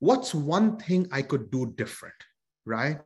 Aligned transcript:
what's 0.00 0.34
one 0.34 0.76
thing 0.76 1.08
I 1.12 1.22
could 1.22 1.50
do 1.50 1.74
different, 1.76 2.14
right? 2.64 3.00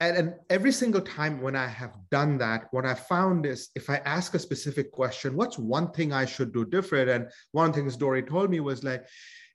And, 0.00 0.16
and 0.16 0.34
every 0.48 0.72
single 0.72 1.00
time 1.00 1.40
when 1.40 1.56
I 1.56 1.66
have 1.66 1.96
done 2.10 2.38
that, 2.38 2.68
what 2.70 2.86
I 2.86 2.94
found 2.94 3.46
is 3.46 3.70
if 3.74 3.90
I 3.90 3.96
ask 4.04 4.34
a 4.34 4.38
specific 4.38 4.92
question, 4.92 5.36
what's 5.36 5.58
one 5.58 5.90
thing 5.90 6.12
I 6.12 6.24
should 6.24 6.52
do 6.52 6.64
different? 6.64 7.10
And 7.10 7.28
one 7.52 7.72
things 7.72 7.96
Dorie 7.96 8.22
told 8.22 8.50
me 8.50 8.60
was 8.60 8.84
like, 8.84 9.06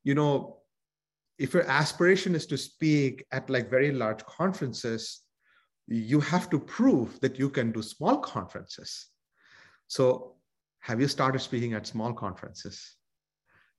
you 0.03 0.15
know, 0.15 0.57
if 1.37 1.53
your 1.53 1.67
aspiration 1.69 2.35
is 2.35 2.45
to 2.47 2.57
speak 2.57 3.25
at 3.31 3.49
like 3.49 3.69
very 3.69 3.91
large 3.91 4.23
conferences, 4.25 5.21
you 5.87 6.19
have 6.19 6.49
to 6.49 6.59
prove 6.59 7.19
that 7.21 7.39
you 7.39 7.49
can 7.49 7.71
do 7.71 7.81
small 7.81 8.17
conferences. 8.17 9.07
So 9.87 10.35
have 10.81 10.99
you 10.99 11.07
started 11.07 11.39
speaking 11.39 11.73
at 11.73 11.87
small 11.87 12.13
conferences? 12.13 12.95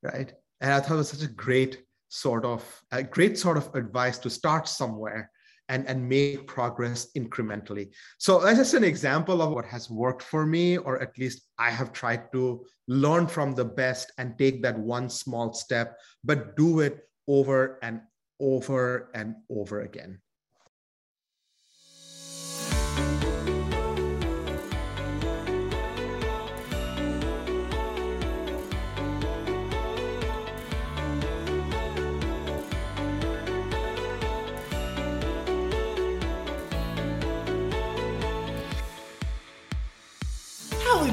Right. 0.02 0.32
And 0.60 0.72
I 0.72 0.80
thought 0.80 0.94
it 0.94 0.98
was 0.98 1.10
such 1.10 1.28
a 1.28 1.32
great 1.32 1.82
sort 2.08 2.44
of 2.44 2.64
a 2.92 3.02
great 3.02 3.38
sort 3.38 3.56
of 3.56 3.74
advice 3.74 4.18
to 4.18 4.30
start 4.30 4.68
somewhere 4.68 5.30
and, 5.68 5.86
and 5.86 6.08
make 6.08 6.46
progress 6.46 7.08
incrementally. 7.16 7.90
So 8.18 8.40
that's 8.40 8.58
just 8.58 8.74
an 8.74 8.84
example 8.84 9.40
of 9.40 9.52
what 9.52 9.64
has 9.64 9.90
worked 9.90 10.22
for 10.22 10.44
me, 10.44 10.76
or 10.76 11.00
at 11.00 11.16
least 11.18 11.42
I 11.58 11.70
have 11.70 11.92
tried 11.92 12.30
to 12.32 12.64
learn 12.86 13.26
from 13.26 13.54
the 13.54 13.64
best 13.64 14.12
and 14.18 14.38
take 14.38 14.62
that 14.62 14.78
one 14.78 15.08
small 15.08 15.52
step, 15.54 15.98
but 16.22 16.56
do 16.56 16.80
it 16.80 17.00
over 17.26 17.78
and 17.82 18.00
over 18.40 19.10
and 19.14 19.36
over 19.48 19.80
again. 19.82 20.20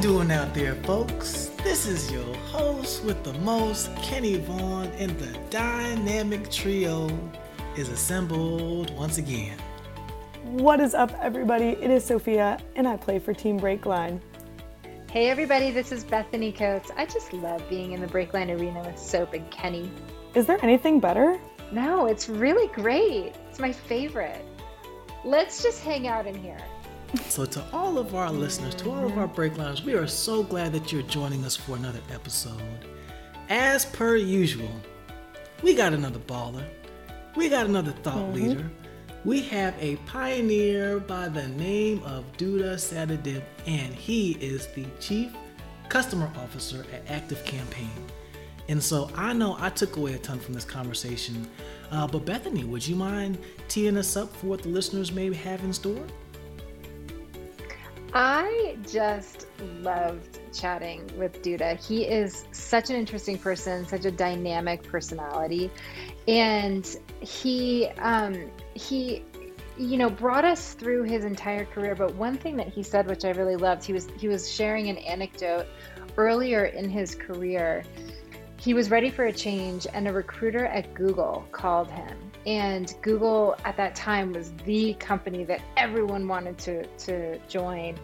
Doing 0.01 0.31
out 0.31 0.51
there, 0.55 0.73
folks? 0.77 1.51
This 1.63 1.85
is 1.85 2.11
your 2.11 2.35
host 2.47 3.03
with 3.03 3.23
the 3.23 3.33
most, 3.33 3.95
Kenny 3.97 4.37
Vaughn, 4.37 4.87
and 4.97 5.11
the 5.19 5.37
dynamic 5.51 6.49
trio 6.49 7.07
is 7.77 7.87
assembled 7.89 8.89
once 8.97 9.19
again. 9.19 9.59
What 10.43 10.79
is 10.79 10.95
up, 10.95 11.13
everybody? 11.21 11.77
It 11.79 11.91
is 11.91 12.03
Sophia, 12.03 12.57
and 12.75 12.87
I 12.87 12.97
play 12.97 13.19
for 13.19 13.31
Team 13.31 13.59
Breakline. 13.59 14.19
Hey, 15.11 15.29
everybody, 15.29 15.69
this 15.69 15.91
is 15.91 16.03
Bethany 16.03 16.51
Coates. 16.51 16.89
I 16.97 17.05
just 17.05 17.31
love 17.31 17.63
being 17.69 17.91
in 17.91 18.01
the 18.01 18.07
Breakline 18.07 18.59
arena 18.59 18.81
with 18.81 18.97
Soap 18.97 19.33
and 19.33 19.51
Kenny. 19.51 19.91
Is 20.33 20.47
there 20.47 20.57
anything 20.63 20.99
better? 20.99 21.39
No, 21.71 22.07
it's 22.07 22.27
really 22.27 22.73
great. 22.73 23.33
It's 23.51 23.59
my 23.59 23.71
favorite. 23.71 24.43
Let's 25.23 25.61
just 25.61 25.83
hang 25.83 26.07
out 26.07 26.25
in 26.25 26.33
here. 26.33 26.57
So, 27.27 27.45
to 27.45 27.63
all 27.73 27.97
of 27.97 28.15
our 28.15 28.31
listeners, 28.31 28.73
to 28.75 28.89
all 28.89 29.05
of 29.05 29.17
our 29.17 29.27
break 29.27 29.53
breaklines, 29.53 29.83
we 29.83 29.93
are 29.95 30.07
so 30.07 30.43
glad 30.43 30.71
that 30.71 30.91
you're 30.91 31.01
joining 31.03 31.43
us 31.43 31.57
for 31.57 31.75
another 31.75 31.99
episode. 32.09 32.61
As 33.49 33.85
per 33.85 34.15
usual, 34.15 34.71
we 35.61 35.73
got 35.75 35.93
another 35.93 36.19
baller, 36.19 36.63
we 37.35 37.49
got 37.49 37.65
another 37.65 37.91
thought 37.91 38.15
mm-hmm. 38.15 38.33
leader. 38.33 38.71
We 39.23 39.41
have 39.43 39.75
a 39.79 39.97
pioneer 40.07 40.99
by 40.99 41.27
the 41.27 41.47
name 41.49 42.01
of 42.03 42.25
Dutta 42.37 42.75
Satadip, 42.75 43.43
and 43.67 43.93
he 43.93 44.31
is 44.39 44.67
the 44.67 44.85
Chief 44.99 45.31
Customer 45.89 46.31
Officer 46.37 46.85
at 46.93 47.03
Active 47.11 47.43
Campaign. 47.45 47.91
And 48.67 48.81
so 48.81 49.11
I 49.15 49.33
know 49.33 49.57
I 49.59 49.69
took 49.69 49.97
away 49.97 50.13
a 50.13 50.17
ton 50.17 50.39
from 50.39 50.53
this 50.53 50.65
conversation. 50.65 51.47
Uh, 51.91 52.07
but 52.07 52.25
Bethany, 52.25 52.63
would 52.63 52.87
you 52.87 52.95
mind 52.95 53.37
teeing 53.67 53.97
us 53.97 54.15
up 54.15 54.33
for 54.37 54.47
what 54.47 54.63
the 54.63 54.69
listeners 54.69 55.11
may 55.11 55.31
have 55.33 55.63
in 55.63 55.73
store? 55.73 56.07
I 58.13 58.77
just 58.89 59.47
loved 59.79 60.39
chatting 60.53 61.09
with 61.17 61.41
Dutta. 61.41 61.77
He 61.77 62.03
is 62.03 62.45
such 62.51 62.89
an 62.89 62.97
interesting 62.97 63.37
person, 63.37 63.87
such 63.87 64.03
a 64.03 64.11
dynamic 64.11 64.83
personality, 64.83 65.71
and 66.27 66.85
he 67.21 67.87
um, 67.99 68.51
he 68.73 69.23
you 69.77 69.97
know 69.97 70.09
brought 70.09 70.43
us 70.43 70.73
through 70.73 71.03
his 71.03 71.23
entire 71.23 71.63
career. 71.63 71.95
But 71.95 72.13
one 72.15 72.37
thing 72.37 72.57
that 72.57 72.67
he 72.67 72.83
said, 72.83 73.07
which 73.07 73.23
I 73.23 73.29
really 73.29 73.55
loved, 73.55 73.83
he 73.85 73.93
was 73.93 74.09
he 74.17 74.27
was 74.27 74.51
sharing 74.51 74.89
an 74.89 74.97
anecdote 74.97 75.67
earlier 76.17 76.65
in 76.65 76.89
his 76.89 77.15
career. 77.15 77.83
He 78.57 78.73
was 78.73 78.91
ready 78.91 79.09
for 79.09 79.25
a 79.25 79.33
change, 79.33 79.87
and 79.91 80.07
a 80.07 80.13
recruiter 80.13 80.65
at 80.65 80.93
Google 80.93 81.47
called 81.51 81.89
him 81.89 82.30
and 82.45 82.93
Google 83.01 83.55
at 83.65 83.77
that 83.77 83.95
time 83.95 84.33
was 84.33 84.51
the 84.65 84.93
company 84.95 85.43
that 85.45 85.61
everyone 85.77 86.27
wanted 86.27 86.57
to, 86.59 86.85
to 86.85 87.39
join. 87.47 87.97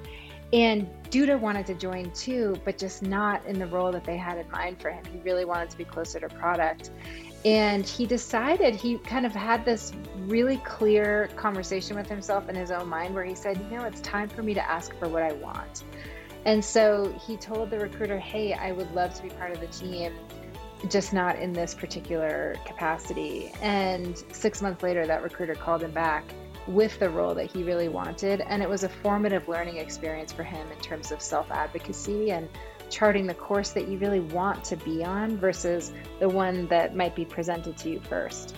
And 0.54 0.88
Dutta 1.10 1.40
wanted 1.40 1.66
to 1.68 1.74
join 1.74 2.12
too, 2.12 2.60
but 2.64 2.78
just 2.78 3.02
not 3.02 3.46
in 3.46 3.60
the 3.60 3.68
role 3.68 3.92
that 3.92 4.06
they 4.06 4.16
had 4.16 4.38
in 4.38 4.50
mind 4.52 4.82
for 4.82 4.92
him. 4.92 5.04
He 5.12 5.20
really 5.20 5.44
wanted 5.44 5.70
to 5.72 5.78
be 5.78 5.84
closer 5.84 6.20
to 6.20 6.30
product. 6.30 6.92
And 7.44 7.86
he 7.86 8.06
decided, 8.06 8.76
he 8.76 8.98
kind 9.00 9.26
of 9.26 9.34
had 9.34 9.66
this 9.66 9.94
really 10.26 10.58
clear 10.58 11.30
conversation 11.36 11.96
with 11.96 12.08
himself 12.08 12.50
in 12.50 12.56
his 12.56 12.72
own 12.72 12.88
mind 12.88 13.14
where 13.14 13.24
he 13.24 13.36
said, 13.36 13.58
you 13.70 13.78
know, 13.78 13.86
it's 13.86 14.02
time 14.02 14.30
for 14.30 14.44
me 14.44 14.54
to 14.54 14.70
ask 14.70 14.98
for 14.98 15.08
what 15.08 15.24
I 15.24 15.34
want. 15.34 15.84
And 16.46 16.64
so 16.64 17.14
he 17.26 17.36
told 17.36 17.70
the 17.70 17.80
recruiter, 17.80 18.18
hey, 18.18 18.54
I 18.54 18.72
would 18.72 18.92
love 18.94 19.14
to 19.16 19.24
be 19.24 19.30
part 19.30 19.52
of 19.52 19.60
the 19.60 19.68
team 19.68 20.14
just 20.90 21.14
not 21.14 21.38
in 21.38 21.54
this 21.54 21.74
particular 21.74 22.56
capacity. 22.66 23.52
And 23.62 24.24
six 24.32 24.62
months 24.62 24.84
later, 24.84 25.06
that 25.08 25.24
recruiter 25.24 25.56
called 25.56 25.84
him 25.84 25.92
back 25.92 26.24
with 26.68 27.00
the 27.00 27.10
role 27.10 27.34
that 27.34 27.50
he 27.50 27.64
really 27.64 27.90
wanted. 27.90 28.42
And 28.42 28.62
it 28.62 28.70
was 28.70 28.84
a 28.84 28.90
formative 28.90 29.48
learning 29.48 29.78
experience 29.78 30.32
for 30.32 30.44
him 30.44 30.70
in 30.72 30.80
terms 30.80 31.12
of 31.12 31.22
self 31.22 31.50
advocacy 31.52 32.32
and 32.32 32.48
charting 32.90 33.28
the 33.28 33.34
course 33.34 33.72
that 33.72 33.88
you 33.88 33.98
really 33.98 34.20
want 34.20 34.64
to 34.64 34.76
be 34.78 35.04
on 35.04 35.38
versus 35.38 35.92
the 36.20 36.30
one 36.30 36.68
that 36.68 36.96
might 36.96 37.16
be 37.16 37.26
presented 37.26 37.78
to 37.78 37.90
you 37.90 38.00
first. 38.00 38.56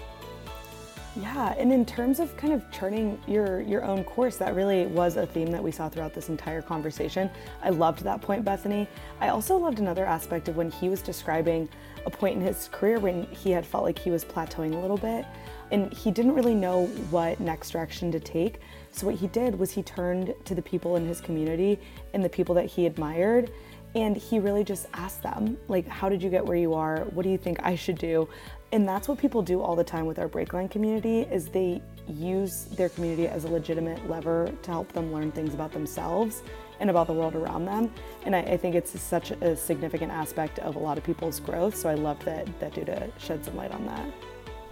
Yeah, 1.16 1.54
and 1.58 1.74
in 1.74 1.86
terms 1.86 2.20
of 2.20 2.38
kind 2.38 2.54
of 2.54 2.70
charting 2.72 3.20
your 3.28 3.62
your 3.62 3.84
own 3.84 4.04
course, 4.04 4.38
that 4.38 4.56
really 4.56 4.86
was 4.86 5.18
a 5.18 5.26
theme 5.26 5.52
that 5.52 5.62
we 5.62 5.72
saw 5.72 5.90
throughout 5.90 6.14
this 6.14 6.30
entire 6.30 6.62
conversation. 6.62 7.30
I 7.64 7.70
loved 7.70 8.04
that 8.04 8.22
point, 8.22 8.46
Bethany. 8.46 8.88
I 9.20 9.30
also 9.30 9.58
loved 9.58 9.80
another 9.80 10.06
aspect 10.06 10.48
of 10.48 10.56
when 10.56 10.70
he 10.70 10.88
was 10.88 11.02
describing 11.02 11.68
a 12.06 12.10
point 12.10 12.36
in 12.36 12.42
his 12.42 12.70
career 12.72 13.00
when 13.00 13.24
he 13.24 13.52
had 13.52 13.66
felt 13.66 13.84
like 13.84 13.98
he 13.98 14.12
was 14.12 14.24
plateauing 14.26 14.74
a 14.74 14.78
little 14.78 14.98
bit 14.98 15.26
and 15.72 15.94
he 15.94 16.12
didn't 16.12 16.34
really 16.34 16.56
know 16.56 16.88
what 17.12 17.40
next 17.40 17.72
direction 17.72 18.12
to 18.12 18.20
take. 18.20 18.60
So 18.92 19.08
what 19.08 19.16
he 19.16 19.28
did 19.28 19.58
was 19.58 19.72
he 19.72 19.84
turned 19.84 20.34
to 20.46 20.56
the 20.56 20.62
people 20.62 20.96
in 20.96 21.06
his 21.06 21.22
community 21.22 21.80
and 22.14 22.24
the 22.24 22.30
people 22.30 22.56
that 22.56 22.66
he 22.66 22.86
admired 22.86 23.52
and 23.96 24.16
he 24.16 24.40
really 24.40 24.64
just 24.64 24.88
asked 24.94 25.24
them 25.24 25.58
like 25.68 25.88
how 25.88 26.10
did 26.10 26.22
you 26.22 26.30
get 26.30 26.46
where 26.46 26.58
you 26.58 26.74
are? 26.74 27.06
What 27.12 27.24
do 27.24 27.30
you 27.30 27.38
think 27.38 27.60
I 27.64 27.76
should 27.76 27.98
do? 27.98 28.28
And 28.72 28.88
that's 28.88 29.08
what 29.08 29.18
people 29.18 29.42
do 29.42 29.62
all 29.62 29.76
the 29.76 29.84
time 29.84 30.06
with 30.06 30.20
our 30.20 30.30
breakline 30.30 30.70
community 30.70 31.22
is 31.22 31.48
they 31.48 31.82
use 32.08 32.66
their 32.66 32.90
community 32.90 33.28
as 33.28 33.46
a 33.46 33.48
legitimate 33.48 34.08
lever 34.10 34.52
to 34.64 34.72
help 34.72 34.92
them 34.94 35.12
learn 35.12 35.32
things 35.32 35.54
about 35.54 35.72
themselves 35.72 36.44
and 36.80 36.90
about 36.90 37.08
the 37.08 37.14
world 37.14 37.36
around 37.36 37.66
them. 37.66 37.92
And 38.26 38.36
I, 38.36 38.40
I, 38.40 38.58
think 38.58 38.76
it's 38.76 39.00
such 39.00 39.32
a 39.32 39.56
significant 39.56 40.12
aspect 40.12 40.60
of 40.60 40.76
a 40.76 40.80
lot 40.80 40.98
of 40.98 41.04
people's 41.04 41.40
growth. 41.40 41.76
So 41.76 41.90
I 41.90 41.96
love 41.96 42.24
that 42.26 42.48
that 42.60 42.74
Dutta 42.74 43.12
shed 43.20 43.44
some 43.44 43.56
light 43.56 43.72
on 43.72 43.86
that. 43.86 44.10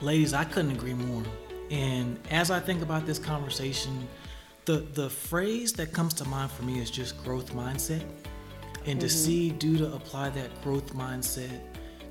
Ladies, 0.02 0.34
I 0.34 0.44
couldn't 0.44 0.72
agree 0.72 0.94
more. 0.94 1.24
And 1.70 2.20
as 2.32 2.52
I 2.52 2.60
think 2.60 2.82
about 2.82 3.06
this 3.06 3.20
conversation, 3.20 4.08
the 4.66 4.80
the 4.94 5.10
phrase 5.10 5.74
that 5.74 5.92
comes 5.94 6.14
to 6.16 6.26
mind 6.26 6.52
for 6.52 6.64
me 6.64 6.80
is 6.80 6.92
just 6.92 7.22
growth 7.24 7.54
mindset. 7.54 8.04
And 8.86 9.00
mm-hmm. 9.00 9.00
to 9.00 9.10
see 9.10 9.52
Dutta 9.52 9.94
apply 9.96 10.30
that 10.30 10.62
growth 10.64 10.94
mindset 10.94 11.60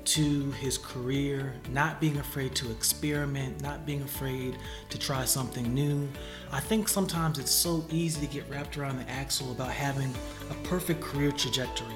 to 0.07 0.51
his 0.51 0.77
career, 0.77 1.53
not 1.69 1.99
being 1.99 2.17
afraid 2.17 2.55
to 2.55 2.71
experiment, 2.71 3.61
not 3.61 3.85
being 3.85 4.01
afraid 4.01 4.57
to 4.89 4.97
try 4.97 5.25
something 5.25 5.73
new. 5.73 6.07
I 6.49 6.61
think 6.61 6.87
sometimes 6.87 7.39
it's 7.39 7.51
so 7.51 7.85
easy 7.91 8.25
to 8.25 8.33
get 8.33 8.49
wrapped 8.49 8.77
around 8.77 8.99
the 8.99 9.09
axle 9.09 9.51
about 9.51 9.69
having 9.69 10.13
a 10.49 10.53
perfect 10.65 11.01
career 11.01 11.31
trajectory. 11.33 11.95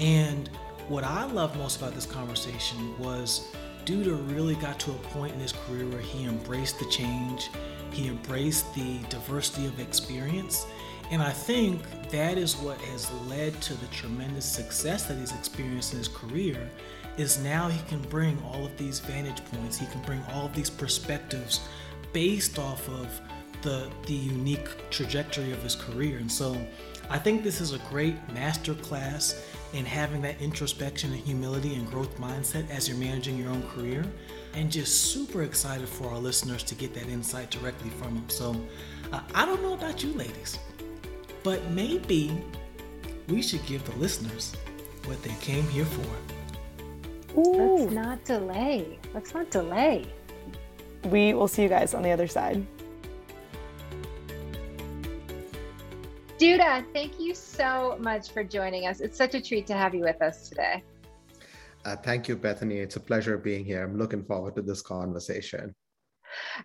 And 0.00 0.50
what 0.88 1.04
I 1.04 1.24
love 1.24 1.56
most 1.56 1.76
about 1.76 1.94
this 1.94 2.04
conversation 2.04 2.98
was 2.98 3.54
Dutta 3.84 4.34
really 4.34 4.56
got 4.56 4.80
to 4.80 4.90
a 4.90 4.98
point 5.14 5.32
in 5.32 5.38
his 5.38 5.52
career 5.52 5.86
where 5.86 6.00
he 6.00 6.24
embraced 6.24 6.80
the 6.80 6.86
change, 6.86 7.50
he 7.92 8.08
embraced 8.08 8.74
the 8.74 8.98
diversity 9.08 9.66
of 9.66 9.78
experience. 9.78 10.66
And 11.12 11.22
I 11.22 11.30
think 11.30 11.80
that 12.10 12.36
is 12.36 12.56
what 12.56 12.78
has 12.78 13.08
led 13.28 13.60
to 13.62 13.74
the 13.74 13.86
tremendous 13.86 14.44
success 14.44 15.04
that 15.04 15.16
he's 15.16 15.32
experienced 15.32 15.92
in 15.92 15.98
his 15.98 16.08
career 16.08 16.68
is 17.16 17.38
now 17.38 17.68
he 17.68 17.80
can 17.88 18.00
bring 18.02 18.40
all 18.44 18.64
of 18.64 18.76
these 18.76 19.00
vantage 19.00 19.44
points, 19.46 19.78
he 19.78 19.86
can 19.86 20.02
bring 20.02 20.22
all 20.32 20.46
of 20.46 20.54
these 20.54 20.70
perspectives 20.70 21.60
based 22.12 22.58
off 22.58 22.88
of 22.88 23.20
the 23.62 23.90
the 24.06 24.14
unique 24.14 24.68
trajectory 24.90 25.52
of 25.52 25.62
his 25.62 25.74
career. 25.74 26.18
And 26.18 26.30
so 26.30 26.56
I 27.08 27.18
think 27.18 27.42
this 27.42 27.60
is 27.60 27.72
a 27.72 27.78
great 27.90 28.16
master 28.32 28.74
class 28.74 29.42
in 29.72 29.84
having 29.84 30.22
that 30.22 30.40
introspection 30.40 31.12
and 31.12 31.20
humility 31.20 31.74
and 31.74 31.88
growth 31.90 32.16
mindset 32.18 32.68
as 32.70 32.88
you're 32.88 32.98
managing 32.98 33.36
your 33.38 33.50
own 33.50 33.62
career. 33.68 34.04
and 34.54 34.72
just 34.72 35.12
super 35.12 35.42
excited 35.42 35.86
for 35.86 36.08
our 36.08 36.18
listeners 36.18 36.62
to 36.62 36.74
get 36.74 36.94
that 36.94 37.06
insight 37.08 37.50
directly 37.50 37.90
from 37.90 38.16
him. 38.16 38.28
So 38.28 38.56
uh, 39.12 39.20
I 39.34 39.44
don't 39.44 39.62
know 39.62 39.74
about 39.74 40.02
you 40.02 40.12
ladies, 40.14 40.58
but 41.42 41.62
maybe 41.70 42.42
we 43.28 43.42
should 43.42 43.64
give 43.66 43.84
the 43.84 43.96
listeners 43.98 44.56
what 45.04 45.22
they 45.22 45.34
came 45.40 45.68
here 45.68 45.84
for. 45.84 46.35
Ooh. 47.36 47.76
Let's 47.78 47.92
not 47.92 48.24
delay. 48.24 48.98
Let's 49.14 49.34
not 49.34 49.50
delay. 49.50 50.06
We 51.04 51.34
will 51.34 51.48
see 51.48 51.62
you 51.62 51.68
guys 51.68 51.94
on 51.94 52.02
the 52.02 52.10
other 52.10 52.26
side. 52.26 52.66
Dutta, 56.38 56.84
thank 56.92 57.18
you 57.18 57.34
so 57.34 57.96
much 57.98 58.30
for 58.30 58.44
joining 58.44 58.86
us. 58.86 59.00
It's 59.00 59.16
such 59.16 59.34
a 59.34 59.40
treat 59.40 59.66
to 59.68 59.74
have 59.74 59.94
you 59.94 60.02
with 60.02 60.20
us 60.20 60.48
today. 60.48 60.82
Uh, 61.84 61.96
thank 61.96 62.28
you, 62.28 62.36
Bethany. 62.36 62.78
It's 62.78 62.96
a 62.96 63.00
pleasure 63.00 63.38
being 63.38 63.64
here. 63.64 63.82
I'm 63.82 63.96
looking 63.96 64.24
forward 64.24 64.56
to 64.56 64.62
this 64.62 64.82
conversation. 64.82 65.74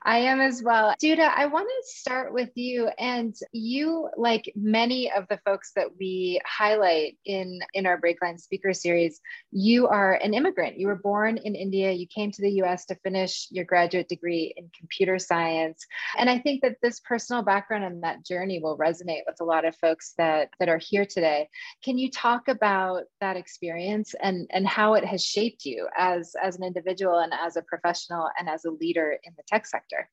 I 0.03 0.19
am 0.19 0.41
as 0.41 0.61
well. 0.63 0.93
Dutta, 1.01 1.31
I 1.35 1.45
want 1.47 1.67
to 1.67 1.91
start 1.91 2.33
with 2.33 2.49
you. 2.55 2.89
And 2.99 3.35
you, 3.51 4.09
like 4.17 4.51
many 4.55 5.11
of 5.11 5.27
the 5.29 5.39
folks 5.45 5.71
that 5.75 5.87
we 5.99 6.39
highlight 6.45 7.17
in, 7.25 7.59
in 7.73 7.85
our 7.85 7.99
Breakline 7.99 8.39
speaker 8.39 8.73
series, 8.73 9.19
you 9.51 9.87
are 9.87 10.13
an 10.13 10.33
immigrant. 10.33 10.77
You 10.77 10.87
were 10.87 10.95
born 10.95 11.37
in 11.37 11.55
India. 11.55 11.91
You 11.91 12.07
came 12.07 12.31
to 12.31 12.41
the 12.41 12.61
US 12.63 12.85
to 12.85 12.95
finish 12.95 13.47
your 13.51 13.65
graduate 13.65 14.09
degree 14.09 14.53
in 14.57 14.69
computer 14.77 15.19
science. 15.19 15.85
And 16.17 16.29
I 16.29 16.39
think 16.39 16.61
that 16.61 16.77
this 16.81 16.99
personal 16.99 17.43
background 17.43 17.83
and 17.83 18.03
that 18.03 18.25
journey 18.25 18.59
will 18.59 18.77
resonate 18.77 19.21
with 19.25 19.41
a 19.41 19.45
lot 19.45 19.65
of 19.65 19.75
folks 19.75 20.13
that, 20.17 20.49
that 20.59 20.69
are 20.69 20.79
here 20.79 21.05
today. 21.05 21.49
Can 21.83 21.97
you 21.97 22.09
talk 22.09 22.47
about 22.47 23.03
that 23.19 23.37
experience 23.37 24.15
and, 24.21 24.47
and 24.51 24.67
how 24.67 24.93
it 24.93 25.05
has 25.05 25.23
shaped 25.23 25.65
you 25.65 25.87
as, 25.97 26.35
as 26.41 26.57
an 26.57 26.63
individual 26.63 27.19
and 27.19 27.33
as 27.33 27.55
a 27.55 27.61
professional 27.61 28.29
and 28.39 28.49
as 28.49 28.65
a 28.65 28.71
leader 28.71 29.17
in 29.23 29.33
the 29.37 29.43
tech 29.47 29.60
tech 29.61 29.67
sector. 29.67 30.09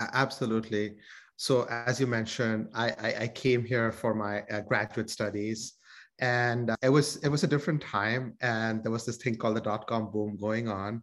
Absolutely. 0.00 0.96
So, 1.36 1.66
as 1.68 2.00
you 2.00 2.06
mentioned, 2.06 2.68
I, 2.74 2.90
I, 2.90 3.14
I 3.24 3.28
came 3.28 3.64
here 3.64 3.92
for 3.92 4.14
my 4.14 4.40
uh, 4.50 4.60
graduate 4.60 5.10
studies, 5.10 5.74
and 6.18 6.74
it 6.82 6.88
was 6.88 7.16
it 7.16 7.28
was 7.28 7.44
a 7.44 7.46
different 7.46 7.82
time, 7.82 8.34
and 8.40 8.82
there 8.82 8.92
was 8.92 9.04
this 9.04 9.18
thing 9.18 9.36
called 9.36 9.56
the 9.56 9.60
dot 9.60 9.86
com 9.86 10.10
boom 10.10 10.36
going 10.40 10.68
on, 10.68 11.02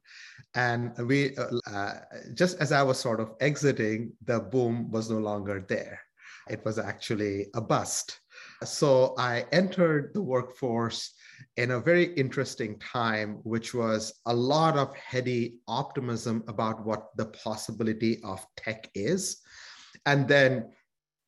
and 0.55 0.91
we 1.07 1.37
uh, 1.37 1.47
uh, 1.71 1.93
just 2.33 2.59
as 2.59 2.71
I 2.71 2.81
was 2.81 2.99
sort 2.99 3.19
of 3.19 3.33
exiting, 3.39 4.13
the 4.25 4.39
boom 4.39 4.89
was 4.91 5.09
no 5.09 5.19
longer 5.19 5.63
there. 5.69 5.99
It 6.49 6.65
was 6.65 6.77
actually 6.77 7.47
a 7.53 7.61
bust. 7.61 8.19
So 8.63 9.13
I 9.17 9.45
entered 9.51 10.13
the 10.13 10.21
workforce 10.21 11.13
in 11.57 11.71
a 11.71 11.79
very 11.79 12.13
interesting 12.15 12.79
time, 12.79 13.39
which 13.43 13.73
was 13.73 14.13
a 14.25 14.33
lot 14.33 14.77
of 14.77 14.95
heady 14.95 15.59
optimism 15.67 16.43
about 16.47 16.85
what 16.85 17.09
the 17.15 17.25
possibility 17.25 18.21
of 18.23 18.45
tech 18.57 18.89
is. 18.95 19.37
And 20.05 20.27
then 20.27 20.71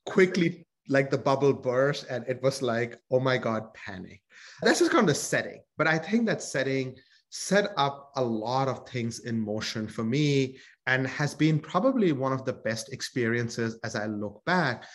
quickly, 0.05 0.67
like 0.87 1.09
the 1.09 1.17
bubble 1.17 1.53
burst, 1.53 2.05
and 2.09 2.23
it 2.27 2.41
was 2.43 2.61
like, 2.61 2.99
oh 3.11 3.19
my 3.19 3.37
God, 3.37 3.73
panic. 3.73 4.21
That's 4.61 4.79
just 4.79 4.91
kind 4.91 5.01
of 5.01 5.07
the 5.07 5.15
setting. 5.15 5.61
But 5.77 5.87
I 5.87 5.97
think 5.97 6.27
that 6.27 6.43
setting 6.43 6.95
set 7.29 7.71
up 7.75 8.11
a 8.15 8.23
lot 8.23 8.67
of 8.67 8.87
things 8.87 9.19
in 9.19 9.39
motion 9.39 9.87
for 9.87 10.03
me 10.03 10.57
and 10.87 11.07
has 11.07 11.33
been 11.33 11.59
probably 11.59 12.11
one 12.11 12.31
of 12.31 12.45
the 12.45 12.53
best 12.53 12.93
experiences 12.93 13.79
as 13.83 13.95
I 13.95 14.05
look 14.05 14.43
back, 14.45 14.85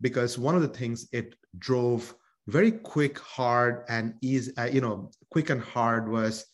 because 0.00 0.38
one 0.38 0.54
of 0.54 0.62
the 0.62 0.68
things 0.68 1.08
it 1.12 1.34
drove 1.58 2.14
very 2.46 2.72
quick, 2.72 3.18
hard, 3.18 3.84
and 3.88 4.14
easy, 4.20 4.56
uh, 4.56 4.64
you 4.64 4.80
know, 4.80 5.10
quick 5.30 5.50
and 5.50 5.60
hard 5.60 6.10
was 6.10 6.44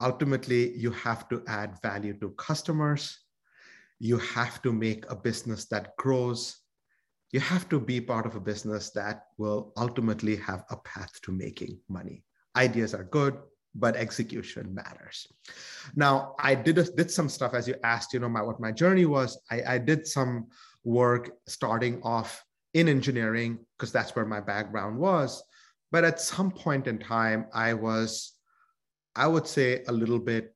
ultimately 0.00 0.76
you 0.76 0.90
have 0.90 1.28
to 1.28 1.42
add 1.48 1.80
value 1.82 2.14
to 2.20 2.30
customers. 2.30 3.18
You 3.98 4.18
have 4.18 4.62
to 4.62 4.72
make 4.72 5.10
a 5.10 5.16
business 5.16 5.66
that 5.66 5.96
grows. 5.96 6.56
You 7.32 7.40
have 7.40 7.68
to 7.70 7.80
be 7.80 8.00
part 8.00 8.26
of 8.26 8.36
a 8.36 8.40
business 8.40 8.90
that 8.90 9.24
will 9.38 9.72
ultimately 9.76 10.36
have 10.36 10.64
a 10.70 10.76
path 10.76 11.20
to 11.22 11.32
making 11.32 11.80
money. 11.88 12.22
Ideas 12.56 12.94
are 12.94 13.04
good, 13.04 13.36
but 13.74 13.96
execution 13.96 14.74
matters. 14.74 15.26
Now, 15.96 16.34
I 16.38 16.54
did 16.54 16.76
did 16.96 17.10
some 17.10 17.28
stuff 17.28 17.54
as 17.54 17.66
you 17.66 17.74
asked, 17.82 18.12
you 18.12 18.20
know, 18.20 18.28
my, 18.28 18.42
what 18.42 18.60
my 18.60 18.70
journey 18.70 19.06
was. 19.06 19.38
I, 19.50 19.62
I 19.66 19.78
did 19.78 20.06
some 20.06 20.46
work 20.84 21.30
starting 21.48 22.00
off 22.02 22.45
in 22.76 22.88
engineering 22.88 23.58
because 23.72 23.90
that's 23.90 24.14
where 24.14 24.26
my 24.26 24.38
background 24.38 24.98
was. 24.98 25.42
But 25.90 26.04
at 26.04 26.20
some 26.20 26.50
point 26.50 26.86
in 26.86 26.98
time, 26.98 27.46
I 27.54 27.72
was, 27.72 28.34
I 29.16 29.26
would 29.26 29.46
say, 29.46 29.82
a 29.88 29.92
little 29.92 30.18
bit 30.18 30.54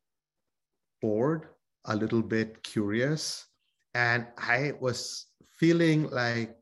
bored, 1.00 1.48
a 1.86 1.96
little 1.96 2.20
bit 2.20 2.62
curious. 2.62 3.46
And 3.94 4.26
I 4.36 4.74
was 4.80 5.32
feeling 5.56 6.10
like 6.10 6.54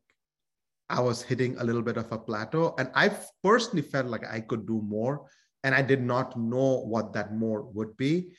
I 0.88 1.00
was 1.00 1.22
hitting 1.22 1.58
a 1.58 1.64
little 1.64 1.82
bit 1.82 1.96
of 1.96 2.12
a 2.12 2.18
plateau. 2.18 2.76
And 2.78 2.88
I 2.94 3.10
personally 3.42 3.82
felt 3.82 4.06
like 4.06 4.24
I 4.30 4.38
could 4.40 4.64
do 4.64 4.80
more. 4.80 5.26
And 5.64 5.74
I 5.74 5.82
did 5.82 6.00
not 6.00 6.38
know 6.38 6.86
what 6.86 7.12
that 7.14 7.34
more 7.34 7.62
would 7.74 7.96
be. 7.96 8.30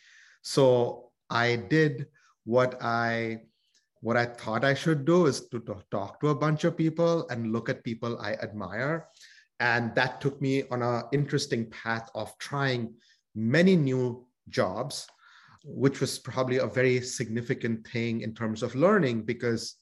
So 0.42 1.12
I 1.30 1.57
did 1.57 2.07
what 2.45 2.81
I 2.81 3.42
what 4.01 4.18
I 4.18 4.25
thought 4.25 4.63
I 4.63 4.74
should 4.74 5.06
do 5.06 5.25
is 5.25 5.48
to 5.50 5.60
talk 5.92 6.19
to 6.22 6.30
a 6.30 6.36
bunch 6.36 6.63
of 6.63 6.78
people 6.78 7.28
and 7.30 7.51
look 7.51 7.69
at 7.69 7.84
people 7.84 8.19
I 8.19 8.34
admire. 8.34 9.07
And 9.60 9.94
that 9.96 10.22
took 10.22 10.42
me 10.42 10.63
on 10.72 10.81
an 10.81 11.04
interesting 11.12 11.69
path 11.69 12.10
of 12.16 12.38
trying 12.38 12.94
many 13.36 13.75
new 13.75 14.25
jobs, 14.48 15.06
which 15.66 16.00
was 16.00 16.18
probably 16.18 16.57
a 16.57 16.68
very 16.68 17.01
significant 17.01 17.86
thing 17.88 18.22
in 18.22 18.34
terms 18.34 18.63
of 18.63 18.74
learning 18.75 19.24
because 19.24 19.75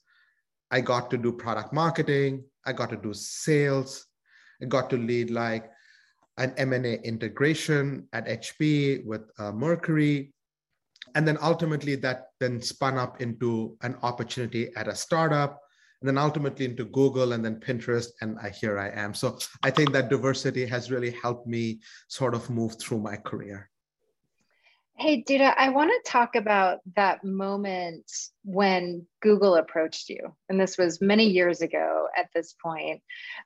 I 0.72 0.81
got 0.81 1.12
to 1.12 1.18
do 1.18 1.31
product 1.31 1.72
marketing, 1.72 2.44
I 2.66 2.74
got 2.74 2.90
to 2.90 2.98
do 2.98 3.13
sales, 3.13 4.06
I 4.62 4.66
got 4.66 4.90
to 4.90 4.98
lead 4.98 5.30
like 5.30 5.70
an 6.38 6.54
M&A 6.58 6.96
integration 7.04 8.08
at 8.13 8.28
HP 8.28 9.06
with 9.06 9.22
uh, 9.38 9.52
Mercury 9.52 10.34
and 11.18 11.28
then 11.28 11.40
ultimately 11.42 11.96
that 11.96 12.28
then 12.40 12.62
spun 12.62 12.96
up 12.96 13.22
into 13.22 13.75
an 13.81 13.96
opportunity 14.04 14.69
at 14.75 14.88
a 14.88 14.96
startup 14.96 15.60
and 16.00 16.08
then 16.08 16.16
ultimately 16.16 16.64
into 16.66 16.86
google 16.86 17.34
and 17.34 17.44
then 17.44 17.60
pinterest 17.60 18.10
and 18.22 18.38
I, 18.40 18.50
here 18.50 18.78
i 18.78 18.90
am. 18.90 19.16
So 19.16 19.40
i 19.64 19.72
think 19.72 19.92
that 19.94 20.10
diversity 20.10 20.64
has 20.68 20.92
really 20.92 21.10
helped 21.10 21.48
me 21.48 21.80
sort 22.08 22.36
of 22.36 22.48
move 22.52 22.80
through 22.80 23.00
my 23.00 23.16
career 23.16 23.68
Hey, 25.00 25.22
Dutta, 25.22 25.54
I 25.56 25.70
want 25.70 25.92
to 25.92 26.12
talk 26.12 26.36
about 26.36 26.80
that 26.96 27.24
moment 27.24 28.12
when 28.44 29.06
Google 29.22 29.54
approached 29.54 30.10
you. 30.10 30.36
And 30.50 30.60
this 30.60 30.75
was 30.75 31.00
many 31.00 31.25
years 31.25 31.62
ago 31.62 32.08
at 32.18 32.30
this 32.34 32.56
point. 32.60 33.04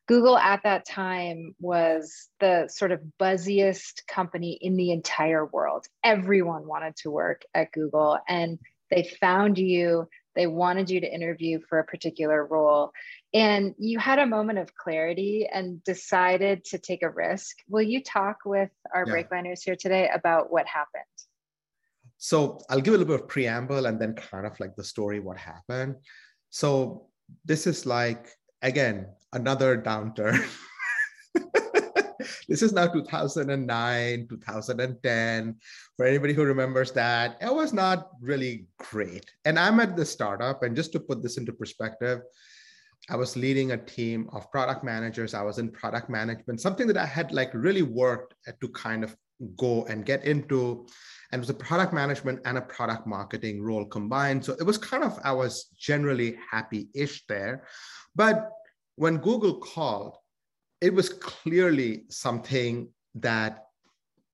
Google 0.07 0.37
at 0.37 0.63
that 0.63 0.85
time 0.85 1.53
was 1.59 2.29
the 2.39 2.69
sort 2.69 2.93
of 2.93 3.01
buzziest 3.19 4.07
company 4.07 4.57
in 4.61 4.77
the 4.77 4.91
entire 4.93 5.45
world. 5.45 5.87
Everyone 6.05 6.65
wanted 6.65 6.95
to 6.97 7.11
work 7.11 7.41
at 7.53 7.73
Google, 7.73 8.17
and 8.29 8.57
they 8.89 9.03
found 9.19 9.57
you. 9.57 10.07
They 10.37 10.47
wanted 10.47 10.89
you 10.89 11.01
to 11.01 11.13
interview 11.13 11.59
for 11.67 11.79
a 11.79 11.85
particular 11.85 12.45
role. 12.45 12.93
And 13.33 13.75
you 13.77 13.99
had 13.99 14.19
a 14.19 14.25
moment 14.25 14.59
of 14.59 14.73
clarity 14.73 15.49
and 15.51 15.83
decided 15.83 16.63
to 16.65 16.77
take 16.77 17.03
a 17.03 17.09
risk. 17.09 17.57
Will 17.67 17.81
you 17.81 18.01
talk 18.01 18.37
with 18.45 18.71
our 18.95 19.05
yeah. 19.05 19.13
breakliners 19.13 19.65
here 19.65 19.75
today 19.75 20.09
about 20.13 20.49
what 20.49 20.65
happened? 20.65 21.03
So 22.23 22.61
I'll 22.69 22.81
give 22.81 22.93
a 22.93 22.97
little 22.97 23.15
bit 23.15 23.23
of 23.23 23.27
preamble 23.27 23.87
and 23.87 23.99
then 23.99 24.13
kind 24.13 24.45
of 24.45 24.57
like 24.59 24.75
the 24.75 24.83
story, 24.83 25.19
what 25.19 25.39
happened. 25.39 25.95
So 26.51 27.07
this 27.45 27.65
is 27.65 27.87
like, 27.87 28.27
again, 28.61 29.07
another 29.33 29.75
downturn. 29.75 30.39
this 32.47 32.61
is 32.61 32.73
now 32.73 32.85
2009, 32.85 34.27
2010. 34.29 35.55
For 35.97 36.05
anybody 36.05 36.33
who 36.33 36.43
remembers 36.43 36.91
that, 36.91 37.37
it 37.41 37.51
was 37.51 37.73
not 37.73 38.09
really 38.21 38.67
great. 38.77 39.25
And 39.45 39.57
I'm 39.57 39.79
at 39.79 39.95
the 39.95 40.05
startup, 40.05 40.61
and 40.61 40.75
just 40.75 40.91
to 40.91 40.99
put 40.99 41.23
this 41.23 41.37
into 41.37 41.53
perspective, 41.53 42.21
I 43.09 43.15
was 43.15 43.35
leading 43.35 43.71
a 43.71 43.77
team 43.77 44.29
of 44.31 44.51
product 44.51 44.83
managers. 44.83 45.33
I 45.33 45.41
was 45.41 45.57
in 45.57 45.71
product 45.71 46.07
management, 46.07 46.61
something 46.61 46.85
that 46.85 46.97
I 46.97 47.05
had 47.07 47.31
like 47.31 47.49
really 47.55 47.81
worked 47.81 48.35
to 48.61 48.67
kind 48.69 49.03
of 49.03 49.15
go 49.57 49.85
and 49.85 50.05
get 50.05 50.23
into 50.23 50.85
and 51.31 51.39
it 51.39 51.43
was 51.43 51.49
a 51.49 51.53
product 51.53 51.93
management 51.93 52.41
and 52.45 52.57
a 52.57 52.61
product 52.61 53.07
marketing 53.07 53.61
role 53.61 53.85
combined. 53.85 54.43
So 54.43 54.53
it 54.59 54.63
was 54.63 54.77
kind 54.77 55.03
of, 55.03 55.17
I 55.23 55.31
was 55.31 55.67
generally 55.77 56.37
happy 56.51 56.89
ish 56.93 57.25
there. 57.27 57.63
But 58.15 58.49
when 58.95 59.17
Google 59.17 59.55
called, 59.59 60.17
it 60.81 60.93
was 60.93 61.09
clearly 61.09 62.03
something 62.09 62.89
that 63.15 63.65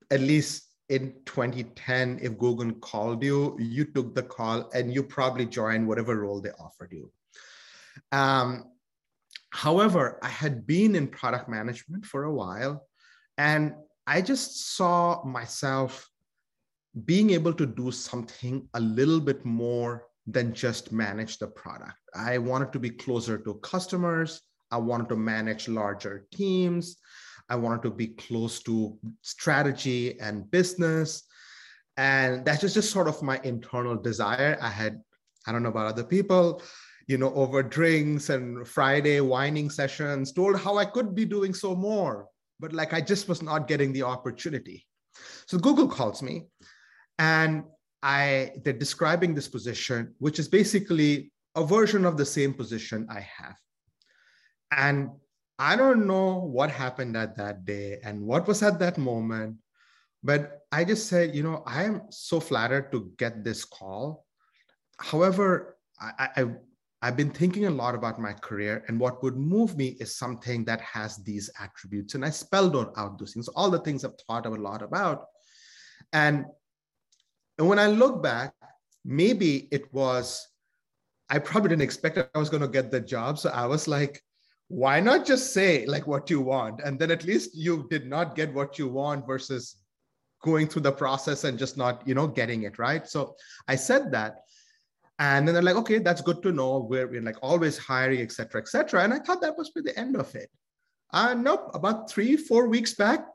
at 0.09 0.21
least 0.21 0.63
in 0.89 1.13
2010, 1.25 2.19
if 2.21 2.37
Google 2.37 2.71
called 2.73 3.23
you, 3.23 3.57
you 3.59 3.85
took 3.85 4.15
the 4.15 4.23
call 4.23 4.69
and 4.73 4.91
you 4.93 5.03
probably 5.03 5.45
joined 5.45 5.87
whatever 5.87 6.19
role 6.19 6.41
they 6.41 6.51
offered 6.51 6.91
you. 6.93 7.11
Um, 8.11 8.71
however, 9.51 10.17
I 10.23 10.29
had 10.29 10.65
been 10.65 10.95
in 10.95 11.07
product 11.09 11.49
management 11.49 12.05
for 12.05 12.23
a 12.23 12.33
while 12.33 12.87
and 13.37 13.75
I 14.07 14.21
just 14.21 14.75
saw 14.75 15.23
myself 15.25 16.09
being 17.05 17.31
able 17.31 17.53
to 17.53 17.65
do 17.65 17.91
something 17.91 18.67
a 18.73 18.79
little 18.79 19.19
bit 19.19 19.45
more 19.45 20.05
than 20.25 20.53
just 20.53 20.91
manage 20.91 21.37
the 21.37 21.47
product. 21.47 21.97
I 22.15 22.37
wanted 22.37 22.73
to 22.73 22.79
be 22.79 22.89
closer 22.89 23.37
to 23.37 23.55
customers. 23.55 24.41
I 24.71 24.77
wanted 24.77 25.09
to 25.09 25.15
manage 25.15 25.67
larger 25.67 26.27
teams. 26.33 26.97
I 27.49 27.55
wanted 27.55 27.83
to 27.83 27.91
be 27.91 28.07
close 28.07 28.61
to 28.63 28.97
strategy 29.21 30.19
and 30.19 30.49
business. 30.51 31.23
And 31.95 32.45
that 32.45 32.61
was 32.61 32.73
just 32.73 32.91
sort 32.91 33.07
of 33.07 33.21
my 33.23 33.39
internal 33.43 33.95
desire. 33.95 34.57
I 34.61 34.69
had, 34.69 35.01
I 35.47 35.51
don't 35.51 35.63
know 35.63 35.69
about 35.69 35.87
other 35.87 36.03
people, 36.03 36.61
you 37.07 37.17
know, 37.17 37.33
over 37.33 37.63
drinks 37.63 38.29
and 38.29 38.67
Friday 38.67 39.21
whining 39.21 39.69
sessions, 39.69 40.33
told 40.33 40.59
how 40.59 40.77
I 40.77 40.85
could 40.85 41.15
be 41.15 41.25
doing 41.25 41.53
so 41.53 41.73
more. 41.75 42.27
But 42.59 42.73
like 42.73 42.93
I 42.93 43.01
just 43.01 43.29
was 43.29 43.41
not 43.41 43.67
getting 43.67 43.93
the 43.93 44.03
opportunity. 44.03 44.85
So 45.45 45.57
Google 45.57 45.87
calls 45.87 46.21
me 46.21 46.47
and 47.19 47.63
I 48.03 48.53
they're 48.63 48.73
describing 48.73 49.33
this 49.33 49.47
position, 49.47 50.13
which 50.19 50.39
is 50.39 50.47
basically 50.47 51.31
a 51.55 51.65
version 51.65 52.05
of 52.05 52.17
the 52.17 52.25
same 52.25 52.53
position 52.53 53.07
I 53.09 53.21
have. 53.21 53.57
And 54.71 55.09
I 55.59 55.75
don't 55.75 56.05
know 56.05 56.39
what 56.39 56.69
happened 56.69 57.17
at 57.17 57.35
that 57.37 57.65
day 57.65 57.99
and 58.03 58.21
what 58.21 58.47
was 58.47 58.61
at 58.61 58.77
that 58.79 58.97
moment, 58.97 59.57
but 60.23 60.59
I 60.71 60.83
just 60.83 61.07
said, 61.07 61.33
you 61.33 61.41
know, 61.41 61.63
I 61.65 61.83
am 61.83 62.03
so 62.11 62.39
flattered 62.39 62.91
to 62.91 63.11
get 63.17 63.43
this 63.43 63.65
call. 63.65 64.25
However, 64.99 65.77
I, 65.99 66.29
I 66.35 66.45
I've 67.01 67.15
been 67.15 67.29
thinking 67.29 67.65
a 67.65 67.71
lot 67.71 67.93
about 67.93 68.19
my 68.19 68.33
career, 68.33 68.83
and 68.87 68.99
what 68.99 69.21
would 69.21 69.37
move 69.37 69.77
me 69.77 69.97
is 69.99 70.17
something 70.17 70.65
that 70.65 70.81
has 70.81 71.17
these 71.17 71.49
attributes. 71.59 72.15
And 72.15 72.25
I 72.25 72.31
spelled 72.31 72.75
out 72.75 73.19
those 73.19 73.33
things, 73.33 73.47
all 73.49 73.69
the 73.69 73.79
things 73.79 74.03
I've 74.03 74.19
thought 74.27 74.47
a 74.47 74.49
lot 74.49 74.81
about. 74.81 75.25
And, 76.11 76.45
and 77.57 77.67
when 77.67 77.79
I 77.79 77.87
look 77.87 78.21
back, 78.21 78.53
maybe 79.03 79.67
it 79.71 79.91
was, 79.93 80.47
I 81.29 81.39
probably 81.39 81.69
didn't 81.69 81.81
expect 81.81 82.17
I 82.17 82.37
was 82.37 82.49
going 82.49 82.61
to 82.61 82.67
get 82.67 82.91
the 82.91 83.01
job. 83.01 83.39
So 83.39 83.49
I 83.49 83.65
was 83.65 83.87
like, 83.87 84.21
why 84.67 84.99
not 84.99 85.25
just 85.25 85.53
say 85.53 85.85
like 85.85 86.07
what 86.07 86.29
you 86.29 86.41
want? 86.41 86.81
And 86.83 86.99
then 86.99 87.09
at 87.09 87.23
least 87.23 87.55
you 87.55 87.87
did 87.89 88.05
not 88.07 88.35
get 88.35 88.53
what 88.53 88.77
you 88.77 88.87
want 88.87 89.25
versus 89.25 89.77
going 90.43 90.67
through 90.67 90.83
the 90.83 90.91
process 90.91 91.45
and 91.45 91.57
just 91.57 91.77
not 91.77 92.07
you 92.07 92.13
know 92.13 92.27
getting 92.27 92.63
it 92.63 92.77
right? 92.77 93.07
So 93.07 93.35
i 93.67 93.75
said 93.75 94.11
that. 94.11 94.41
And 95.19 95.47
then 95.47 95.55
they're 95.55 95.63
like 95.63 95.77
okay 95.77 95.99
that's 95.99 96.21
good 96.21 96.43
to 96.43 96.51
know. 96.51 96.85
We're, 96.89 97.07
we're 97.07 97.21
like 97.21 97.37
always 97.41 97.77
hiring 97.77 98.21
etc 98.21 98.61
etc 98.61 99.03
and 99.03 99.13
i 99.13 99.19
thought 99.19 99.41
that 99.41 99.57
was 99.57 99.71
be 99.71 99.81
the 99.81 99.97
end 99.97 100.15
of 100.17 100.35
it. 100.35 100.49
Uh 101.13 101.33
nope 101.33 101.71
about 101.73 102.11
three 102.11 102.35
four 102.35 102.67
weeks 102.67 102.93
back 102.93 103.25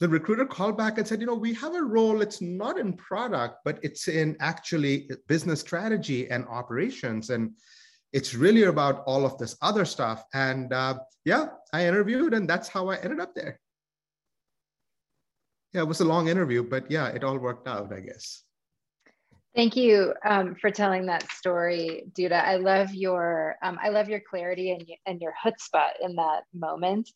the 0.00 0.08
recruiter 0.08 0.44
called 0.44 0.76
back 0.76 0.98
and 0.98 1.06
said 1.06 1.20
you 1.20 1.26
know 1.26 1.34
we 1.34 1.54
have 1.54 1.74
a 1.74 1.82
role 1.82 2.20
it's 2.20 2.42
not 2.42 2.78
in 2.78 2.92
product 2.92 3.58
but 3.64 3.78
it's 3.82 4.08
in 4.08 4.36
actually 4.40 5.08
business 5.26 5.60
strategy 5.60 6.28
and 6.30 6.44
operations 6.48 7.30
and 7.30 7.52
it's 8.16 8.34
really 8.34 8.62
about 8.62 9.04
all 9.06 9.26
of 9.26 9.36
this 9.36 9.58
other 9.60 9.84
stuff. 9.84 10.24
And 10.32 10.72
uh, 10.72 11.00
yeah, 11.26 11.48
I 11.74 11.86
interviewed, 11.86 12.32
and 12.32 12.48
that's 12.48 12.66
how 12.66 12.88
I 12.88 12.96
ended 12.96 13.20
up 13.20 13.34
there. 13.34 13.60
Yeah, 15.74 15.82
it 15.82 15.88
was 15.88 16.00
a 16.00 16.06
long 16.06 16.28
interview, 16.28 16.62
but 16.62 16.90
yeah, 16.90 17.08
it 17.08 17.24
all 17.24 17.36
worked 17.36 17.68
out, 17.68 17.92
I 17.92 18.00
guess. 18.00 18.42
Thank 19.56 19.74
you 19.74 20.12
um, 20.22 20.54
for 20.54 20.70
telling 20.70 21.06
that 21.06 21.30
story, 21.32 22.04
Dutta. 22.12 22.44
I 22.44 22.56
love 22.56 22.92
your 22.92 23.56
um, 23.62 23.78
I 23.82 23.88
love 23.88 24.06
your 24.06 24.20
clarity 24.20 24.72
and, 24.72 24.86
and 25.06 25.18
your 25.18 25.32
chutzpah 25.42 25.92
in 26.02 26.14
that 26.16 26.42
moment. 26.52 27.10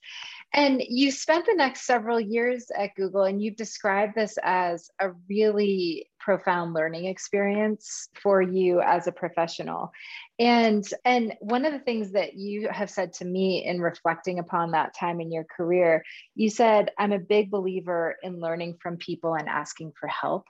And 0.54 0.82
you 0.88 1.10
spent 1.10 1.44
the 1.44 1.54
next 1.54 1.82
several 1.82 2.18
years 2.18 2.70
at 2.74 2.94
Google, 2.96 3.24
and 3.24 3.42
you've 3.42 3.56
described 3.56 4.14
this 4.14 4.38
as 4.42 4.90
a 5.02 5.10
really 5.28 6.08
profound 6.18 6.72
learning 6.72 7.04
experience 7.04 8.08
for 8.14 8.40
you 8.40 8.80
as 8.80 9.06
a 9.06 9.12
professional. 9.12 9.92
And 10.38 10.82
and 11.04 11.34
one 11.40 11.66
of 11.66 11.74
the 11.74 11.78
things 11.80 12.12
that 12.12 12.36
you 12.36 12.70
have 12.70 12.88
said 12.88 13.12
to 13.14 13.26
me 13.26 13.66
in 13.66 13.82
reflecting 13.82 14.38
upon 14.38 14.70
that 14.70 14.94
time 14.98 15.20
in 15.20 15.30
your 15.30 15.44
career, 15.44 16.02
you 16.34 16.48
said, 16.48 16.90
"I'm 16.98 17.12
a 17.12 17.18
big 17.18 17.50
believer 17.50 18.16
in 18.22 18.40
learning 18.40 18.78
from 18.82 18.96
people 18.96 19.34
and 19.34 19.46
asking 19.46 19.92
for 20.00 20.06
help." 20.08 20.46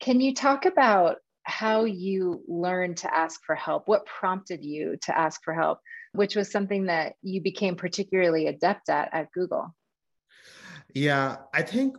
Can 0.00 0.20
you 0.20 0.34
talk 0.34 0.66
about 0.66 1.16
how 1.44 1.84
you 1.84 2.42
learned 2.48 2.98
to 2.98 3.14
ask 3.14 3.40
for 3.44 3.54
help? 3.54 3.86
What 3.86 4.04
prompted 4.06 4.64
you 4.64 4.96
to 5.02 5.16
ask 5.16 5.42
for 5.44 5.54
help, 5.54 5.78
which 6.12 6.34
was 6.34 6.50
something 6.50 6.86
that 6.86 7.14
you 7.22 7.40
became 7.40 7.76
particularly 7.76 8.48
adept 8.48 8.88
at 8.88 9.10
at 9.12 9.30
Google? 9.32 9.74
Yeah, 10.94 11.36
I 11.54 11.62
think 11.62 11.96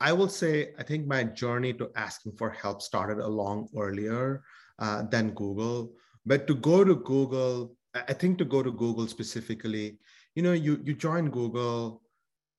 I 0.00 0.12
will 0.12 0.28
say, 0.28 0.72
I 0.78 0.82
think 0.82 1.06
my 1.06 1.24
journey 1.24 1.74
to 1.74 1.90
asking 1.94 2.32
for 2.32 2.50
help 2.50 2.80
started 2.80 3.18
a 3.18 3.28
long 3.28 3.68
earlier 3.76 4.42
uh, 4.78 5.02
than 5.02 5.30
Google. 5.32 5.92
But 6.24 6.46
to 6.46 6.54
go 6.54 6.84
to 6.84 6.96
Google, 6.96 7.76
I 7.94 8.14
think 8.14 8.38
to 8.38 8.44
go 8.44 8.62
to 8.62 8.72
Google 8.72 9.06
specifically, 9.06 9.98
you 10.34 10.42
know, 10.42 10.52
you 10.52 10.80
you 10.84 10.94
join 10.94 11.28
Google, 11.30 12.02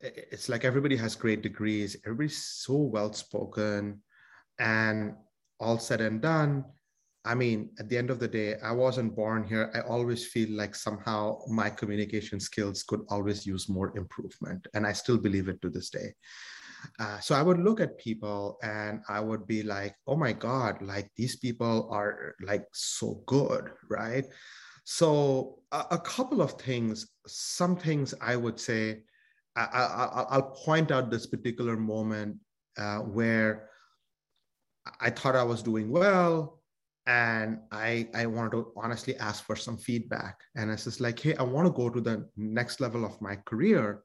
it's 0.02 0.50
like 0.50 0.66
everybody 0.66 0.96
has 0.98 1.16
great 1.16 1.42
degrees, 1.42 1.98
everybody's 2.06 2.38
so 2.38 2.76
well 2.76 3.12
spoken, 3.14 4.02
and 4.60 5.14
all 5.60 5.78
said 5.78 6.02
and 6.02 6.22
done, 6.22 6.66
I 7.24 7.36
mean, 7.36 7.70
at 7.80 7.88
the 7.88 7.98
end 7.98 8.10
of 8.10 8.20
the 8.20 8.28
day, 8.28 8.56
I 8.64 8.72
wasn't 8.72 9.16
born 9.16 9.44
here. 9.44 9.72
I 9.76 9.82
always 9.82 10.26
feel 10.26 10.50
like 10.58 10.74
somehow 10.74 11.40
my 11.48 11.70
communication 11.70 12.40
skills 12.40 12.82
could 12.82 13.02
always 13.10 13.46
use 13.46 13.70
more 13.70 13.96
improvement. 13.96 14.68
And 14.74 14.88
I 14.88 14.94
still 14.94 15.20
believe 15.20 15.48
it 15.48 15.62
to 15.62 15.70
this 15.70 15.92
day. 15.92 16.16
Uh, 17.00 17.20
so 17.20 17.36
I 17.36 17.44
would 17.44 17.60
look 17.60 17.80
at 17.80 18.00
people 18.00 18.58
and 18.64 19.02
I 19.08 19.20
would 19.20 19.46
be 19.46 19.62
like, 19.62 19.96
oh 20.08 20.16
my 20.16 20.34
God, 20.34 20.82
like 20.82 21.12
these 21.16 21.36
people 21.36 21.88
are 21.92 22.34
like 22.42 22.66
so 22.74 23.22
good, 23.28 23.70
right? 23.88 24.26
So 24.84 25.60
a, 25.72 25.86
a 25.92 26.00
couple 26.00 26.42
of 26.42 26.54
things, 26.54 27.08
some 27.28 27.76
things 27.76 28.16
I 28.20 28.36
would 28.36 28.60
say, 28.60 29.04
I, 29.56 30.38
will 30.38 30.56
point 30.66 30.92
out 30.92 31.12
this 31.12 31.28
particular 31.28 31.76
moment 31.76 32.38
uh, 32.78 33.00
where 33.00 33.70
I 35.00 35.10
thought 35.10 35.36
I 35.36 35.44
was 35.44 35.62
doing 35.64 35.90
well. 35.90 36.60
And 37.08 37.60
I, 37.72 38.08
I 38.14 38.28
wanted 38.28 38.52
to 38.52 38.72
honestly 38.76 39.16
ask 39.18 39.44
for 39.44 39.56
some 39.56 39.78
feedback. 39.78 40.40
And 40.56 40.70
it's 40.70 40.84
just 40.84 41.02
like, 41.02 41.20
hey, 41.20 41.36
I 41.36 41.44
want 41.44 41.66
to 41.68 41.74
go 41.74 41.90
to 41.90 42.00
the 42.00 42.30
next 42.38 42.80
level 42.80 43.04
of 43.04 43.20
my 43.22 43.38
career. 43.38 44.04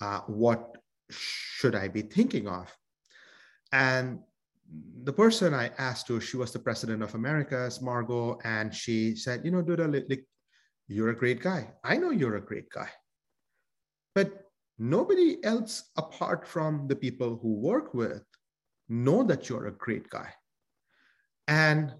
Uh, 0.00 0.20
what 0.26 0.76
should 1.08 1.76
I 1.76 1.86
be 1.88 2.02
thinking 2.02 2.48
of? 2.48 2.74
And 3.72 4.20
the 5.04 5.12
person 5.12 5.54
I 5.54 5.70
asked 5.78 6.08
to, 6.08 6.20
she 6.20 6.36
was 6.36 6.52
the 6.52 6.58
president 6.58 7.02
of 7.02 7.14
Americas, 7.14 7.80
Margo, 7.80 8.38
and 8.42 8.74
she 8.74 9.14
said, 9.14 9.44
you 9.44 9.52
know, 9.52 9.62
Dutta, 9.62 10.08
like, 10.10 10.26
you're 10.88 11.10
a 11.10 11.16
great 11.16 11.40
guy. 11.40 11.70
I 11.84 11.96
know 11.96 12.10
you're 12.10 12.36
a 12.36 12.44
great 12.44 12.70
guy. 12.70 12.88
But 14.14 14.50
nobody 14.78 15.42
else 15.44 15.90
apart 15.96 16.46
from 16.46 16.88
the 16.88 16.96
people 16.96 17.38
who 17.40 17.54
work 17.54 17.94
with 17.94 18.22
know 18.88 19.22
that 19.24 19.48
you're 19.48 19.66
a 19.66 19.72
great 19.72 20.08
guy. 20.10 20.32
And 21.48 21.92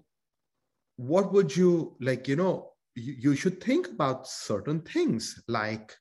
what 0.97 1.31
would 1.33 1.55
you 1.55 1.95
like, 2.01 2.27
you 2.27 2.35
know, 2.35 2.71
you, 2.95 3.13
you 3.19 3.35
should 3.35 3.63
think 3.63 3.87
about 3.87 4.27
certain 4.27 4.81
things 4.81 5.41
like 5.47 5.95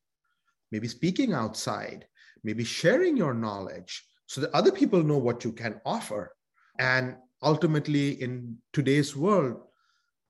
maybe 0.73 0.89
speaking 0.89 1.33
outside, 1.33 2.07
maybe 2.43 2.65
sharing 2.65 3.17
your 3.17 3.35
knowledge 3.35 4.05
so 4.27 4.41
that 4.41 4.55
other 4.55 4.73
people 4.73 5.03
know 5.03 5.19
what 5.19 5.45
you 5.45 5.53
can 5.53 5.81
offer. 5.85 6.35
And 6.79 7.17
ultimately, 7.43 8.21
in 8.23 8.57
today's 8.73 9.15
world, 9.15 9.61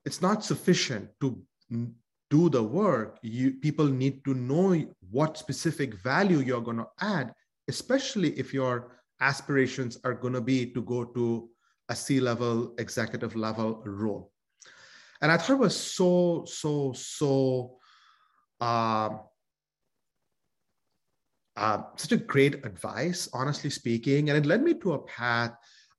it's 0.04 0.22
not 0.22 0.44
sufficient 0.44 1.10
to 1.20 1.42
do 2.30 2.50
the 2.50 2.62
work. 2.62 3.18
You, 3.22 3.52
people 3.52 3.86
need 3.86 4.24
to 4.24 4.34
know 4.34 4.84
what 5.10 5.38
specific 5.38 5.94
value 6.02 6.38
you're 6.38 6.60
going 6.60 6.78
to 6.78 6.88
add, 7.00 7.32
especially 7.68 8.38
if 8.38 8.52
your 8.52 9.00
aspirations 9.20 9.98
are 10.04 10.14
going 10.14 10.34
to 10.34 10.40
be 10.40 10.72
to 10.72 10.82
go 10.82 11.04
to 11.04 11.48
a 11.88 11.96
C 11.96 12.20
level, 12.20 12.74
executive 12.78 13.36
level 13.36 13.82
role. 13.84 14.32
And 15.22 15.32
I 15.32 15.36
thought 15.36 15.54
it 15.54 15.58
was 15.58 15.76
so, 15.76 16.44
so, 16.46 16.92
so 16.92 17.78
uh, 18.60 19.10
uh, 21.56 21.82
such 21.96 22.12
a 22.12 22.18
great 22.18 22.66
advice, 22.66 23.28
honestly 23.32 23.70
speaking. 23.70 24.28
And 24.28 24.38
it 24.38 24.46
led 24.46 24.62
me 24.62 24.74
to 24.74 24.92
a 24.92 24.98
path. 24.98 25.52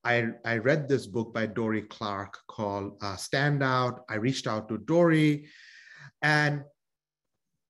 I, 0.04 0.28
I 0.46 0.58
read 0.58 0.88
this 0.88 1.08
book 1.08 1.34
by 1.34 1.48
Dorie 1.48 1.82
Clark 1.82 2.38
called 2.48 2.98
uh, 3.02 3.16
Stand 3.16 3.64
Out. 3.64 4.06
I 4.10 4.16
reached 4.16 4.48
out 4.48 4.70
to 4.70 4.78
Dorie. 4.78 5.48
And 6.22 6.64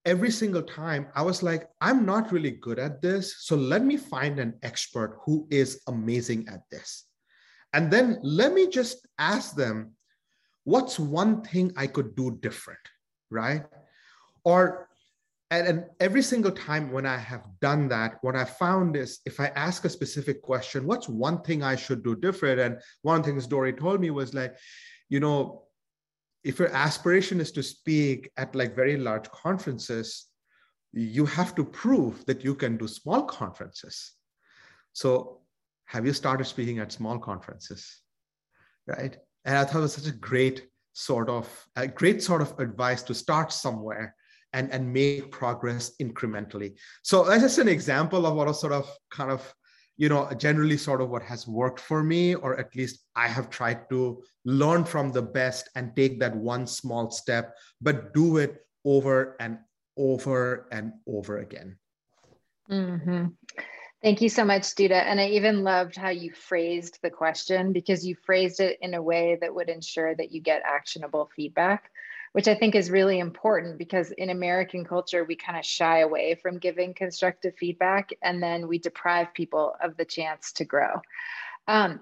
every 0.08 0.32
single 0.32 0.64
time 0.64 1.08
I 1.14 1.22
was 1.22 1.44
like, 1.44 1.68
I'm 1.82 2.06
not 2.06 2.32
really 2.32 2.52
good 2.52 2.80
at 2.80 3.02
this. 3.02 3.44
So 3.46 3.56
let 3.58 3.84
me 3.84 3.98
find 3.98 4.40
an 4.40 4.54
expert 4.64 5.20
who 5.26 5.46
is 5.52 5.82
amazing 5.88 6.48
at 6.48 6.62
this. 6.72 7.04
And 7.74 7.92
then 7.92 8.18
let 8.24 8.54
me 8.54 8.70
just 8.70 9.06
ask 9.20 9.54
them, 9.56 9.92
what's 10.64 10.98
one 10.98 11.42
thing 11.42 11.74
I 11.76 11.88
could 11.88 12.16
do 12.16 12.40
different? 12.42 12.80
Right. 13.30 13.66
Or 14.46 14.88
and, 15.52 15.68
and 15.68 15.86
every 16.00 16.22
single 16.22 16.52
time 16.52 16.92
when 16.92 17.06
I 17.06 17.18
have 17.18 17.46
done 17.62 17.90
that, 17.90 18.18
what 18.22 18.36
I 18.36 18.46
found 18.46 18.96
is 18.96 19.20
if 19.26 19.40
I 19.40 19.48
ask 19.56 19.84
a 19.86 19.90
specific 19.90 20.42
question, 20.42 20.86
what's 20.86 21.08
one 21.08 21.42
thing 21.42 21.64
I 21.64 21.76
should 21.76 22.04
do 22.04 22.16
different? 22.16 22.60
And 22.60 22.80
one 23.02 23.24
thing 23.24 23.40
Dorie 23.40 23.74
told 23.74 24.02
me 24.02 24.10
was 24.10 24.34
like, 24.34 24.56
you 25.10 25.20
know, 25.20 25.67
if 26.44 26.60
your 26.60 26.70
aspiration 26.70 27.42
is 27.42 27.52
to 27.52 27.64
speak 27.64 28.32
at 28.38 28.56
like 28.56 28.76
very 28.76 28.98
large 28.98 29.30
conferences, 29.32 30.26
you 30.94 31.26
have 31.26 31.54
to 31.56 31.64
prove 31.64 32.26
that 32.26 32.44
you 32.44 32.56
can 32.56 32.78
do 32.78 32.88
small 32.88 33.24
conferences. 33.24 34.14
So 34.94 35.42
have 35.86 36.06
you 36.06 36.14
started 36.14 36.46
speaking 36.46 36.80
at 36.80 36.92
small 36.92 37.20
conferences? 37.20 38.02
Right. 38.86 39.18
And 39.46 39.58
I 39.58 39.64
thought 39.66 39.80
it 39.80 39.82
was 39.82 39.94
such 39.94 40.08
a 40.08 40.18
great 40.18 40.68
sort 40.94 41.30
of 41.30 41.68
a 41.76 41.88
great 41.88 42.24
sort 42.24 42.42
of 42.42 42.60
advice 42.60 43.04
to 43.04 43.14
start 43.14 43.52
somewhere 43.52 44.16
and, 44.54 44.72
and 44.72 44.92
make 44.92 45.32
progress 45.32 45.92
incrementally. 46.02 46.76
So 47.04 47.24
that's 47.24 47.44
just 47.44 47.60
an 47.60 47.68
example 47.68 48.26
of 48.26 48.36
what 48.36 48.48
a 48.48 48.54
sort 48.54 48.74
of 48.74 48.90
kind 49.12 49.30
of, 49.30 49.54
you 49.98 50.10
know, 50.10 50.32
generally 50.38 50.78
sort 50.78 51.02
of 51.02 51.10
what 51.10 51.24
has 51.24 51.48
worked 51.48 51.80
for 51.80 52.04
me, 52.04 52.36
or 52.36 52.58
at 52.58 52.76
least 52.76 53.06
I 53.16 53.28
have 53.28 53.50
tried 53.50 53.90
to 53.90 54.24
learn 54.46 54.86
from 54.86 55.12
the 55.12 55.22
best 55.22 55.70
and 55.76 55.96
take 55.96 56.20
that 56.20 56.36
one 56.36 56.68
small 56.68 57.10
step, 57.10 57.56
but 57.82 58.14
do 58.14 58.38
it 58.38 58.66
over 58.86 59.36
and 59.40 59.58
over 59.98 60.68
and 60.72 60.94
over 61.08 61.40
again. 61.40 61.78
Mm-hmm. 62.70 63.26
Thank 64.04 64.22
you 64.22 64.30
so 64.30 64.46
much, 64.46 64.62
Dutta. 64.76 64.92
And 64.92 65.20
I 65.20 65.30
even 65.30 65.64
loved 65.64 65.96
how 65.96 66.10
you 66.10 66.32
phrased 66.32 67.00
the 67.02 67.10
question 67.10 67.74
because 67.74 68.06
you 68.06 68.16
phrased 68.26 68.60
it 68.60 68.78
in 68.82 68.94
a 68.94 69.02
way 69.02 69.38
that 69.42 69.54
would 69.54 69.70
ensure 69.70 70.16
that 70.16 70.32
you 70.32 70.40
get 70.40 70.62
actionable 70.64 71.30
feedback 71.36 71.90
which 72.38 72.48
I 72.48 72.54
think 72.54 72.76
is 72.76 72.92
really 72.92 73.18
important 73.18 73.80
because 73.80 74.12
in 74.12 74.30
American 74.30 74.86
culture, 74.86 75.24
we 75.24 75.36
kind 75.36 75.58
of 75.58 75.66
shy 75.66 76.02
away 76.02 76.36
from 76.36 76.60
giving 76.60 76.94
constructive 76.94 77.56
feedback 77.56 78.12
and 78.22 78.44
then 78.44 78.68
we 78.68 78.78
deprive 78.78 79.34
people 79.34 79.74
of 79.82 79.98
the 79.98 80.06
chance 80.06 80.52
to 80.52 80.64
grow. 80.64 81.02
Um, 81.68 82.00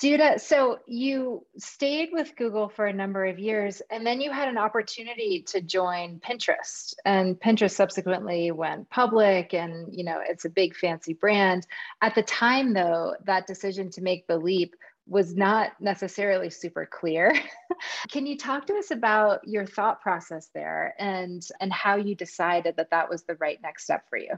Dutta, 0.00 0.40
so 0.40 0.80
you 0.88 1.46
stayed 1.58 2.08
with 2.10 2.34
Google 2.34 2.68
for 2.68 2.86
a 2.86 2.92
number 2.92 3.24
of 3.26 3.38
years 3.38 3.80
and 3.88 4.04
then 4.04 4.20
you 4.20 4.32
had 4.32 4.48
an 4.48 4.58
opportunity 4.58 5.44
to 5.46 5.60
join 5.60 6.18
Pinterest 6.18 6.94
and 7.04 7.38
Pinterest 7.38 7.70
subsequently 7.70 8.50
went 8.50 8.90
public 8.90 9.54
and 9.54 9.94
you 9.96 10.02
know 10.02 10.20
it's 10.28 10.44
a 10.44 10.50
big 10.50 10.74
fancy 10.74 11.14
brand. 11.14 11.68
At 12.02 12.16
the 12.16 12.24
time 12.24 12.74
though, 12.74 13.14
that 13.26 13.46
decision 13.46 13.90
to 13.90 14.02
make 14.02 14.26
the 14.26 14.38
leap 14.38 14.74
was 15.08 15.34
not 15.34 15.72
necessarily 15.80 16.50
super 16.50 16.86
clear. 16.86 17.34
Can 18.10 18.26
you 18.26 18.36
talk 18.36 18.66
to 18.66 18.74
us 18.74 18.90
about 18.90 19.40
your 19.48 19.64
thought 19.64 20.02
process 20.02 20.50
there 20.54 20.94
and 20.98 21.42
and 21.60 21.72
how 21.72 21.96
you 21.96 22.14
decided 22.14 22.76
that 22.76 22.90
that 22.90 23.08
was 23.08 23.22
the 23.24 23.36
right 23.36 23.58
next 23.62 23.84
step 23.84 24.04
for 24.08 24.18
you? 24.18 24.34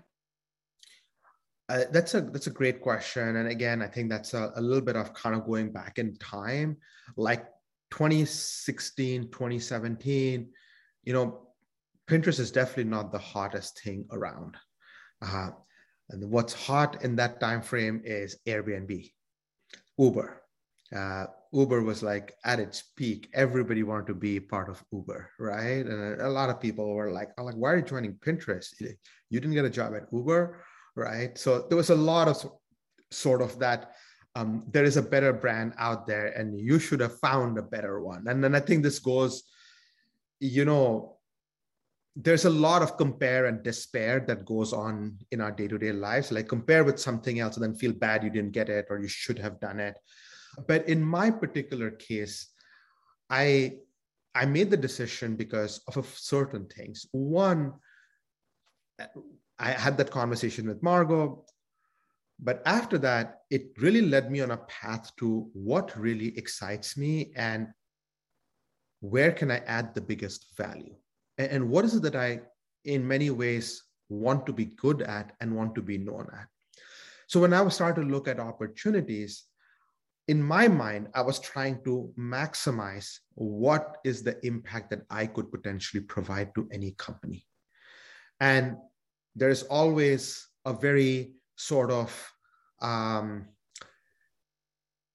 Uh, 1.69 1.85
that's 1.93 2.15
a 2.15 2.21
that's 2.21 2.47
a 2.47 2.53
great 2.53 2.81
question, 2.81 3.37
and 3.37 3.49
again, 3.49 3.83
I 3.83 3.87
think 3.87 4.11
that's 4.11 4.35
a, 4.35 4.53
a 4.57 4.61
little 4.61 4.85
bit 4.85 4.97
of 4.97 5.15
kind 5.15 5.37
of 5.37 5.45
going 5.45 5.73
back 5.73 5.99
in 5.99 6.17
time, 6.17 6.77
like 7.17 7.47
2016, 7.91 9.31
2017. 9.31 10.49
You 11.05 11.13
know, 11.13 11.49
Pinterest 12.09 12.41
is 12.41 12.51
definitely 12.51 12.85
not 12.91 13.13
the 13.13 13.19
hottest 13.19 13.81
thing 13.83 14.05
around. 14.11 14.57
Uh, 15.23 15.51
and 16.11 16.29
what's 16.29 16.53
hot 16.53 17.05
in 17.05 17.15
that 17.17 17.41
time 17.41 17.63
frame 17.63 18.03
is 18.05 18.39
Airbnb, 18.47 19.13
Uber, 19.97 20.43
uh, 20.95 21.27
Uber 21.53 21.83
was 21.83 22.03
like 22.03 22.35
at 22.45 22.61
its 22.61 22.83
peak. 22.97 23.29
Everybody 23.35 23.83
wanted 23.83 24.07
to 24.09 24.15
be 24.15 24.41
part 24.41 24.69
of 24.69 24.83
Uber, 24.93 25.31
right? 25.39 25.87
And 25.87 26.21
a, 26.21 26.29
lot 26.29 26.51
of 26.51 26.61
people 26.61 26.95
were 26.95 27.11
like, 27.11 27.31
"I'm 27.39 27.45
like, 27.45 27.57
why 27.57 27.73
are 27.73 27.77
you 27.77 27.83
joining 27.83 28.15
Pinterest? 28.15 28.69
You 28.81 29.41
didn't 29.41 29.55
get 29.55 29.65
a 29.65 29.71
job 29.71 29.95
at 29.95 30.07
Uber, 30.13 30.63
right?" 30.97 31.37
So 31.39 31.67
there 31.69 31.77
was 31.77 31.91
a 31.91 31.95
lot 31.95 32.29
of 32.29 32.45
sort 33.11 33.43
of 33.43 33.59
that. 33.59 33.93
Um, 34.37 34.65
there 34.71 34.85
is 34.85 34.97
a 34.97 35.03
better 35.03 35.33
brand 35.33 35.75
out 35.79 36.07
there, 36.07 36.29
and 36.29 36.59
you 36.59 36.79
should 36.79 37.01
have 37.01 37.19
found 37.19 37.59
a 37.59 37.63
better 37.63 38.01
one. 38.01 38.27
And 38.29 38.43
then 38.43 38.55
I 38.55 38.61
think 38.61 38.83
this 38.83 39.01
goes, 39.01 39.43
you 40.39 40.65
know, 40.65 41.19
there's 42.15 42.45
a 42.45 42.51
lot 42.51 42.83
of 42.83 42.97
compare 42.97 43.47
and 43.47 43.63
despair 43.63 44.21
that 44.29 44.45
goes 44.45 44.73
on 44.73 45.19
in 45.33 45.41
our 45.41 45.51
day-to-day 45.51 45.93
lives. 45.93 46.31
Like 46.31 46.47
compare 46.47 46.85
with 46.85 47.01
something 47.01 47.41
else, 47.41 47.57
and 47.57 47.65
then 47.65 47.75
feel 47.75 47.93
bad 47.93 48.23
you 48.23 48.31
didn't 48.31 48.53
get 48.53 48.69
it, 48.69 48.87
or 48.91 49.01
you 49.01 49.09
should 49.09 49.39
have 49.39 49.61
done 49.61 49.81
it 49.81 49.97
but 50.67 50.89
in 50.89 51.03
my 51.03 51.31
particular 51.31 51.91
case, 51.91 52.49
I 53.29 53.79
I 54.35 54.47
made 54.47 54.71
the 54.71 54.77
decision 54.77 55.35
because 55.35 55.81
of 55.97 56.07
certain 56.07 56.67
things. 56.67 57.07
One, 57.11 57.73
I 59.59 59.71
had 59.73 59.97
that 59.99 60.11
conversation 60.11 60.69
with 60.69 60.83
Margo, 60.83 61.45
but 62.39 62.63
after 62.65 62.97
that, 62.99 63.41
it 63.51 63.73
really 63.79 64.03
led 64.03 64.31
me 64.31 64.41
on 64.41 64.53
a 64.53 64.57
path 64.57 65.11
to 65.17 65.51
what 65.53 65.97
really 65.99 66.37
excites 66.39 66.97
me 66.97 67.33
and 67.35 67.69
where 69.01 69.33
can 69.33 69.51
I 69.51 69.59
add 69.67 69.95
the 69.95 70.01
biggest 70.01 70.57
value? 70.57 70.95
And, 71.39 71.51
and 71.51 71.69
what 71.69 71.85
is 71.85 71.97
it 71.97 72.03
that 72.03 72.17
I, 72.17 72.41
in 72.85 73.07
many 73.07 73.31
ways, 73.31 73.83
want 74.09 74.47
to 74.47 74.53
be 74.53 74.67
good 74.67 75.03
at 75.03 75.33
and 75.41 75.57
want 75.57 75.75
to 75.75 75.83
be 75.83 75.99
known 75.99 76.29
at? 76.33 76.47
So 77.27 77.41
when 77.41 77.53
I 77.53 77.67
starting 77.69 78.07
to 78.07 78.11
look 78.11 78.29
at 78.29 78.41
opportunities, 78.41 79.45
in 80.31 80.41
my 80.41 80.69
mind, 80.69 81.09
I 81.13 81.23
was 81.23 81.41
trying 81.41 81.83
to 81.83 82.15
maximize 82.17 83.19
what 83.35 83.97
is 84.05 84.23
the 84.23 84.39
impact 84.47 84.91
that 84.91 85.03
I 85.11 85.27
could 85.27 85.51
potentially 85.51 86.05
provide 86.05 86.55
to 86.55 86.69
any 86.71 86.93
company. 86.93 87.45
And 88.39 88.77
there's 89.35 89.65
always 89.65 90.47
a 90.65 90.73
very 90.73 91.35
sort 91.57 91.91
of 91.91 92.15
um, 92.81 93.49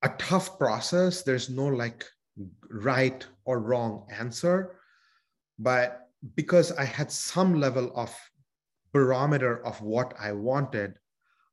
a 0.04 0.10
tough 0.17 0.60
process. 0.60 1.23
There's 1.23 1.49
no 1.49 1.67
like 1.67 2.04
right 2.69 3.25
or 3.45 3.62
wrong 3.62 4.08
answer. 4.12 4.75
But 5.58 6.10
because 6.36 6.73
I 6.73 6.84
had 6.84 7.10
some 7.10 7.62
level 7.62 7.89
of 7.95 8.13
barometer 8.91 9.65
of 9.65 9.82
what 9.82 10.13
I 10.19 10.34
wanted, 10.34 10.99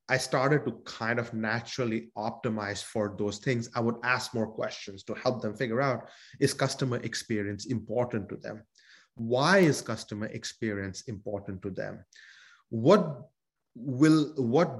I 0.09 0.17
started 0.17 0.65
to 0.65 0.81
kind 0.83 1.17
of 1.17 1.33
naturally 1.33 2.09
optimize 2.17 2.83
for 2.83 3.15
those 3.17 3.37
things. 3.37 3.69
I 3.73 3.79
would 3.79 3.95
ask 4.03 4.33
more 4.33 4.47
questions 4.47 5.03
to 5.03 5.13
help 5.13 5.41
them 5.41 5.55
figure 5.55 5.81
out 5.81 6.09
is 6.39 6.53
customer 6.53 6.97
experience 6.97 7.67
important 7.67 8.27
to 8.29 8.35
them? 8.35 8.63
Why 9.15 9.59
is 9.59 9.81
customer 9.81 10.25
experience 10.27 11.03
important 11.03 11.61
to 11.61 11.69
them? 11.69 12.03
What 12.69 13.21
will, 13.75 14.33
what 14.35 14.77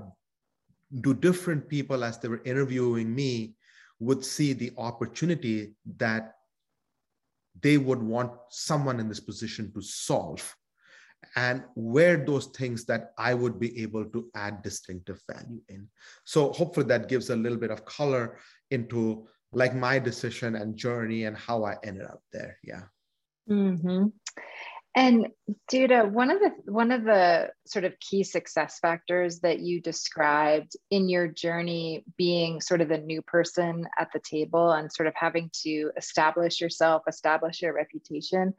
do 1.02 1.14
different 1.14 1.70
people 1.70 2.04
as 2.04 2.18
they 2.20 2.28
were 2.28 2.42
interviewing 2.44 3.14
me 3.14 3.56
would 4.00 4.26
see 4.26 4.54
the 4.54 4.72
opportunity 4.78 5.76
that 5.98 6.34
they 7.62 7.78
would 7.78 8.04
want 8.04 8.32
someone 8.50 9.00
in 9.00 9.08
this 9.08 9.22
position 9.22 9.72
to 9.74 9.82
solve? 9.82 10.56
And 11.36 11.64
where 11.76 12.18
those 12.18 12.48
things 12.48 12.86
that 12.86 13.12
I 13.18 13.34
would 13.34 13.60
be 13.60 13.82
able 13.82 14.06
to 14.06 14.30
add 14.36 14.62
distinctive 14.62 15.22
value 15.32 15.62
in. 15.70 15.88
So 16.24 16.52
hopefully 16.52 16.88
that 16.88 17.10
gives 17.10 17.30
a 17.30 17.36
little 17.36 17.58
bit 17.58 17.72
of 17.72 17.86
color 17.86 18.38
into 18.72 19.28
like 19.52 19.76
my 19.76 20.00
decision 20.00 20.56
and 20.56 20.76
journey 20.76 21.26
and 21.26 21.38
how 21.38 21.64
I 21.64 21.76
ended 21.84 22.06
up 22.06 22.22
there. 22.32 22.58
Yeah. 22.64 22.84
Mm-hmm. 23.50 24.08
And 24.96 25.28
Dutta, 25.72 26.08
one 26.10 26.30
of 26.30 26.40
the 26.40 26.52
one 26.72 26.92
of 26.92 27.04
the 27.04 27.50
sort 27.66 27.84
of 27.84 28.00
key 28.00 28.24
success 28.24 28.78
factors 28.80 29.40
that 29.40 29.60
you 29.60 29.82
described 29.82 30.74
in 30.92 31.10
your 31.10 31.28
journey 31.28 32.04
being 32.16 32.62
sort 32.62 32.80
of 32.80 32.90
the 32.90 33.00
new 33.00 33.24
person 33.24 33.88
at 33.98 34.10
the 34.14 34.20
table 34.20 34.72
and 34.72 34.94
sort 34.94 35.08
of 35.08 35.16
having 35.16 35.50
to 35.64 35.90
establish 35.98 36.62
yourself, 36.62 37.04
establish 37.08 37.64
your 37.64 37.74
reputation, 37.74 38.54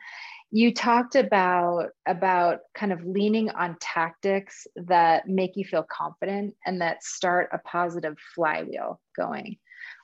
you 0.55 0.73
talked 0.73 1.17
about 1.17 1.88
about 2.07 2.61
kind 2.77 2.93
of 2.93 3.05
leaning 3.05 3.51
on 3.51 3.77
tactics 3.81 4.69
that 4.77 5.27
make 5.27 5.57
you 5.57 5.64
feel 5.64 5.83
confident 5.83 6.55
and 6.64 6.81
that 6.81 7.03
start 7.03 7.49
a 7.53 7.59
positive 7.59 8.17
flywheel 8.37 9.01
going. 9.17 9.57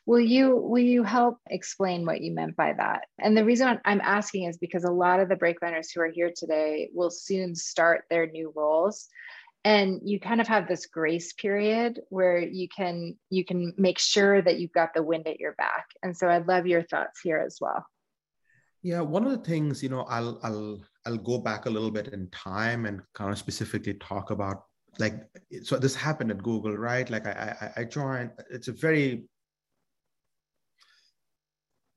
Will 0.06 0.18
you 0.18 0.56
will 0.56 0.82
you 0.82 1.04
help 1.04 1.38
explain 1.48 2.04
what 2.04 2.20
you 2.20 2.32
meant 2.32 2.56
by 2.56 2.72
that? 2.72 3.04
And 3.20 3.36
the 3.36 3.44
reason 3.44 3.78
i'm 3.84 4.00
asking 4.00 4.46
is 4.48 4.58
because 4.58 4.82
a 4.82 4.90
lot 4.90 5.20
of 5.20 5.28
the 5.28 5.36
break 5.36 5.58
who 5.60 6.00
are 6.00 6.10
here 6.10 6.32
today 6.34 6.90
will 6.92 7.12
soon 7.12 7.54
start 7.54 8.06
their 8.10 8.26
new 8.26 8.52
roles. 8.56 9.06
And 9.62 10.00
you 10.02 10.18
kind 10.18 10.40
of 10.40 10.48
have 10.48 10.66
this 10.66 10.86
grace 10.86 11.32
period 11.32 12.00
where 12.08 12.40
you 12.40 12.66
can 12.68 13.16
you 13.30 13.44
can 13.44 13.72
make 13.76 14.00
sure 14.00 14.42
that 14.42 14.58
you've 14.58 14.72
got 14.72 14.94
the 14.94 15.02
wind 15.04 15.28
at 15.28 15.38
your 15.38 15.52
back. 15.52 15.86
And 16.02 16.16
so 16.16 16.28
i'd 16.28 16.48
love 16.48 16.66
your 16.66 16.82
thoughts 16.82 17.20
here 17.22 17.38
as 17.38 17.58
well 17.60 17.86
yeah, 18.82 19.00
one 19.00 19.24
of 19.24 19.30
the 19.30 19.44
things, 19.44 19.82
you 19.82 19.88
know, 19.88 20.02
I'll 20.02 20.38
I'll 20.42 20.80
I'll 21.06 21.18
go 21.18 21.38
back 21.38 21.66
a 21.66 21.70
little 21.70 21.90
bit 21.90 22.08
in 22.08 22.28
time 22.30 22.86
and 22.86 23.00
kind 23.14 23.30
of 23.30 23.38
specifically 23.38 23.94
talk 23.94 24.30
about 24.30 24.64
like 24.98 25.14
so 25.62 25.78
this 25.78 25.94
happened 25.94 26.30
at 26.30 26.42
Google, 26.42 26.76
right? 26.76 27.08
Like 27.08 27.26
I 27.26 27.56
I, 27.60 27.80
I 27.80 27.84
joined. 27.84 28.30
It's 28.50 28.68
a 28.68 28.72
very 28.72 29.24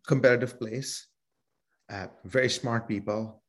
competitive 0.07 0.59
place, 0.59 1.07
uh, 1.89 2.07
very 2.25 2.49
smart 2.49 2.87
people, 2.87 3.43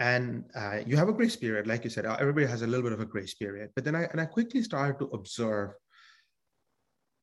and 0.00 0.44
uh, 0.54 0.78
you 0.86 0.96
have 0.96 1.08
a 1.08 1.12
grace 1.12 1.36
period 1.36 1.66
like 1.66 1.84
you 1.84 1.90
said 1.90 2.04
everybody 2.04 2.46
has 2.46 2.62
a 2.62 2.66
little 2.66 2.82
bit 2.82 2.92
of 2.92 3.00
a 3.00 3.06
grace 3.06 3.34
period 3.34 3.70
but 3.74 3.84
then 3.84 3.94
i 3.94 4.02
and 4.04 4.20
i 4.20 4.26
quickly 4.26 4.62
started 4.62 4.98
to 4.98 5.06
observe 5.14 5.70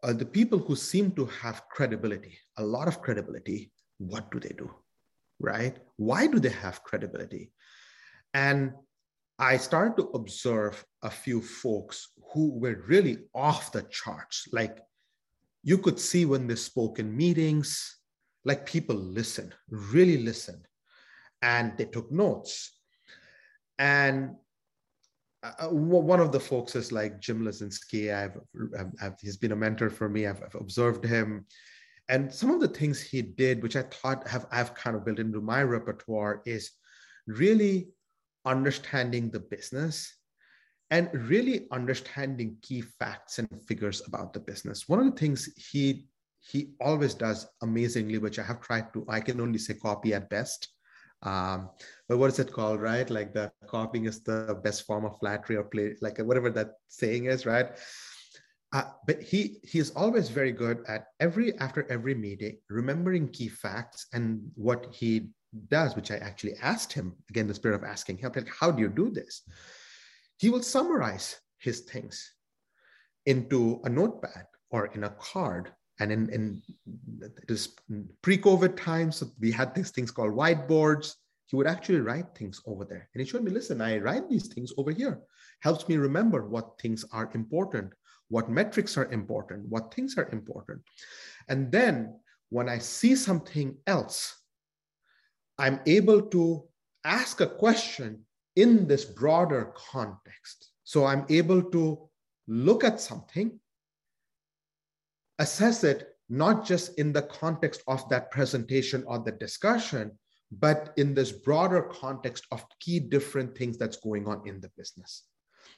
uh, 0.04 0.14
the 0.14 0.26
people 0.26 0.58
who 0.58 0.76
seem 0.76 1.12
to 1.12 1.26
have 1.26 1.62
credibility 1.70 2.38
a 2.58 2.64
lot 2.64 2.88
of 2.88 3.02
credibility 3.02 3.72
what 4.00 4.32
do 4.32 4.40
they 4.40 4.56
do 4.58 4.70
right 5.44 5.78
why 5.98 6.26
do 6.26 6.40
they 6.40 6.50
have 6.50 6.84
credibility 6.84 7.52
and 8.34 8.72
i 9.38 9.56
started 9.58 9.96
to 9.96 10.10
observe 10.20 10.84
a 11.04 11.10
few 11.10 11.42
folks 11.42 12.08
who 12.34 12.50
were 12.60 12.84
really 12.88 13.18
off 13.36 13.72
the 13.72 13.84
charts 13.84 14.48
like 14.52 14.80
you 15.64 15.78
could 15.78 16.00
see 16.00 16.26
when 16.26 16.48
they 16.48 16.56
spoke 16.56 16.98
in 16.98 17.16
meetings 17.16 18.00
like 18.46 18.66
people 18.66 18.96
listened 18.96 19.54
really 19.70 20.18
listened 20.18 20.66
and 21.44 21.78
they 21.78 21.86
took 21.86 22.12
notes. 22.12 22.72
And 23.78 24.36
uh, 25.44 25.68
uh 25.68 25.70
one 25.70 26.22
of 26.22 26.32
the 26.32 26.40
folks 26.40 26.76
is 26.76 26.92
like 26.92 27.20
Jim 27.20 27.44
Lecinski. 27.44 28.16
I've, 28.16 28.40
I've, 29.02 29.20
he's 29.20 29.38
been 29.38 29.52
a 29.52 29.56
mentor 29.56 29.90
for 29.90 30.10
me. 30.10 30.26
I've, 30.26 30.42
I've, 30.42 30.56
observed 30.56 31.04
him, 31.04 31.46
and 32.14 32.32
some 32.32 32.52
of 32.52 32.62
the 32.62 32.68
things 32.68 33.02
he 33.02 33.24
did, 33.24 33.64
which 33.64 33.76
I 33.76 33.82
thought 33.82 34.28
have 34.28 34.46
I've 34.52 34.76
kind 34.76 34.96
of 34.96 35.04
built 35.04 35.18
into 35.18 35.42
my 35.42 35.64
repertoire, 35.64 36.44
is 36.46 36.70
really 37.26 37.90
understanding 38.46 39.32
the 39.32 39.40
business 39.40 40.14
and 40.92 41.10
really 41.12 41.66
understanding 41.72 42.58
key 42.62 42.82
facts 42.82 43.40
and 43.40 43.50
figures 43.68 44.04
about 44.06 44.32
the 44.32 44.40
business. 44.40 44.88
One 44.88 45.00
of 45.00 45.06
the 45.06 45.20
things 45.20 45.50
he 45.58 46.08
he 46.40 46.76
always 46.80 47.16
does 47.16 47.48
amazingly, 47.64 48.20
which 48.20 48.38
I 48.38 48.44
have 48.44 48.62
tried 48.62 48.94
to, 48.94 49.06
I 49.10 49.20
can 49.20 49.42
only 49.42 49.58
say 49.58 49.74
copy 49.74 50.14
at 50.14 50.30
best, 50.30 50.68
um, 51.24 51.70
but 52.08 52.20
what 52.20 52.30
is 52.30 52.38
it 52.38 52.52
called, 52.52 52.80
right? 52.82 53.10
Like 53.10 53.34
the 53.34 53.52
copying 53.66 54.06
is 54.06 54.22
the 54.22 54.60
best 54.64 54.86
form 54.86 55.06
of 55.06 55.18
flattery 55.18 55.56
or 55.56 55.64
play, 55.64 55.96
like 56.00 56.20
whatever 56.20 56.52
that 56.52 56.74
saying 56.90 57.26
is, 57.26 57.48
right? 57.48 57.72
Uh, 58.74 58.86
but 59.06 59.22
he 59.22 59.60
he 59.64 59.78
is 59.78 59.92
always 59.92 60.30
very 60.30 60.52
good 60.52 60.84
at 60.88 61.06
every 61.20 61.56
after 61.60 61.86
every 61.92 62.16
meeting 62.16 62.58
remembering 62.70 63.30
key 63.30 63.48
facts 63.48 64.08
and 64.14 64.42
what 64.56 64.88
he 64.92 65.30
does, 65.70 65.96
which 65.96 66.10
I 66.10 66.18
actually 66.18 66.56
asked 66.62 66.92
him 66.92 67.14
again, 67.30 67.48
the 67.48 67.54
spirit 67.54 67.76
of 67.76 67.84
asking 67.84 68.18
him, 68.18 68.32
like, 68.36 68.50
how 68.50 68.72
do 68.72 68.82
you 68.82 68.90
do 68.90 69.12
this? 69.12 69.44
He 70.38 70.50
will 70.50 70.64
summarize 70.64 71.40
his 71.60 71.82
things 71.82 72.34
into 73.28 73.80
a 73.84 73.90
notepad 73.90 74.46
or 74.72 74.88
in 74.88 75.04
a 75.04 75.12
card 75.12 75.72
and 76.00 76.12
in, 76.12 76.30
in 76.30 76.62
this 77.48 77.76
pre-COVID 78.22 78.76
times, 78.76 79.24
we 79.40 79.52
had 79.52 79.76
these 79.76 79.92
things 79.92 80.12
called 80.12 80.34
whiteboards. 80.34 81.14
He 81.46 81.56
would 81.56 81.68
actually 81.68 82.00
write 82.00 82.36
things 82.36 82.60
over 82.66 82.84
there. 82.84 83.10
And 83.14 83.22
he 83.22 83.30
showed 83.30 83.44
me, 83.44 83.52
listen, 83.52 83.80
I 83.80 84.00
write 84.00 84.28
these 84.30 84.48
things 84.48 84.74
over 84.78 84.92
here. 84.92 85.20
Helps 85.60 85.88
me 85.88 85.98
remember 85.98 86.48
what 86.48 86.80
things 86.82 87.06
are 87.12 87.30
important, 87.36 87.94
what 88.30 88.50
metrics 88.50 88.98
are 88.98 89.12
important, 89.12 89.68
what 89.70 89.94
things 89.94 90.18
are 90.18 90.30
important. 90.32 90.82
And 91.50 91.72
then 91.72 92.20
when 92.50 92.70
I 92.70 92.78
see 92.80 93.16
something 93.16 93.78
else, 93.88 94.36
I'm 95.58 95.80
able 95.86 96.22
to 96.22 96.64
ask 97.06 97.42
a 97.42 97.48
question 97.48 98.26
in 98.56 98.88
this 98.88 99.06
broader 99.06 99.74
context. 99.76 100.72
So 100.84 101.06
I'm 101.06 101.26
able 101.30 101.64
to 101.72 102.10
look 102.48 102.84
at 102.84 103.00
something 103.00 103.60
assess 105.40 105.84
it 105.84 106.16
not 106.30 106.66
just 106.66 106.98
in 106.98 107.12
the 107.12 107.22
context 107.24 107.84
of 107.88 108.08
that 108.10 108.32
presentation 108.32 109.04
or 109.08 109.20
the 109.20 109.32
discussion, 109.32 110.12
but 110.52 110.94
in 110.98 111.14
this 111.14 111.32
broader 111.32 111.82
context 111.82 112.46
of 112.52 112.66
key 112.80 113.00
different 113.00 113.58
things 113.58 113.78
that's 113.78 113.98
going 113.98 114.28
on 114.28 114.42
in 114.48 114.62
the 114.62 114.72
business. 114.78 115.24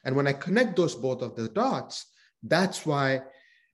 And 0.03 0.15
when 0.15 0.27
I 0.27 0.33
connect 0.33 0.75
those 0.75 0.95
both 0.95 1.21
of 1.21 1.35
the 1.35 1.49
dots, 1.49 2.05
that's 2.47 2.85
why 2.85 3.21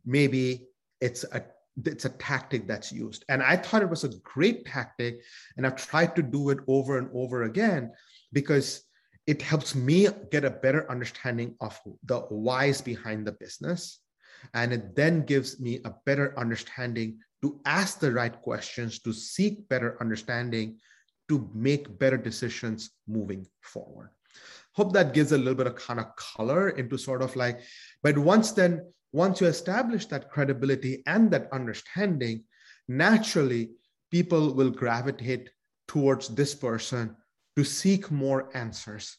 maybe 0.05 0.67
it's 0.99 1.23
a 1.31 1.43
it's 1.85 2.05
a 2.05 2.09
tactic 2.09 2.67
that's 2.67 2.91
used. 2.91 3.23
And 3.29 3.41
I 3.41 3.55
thought 3.55 3.81
it 3.81 3.89
was 3.89 4.03
a 4.03 4.17
great 4.23 4.65
tactic, 4.65 5.21
and 5.55 5.65
I've 5.65 5.77
tried 5.77 6.15
to 6.17 6.21
do 6.21 6.49
it 6.49 6.59
over 6.67 6.97
and 6.97 7.09
over 7.13 7.43
again 7.43 7.91
because 8.33 8.83
it 9.25 9.41
helps 9.41 9.73
me 9.75 10.07
get 10.31 10.43
a 10.43 10.49
better 10.49 10.89
understanding 10.91 11.55
of 11.61 11.79
the 12.05 12.19
whys 12.29 12.81
behind 12.81 13.25
the 13.25 13.31
business 13.33 14.01
and 14.53 14.73
it 14.73 14.95
then 14.95 15.21
gives 15.21 15.59
me 15.59 15.79
a 15.85 15.93
better 16.05 16.37
understanding 16.37 17.19
to 17.41 17.59
ask 17.65 17.99
the 17.99 18.11
right 18.11 18.39
questions, 18.41 18.99
to 18.99 19.13
seek 19.13 19.67
better 19.67 19.97
understanding, 19.99 20.77
to 21.29 21.49
make 21.53 21.97
better 21.99 22.17
decisions 22.17 22.91
moving 23.07 23.45
forward. 23.61 24.09
Hope 24.73 24.93
that 24.93 25.13
gives 25.13 25.31
a 25.31 25.37
little 25.37 25.55
bit 25.55 25.67
of 25.67 25.75
kind 25.75 25.99
of 25.99 26.15
color 26.15 26.69
into 26.69 26.97
sort 26.97 27.21
of 27.21 27.35
like, 27.35 27.59
but 28.03 28.17
once 28.17 28.51
then, 28.51 28.81
once 29.11 29.41
you 29.41 29.47
establish 29.47 30.05
that 30.05 30.29
credibility 30.29 31.03
and 31.05 31.29
that 31.31 31.49
understanding, 31.51 32.43
naturally 32.87 33.71
people 34.09 34.53
will 34.53 34.69
gravitate 34.69 35.49
towards 35.87 36.29
this 36.29 36.55
person 36.55 37.15
to 37.57 37.63
seek 37.63 38.09
more 38.11 38.49
answers. 38.55 39.17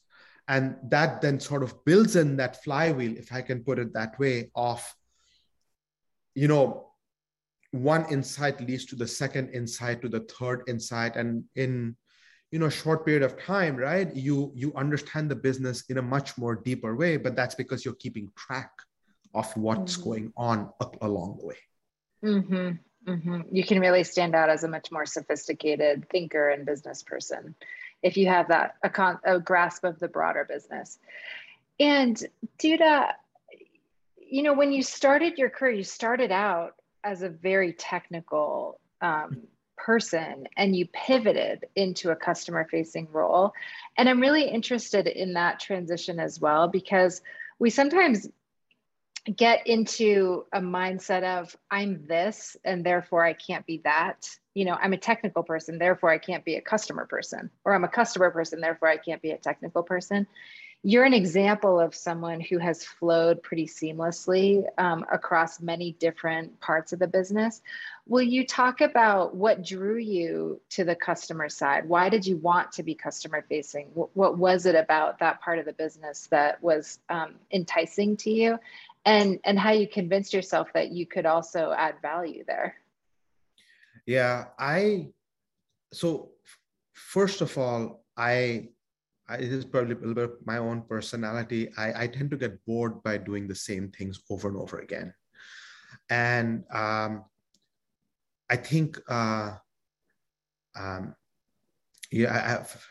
And 0.48 0.76
that 0.88 1.20
then 1.20 1.38
sort 1.38 1.62
of 1.62 1.84
builds 1.84 2.16
in 2.16 2.36
that 2.36 2.64
flywheel, 2.64 3.16
if 3.16 3.32
I 3.32 3.42
can 3.42 3.62
put 3.62 3.78
it 3.78 3.92
that 3.94 4.18
way, 4.18 4.50
of 4.54 4.82
you 6.34 6.48
know 6.48 6.92
one 7.72 8.10
insight 8.10 8.60
leads 8.60 8.84
to 8.86 8.96
the 8.96 9.06
second 9.06 9.50
insight 9.50 10.02
to 10.02 10.08
the 10.08 10.20
third 10.20 10.62
insight 10.68 11.16
and 11.16 11.44
in 11.56 11.96
you 12.52 12.58
know 12.58 12.66
a 12.66 12.70
short 12.70 13.04
period 13.04 13.22
of 13.22 13.36
time 13.38 13.76
right 13.76 14.14
you 14.14 14.52
you 14.54 14.72
understand 14.76 15.30
the 15.30 15.34
business 15.34 15.84
in 15.88 15.98
a 15.98 16.02
much 16.02 16.38
more 16.38 16.54
deeper 16.54 16.94
way 16.94 17.16
but 17.16 17.34
that's 17.34 17.54
because 17.54 17.84
you're 17.84 17.94
keeping 17.94 18.30
track 18.36 18.70
of 19.34 19.50
what's 19.56 19.96
mm-hmm. 19.96 20.08
going 20.08 20.32
on 20.36 20.70
up 20.80 20.96
along 21.02 21.36
the 21.40 21.46
way 21.46 21.56
mm-hmm. 22.24 23.10
Mm-hmm. 23.10 23.40
you 23.50 23.64
can 23.64 23.80
really 23.80 24.04
stand 24.04 24.34
out 24.34 24.48
as 24.48 24.62
a 24.62 24.68
much 24.68 24.92
more 24.92 25.06
sophisticated 25.06 26.08
thinker 26.10 26.50
and 26.50 26.64
business 26.64 27.02
person 27.02 27.56
if 28.02 28.16
you 28.16 28.28
have 28.28 28.48
that 28.48 28.76
a, 28.84 28.90
con- 28.90 29.18
a 29.24 29.40
grasp 29.40 29.82
of 29.82 29.98
the 29.98 30.08
broader 30.08 30.44
business 30.48 30.98
and 31.80 32.22
Dutta 32.58 33.14
you 34.32 34.42
know, 34.42 34.54
when 34.54 34.72
you 34.72 34.82
started 34.82 35.36
your 35.36 35.50
career, 35.50 35.72
you 35.72 35.84
started 35.84 36.32
out 36.32 36.76
as 37.04 37.20
a 37.20 37.28
very 37.28 37.74
technical 37.74 38.80
um, 39.02 39.42
person 39.82 40.46
and 40.56 40.76
you 40.76 40.86
pivoted 40.86 41.66
into 41.74 42.10
a 42.10 42.16
customer 42.16 42.66
facing 42.70 43.08
role. 43.10 43.52
And 43.96 44.08
I'm 44.08 44.20
really 44.20 44.44
interested 44.44 45.06
in 45.06 45.34
that 45.34 45.58
transition 45.58 46.20
as 46.20 46.40
well 46.40 46.68
because 46.68 47.20
we 47.58 47.70
sometimes 47.70 48.28
get 49.36 49.66
into 49.66 50.44
a 50.52 50.60
mindset 50.60 51.22
of 51.22 51.56
I'm 51.70 52.06
this 52.06 52.56
and 52.64 52.84
therefore 52.84 53.24
I 53.24 53.32
can't 53.32 53.66
be 53.66 53.80
that. 53.84 54.28
You 54.54 54.66
know, 54.66 54.76
I'm 54.80 54.92
a 54.92 54.98
technical 54.98 55.42
person, 55.42 55.78
therefore 55.78 56.10
I 56.10 56.18
can't 56.18 56.44
be 56.44 56.56
a 56.56 56.60
customer 56.60 57.06
person, 57.06 57.50
or 57.64 57.74
I'm 57.74 57.84
a 57.84 57.88
customer 57.88 58.30
person, 58.30 58.60
therefore 58.60 58.88
I 58.88 58.96
can't 58.96 59.22
be 59.22 59.30
a 59.30 59.38
technical 59.38 59.82
person 59.82 60.26
you're 60.84 61.04
an 61.04 61.14
example 61.14 61.78
of 61.78 61.94
someone 61.94 62.40
who 62.40 62.58
has 62.58 62.84
flowed 62.84 63.42
pretty 63.42 63.66
seamlessly 63.66 64.64
um, 64.78 65.04
across 65.12 65.60
many 65.60 65.92
different 65.92 66.58
parts 66.60 66.92
of 66.92 66.98
the 66.98 67.06
business. 67.06 67.62
Will 68.06 68.22
you 68.22 68.44
talk 68.44 68.80
about 68.80 69.34
what 69.34 69.64
drew 69.64 69.96
you 69.96 70.60
to 70.70 70.84
the 70.84 70.96
customer 70.96 71.48
side? 71.48 71.88
Why 71.88 72.08
did 72.08 72.26
you 72.26 72.36
want 72.36 72.72
to 72.72 72.82
be 72.82 72.94
customer 72.94 73.44
facing? 73.48 73.86
What 73.94 74.36
was 74.36 74.66
it 74.66 74.74
about 74.74 75.20
that 75.20 75.40
part 75.40 75.58
of 75.58 75.66
the 75.66 75.72
business 75.72 76.26
that 76.30 76.62
was 76.62 76.98
um, 77.08 77.36
enticing 77.52 78.16
to 78.18 78.30
you? 78.30 78.58
And, 79.04 79.38
and 79.44 79.58
how 79.58 79.70
you 79.70 79.88
convinced 79.88 80.32
yourself 80.32 80.68
that 80.74 80.90
you 80.90 81.06
could 81.06 81.26
also 81.26 81.72
add 81.76 81.94
value 82.02 82.44
there? 82.46 82.74
Yeah, 84.04 84.46
I, 84.58 85.08
so 85.92 86.30
first 86.92 87.40
of 87.40 87.56
all, 87.56 88.04
I 88.16 88.68
I, 89.28 89.36
it 89.36 89.52
is 89.52 89.64
probably 89.64 89.94
a 89.94 89.98
little 89.98 90.14
bit 90.14 90.44
my 90.44 90.58
own 90.58 90.82
personality. 90.82 91.70
I, 91.78 92.04
I 92.04 92.06
tend 92.06 92.30
to 92.32 92.36
get 92.36 92.64
bored 92.66 93.02
by 93.02 93.18
doing 93.18 93.48
the 93.48 93.54
same 93.54 93.90
things 93.90 94.20
over 94.28 94.48
and 94.48 94.56
over 94.58 94.80
again. 94.80 95.14
And 96.10 96.64
um, 96.72 97.24
I 98.52 98.56
think, 98.56 99.00
uh, 99.08 99.52
um, 100.78 101.14
yeah, 102.10 102.32
I 102.32 102.48
have, 102.50 102.84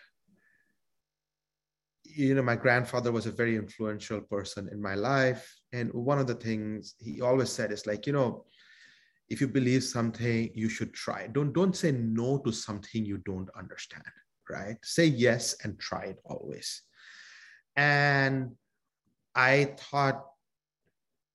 you 2.04 2.34
know, 2.36 2.42
my 2.42 2.56
grandfather 2.56 3.12
was 3.12 3.28
a 3.28 3.32
very 3.32 3.56
influential 3.56 4.22
person 4.22 4.70
in 4.72 4.82
my 4.82 4.96
life. 4.96 5.44
And 5.72 5.94
one 5.94 6.20
of 6.20 6.28
the 6.28 6.36
things 6.36 6.96
he 6.98 7.22
always 7.22 7.50
said 7.50 7.72
is 7.72 7.86
like, 7.86 8.08
you 8.08 8.14
know, 8.14 8.46
if 9.30 9.40
you 9.40 9.48
believe 9.48 9.84
something, 9.84 10.50
you 10.56 10.68
should 10.68 10.94
try. 10.94 11.28
Don't 11.28 11.54
don't 11.54 11.76
say 11.76 11.92
no 11.92 12.40
to 12.40 12.52
something 12.52 13.06
you 13.06 13.20
don't 13.20 13.50
understand 13.58 14.04
right? 14.52 14.78
Say 14.84 15.06
yes 15.06 15.56
and 15.64 15.80
try 15.80 16.04
it 16.04 16.20
always. 16.26 16.82
And 17.76 18.52
I 19.34 19.76
thought, 19.80 20.26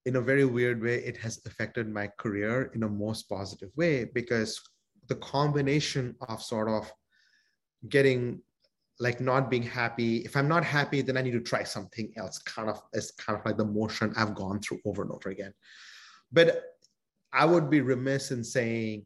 in 0.07 0.17
a 0.17 0.21
very 0.21 0.45
weird 0.45 0.81
way, 0.81 0.97
it 1.05 1.17
has 1.19 1.41
affected 1.47 1.89
my 1.89 2.07
career 2.17 2.71
in 2.75 2.85
a 2.85 2.89
most 2.89 3.29
positive 3.29 3.71
way 3.77 4.05
because 4.05 4.61
the 5.09 5.17
combination 5.17 6.15
of 6.29 6.41
sort 6.41 6.69
of 6.69 6.91
getting 7.89 8.41
like 9.01 9.21
not 9.21 9.51
being 9.51 9.65
happy. 9.65 10.19
If 10.19 10.37
i'm 10.37 10.49
not 10.49 10.65
happy 10.65 11.03
then 11.03 11.17
i 11.19 11.23
need 11.23 11.33
to 11.33 11.41
try 11.41 11.63
something 11.65 12.13
else 12.17 12.39
kind 12.39 12.71
of 12.71 12.81
it's 12.95 13.11
kind 13.11 13.39
of 13.39 13.45
like 13.45 13.59
the 13.59 13.65
motion 13.65 14.15
i've 14.17 14.35
gone 14.35 14.59
through 14.61 14.81
over 14.87 15.03
and 15.03 15.11
over 15.11 15.29
again. 15.29 15.53
But 16.33 16.63
i 17.33 17.45
would 17.45 17.69
be 17.69 17.81
remiss 17.81 18.31
in 18.31 18.43
saying 18.43 19.05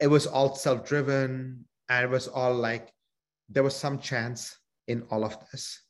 it 0.00 0.06
was 0.06 0.26
all 0.26 0.54
self-driven 0.54 1.64
and 1.88 2.04
it 2.04 2.10
was 2.10 2.28
all 2.28 2.54
like 2.54 2.90
there 3.48 3.62
was 3.62 3.76
some 3.76 3.98
chance 3.98 4.56
in 4.88 5.02
all 5.10 5.24
of 5.24 5.36
this. 5.50 5.82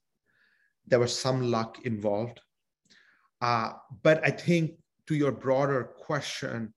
There 0.86 1.00
was 1.00 1.16
some 1.16 1.50
luck 1.50 1.84
involved 1.84 2.40
uh, 3.40 3.70
but 4.02 4.24
i 4.24 4.30
think 4.30 4.72
to 5.06 5.14
your 5.14 5.32
broader 5.32 5.84
question 5.84 6.72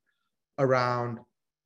around 0.57 1.19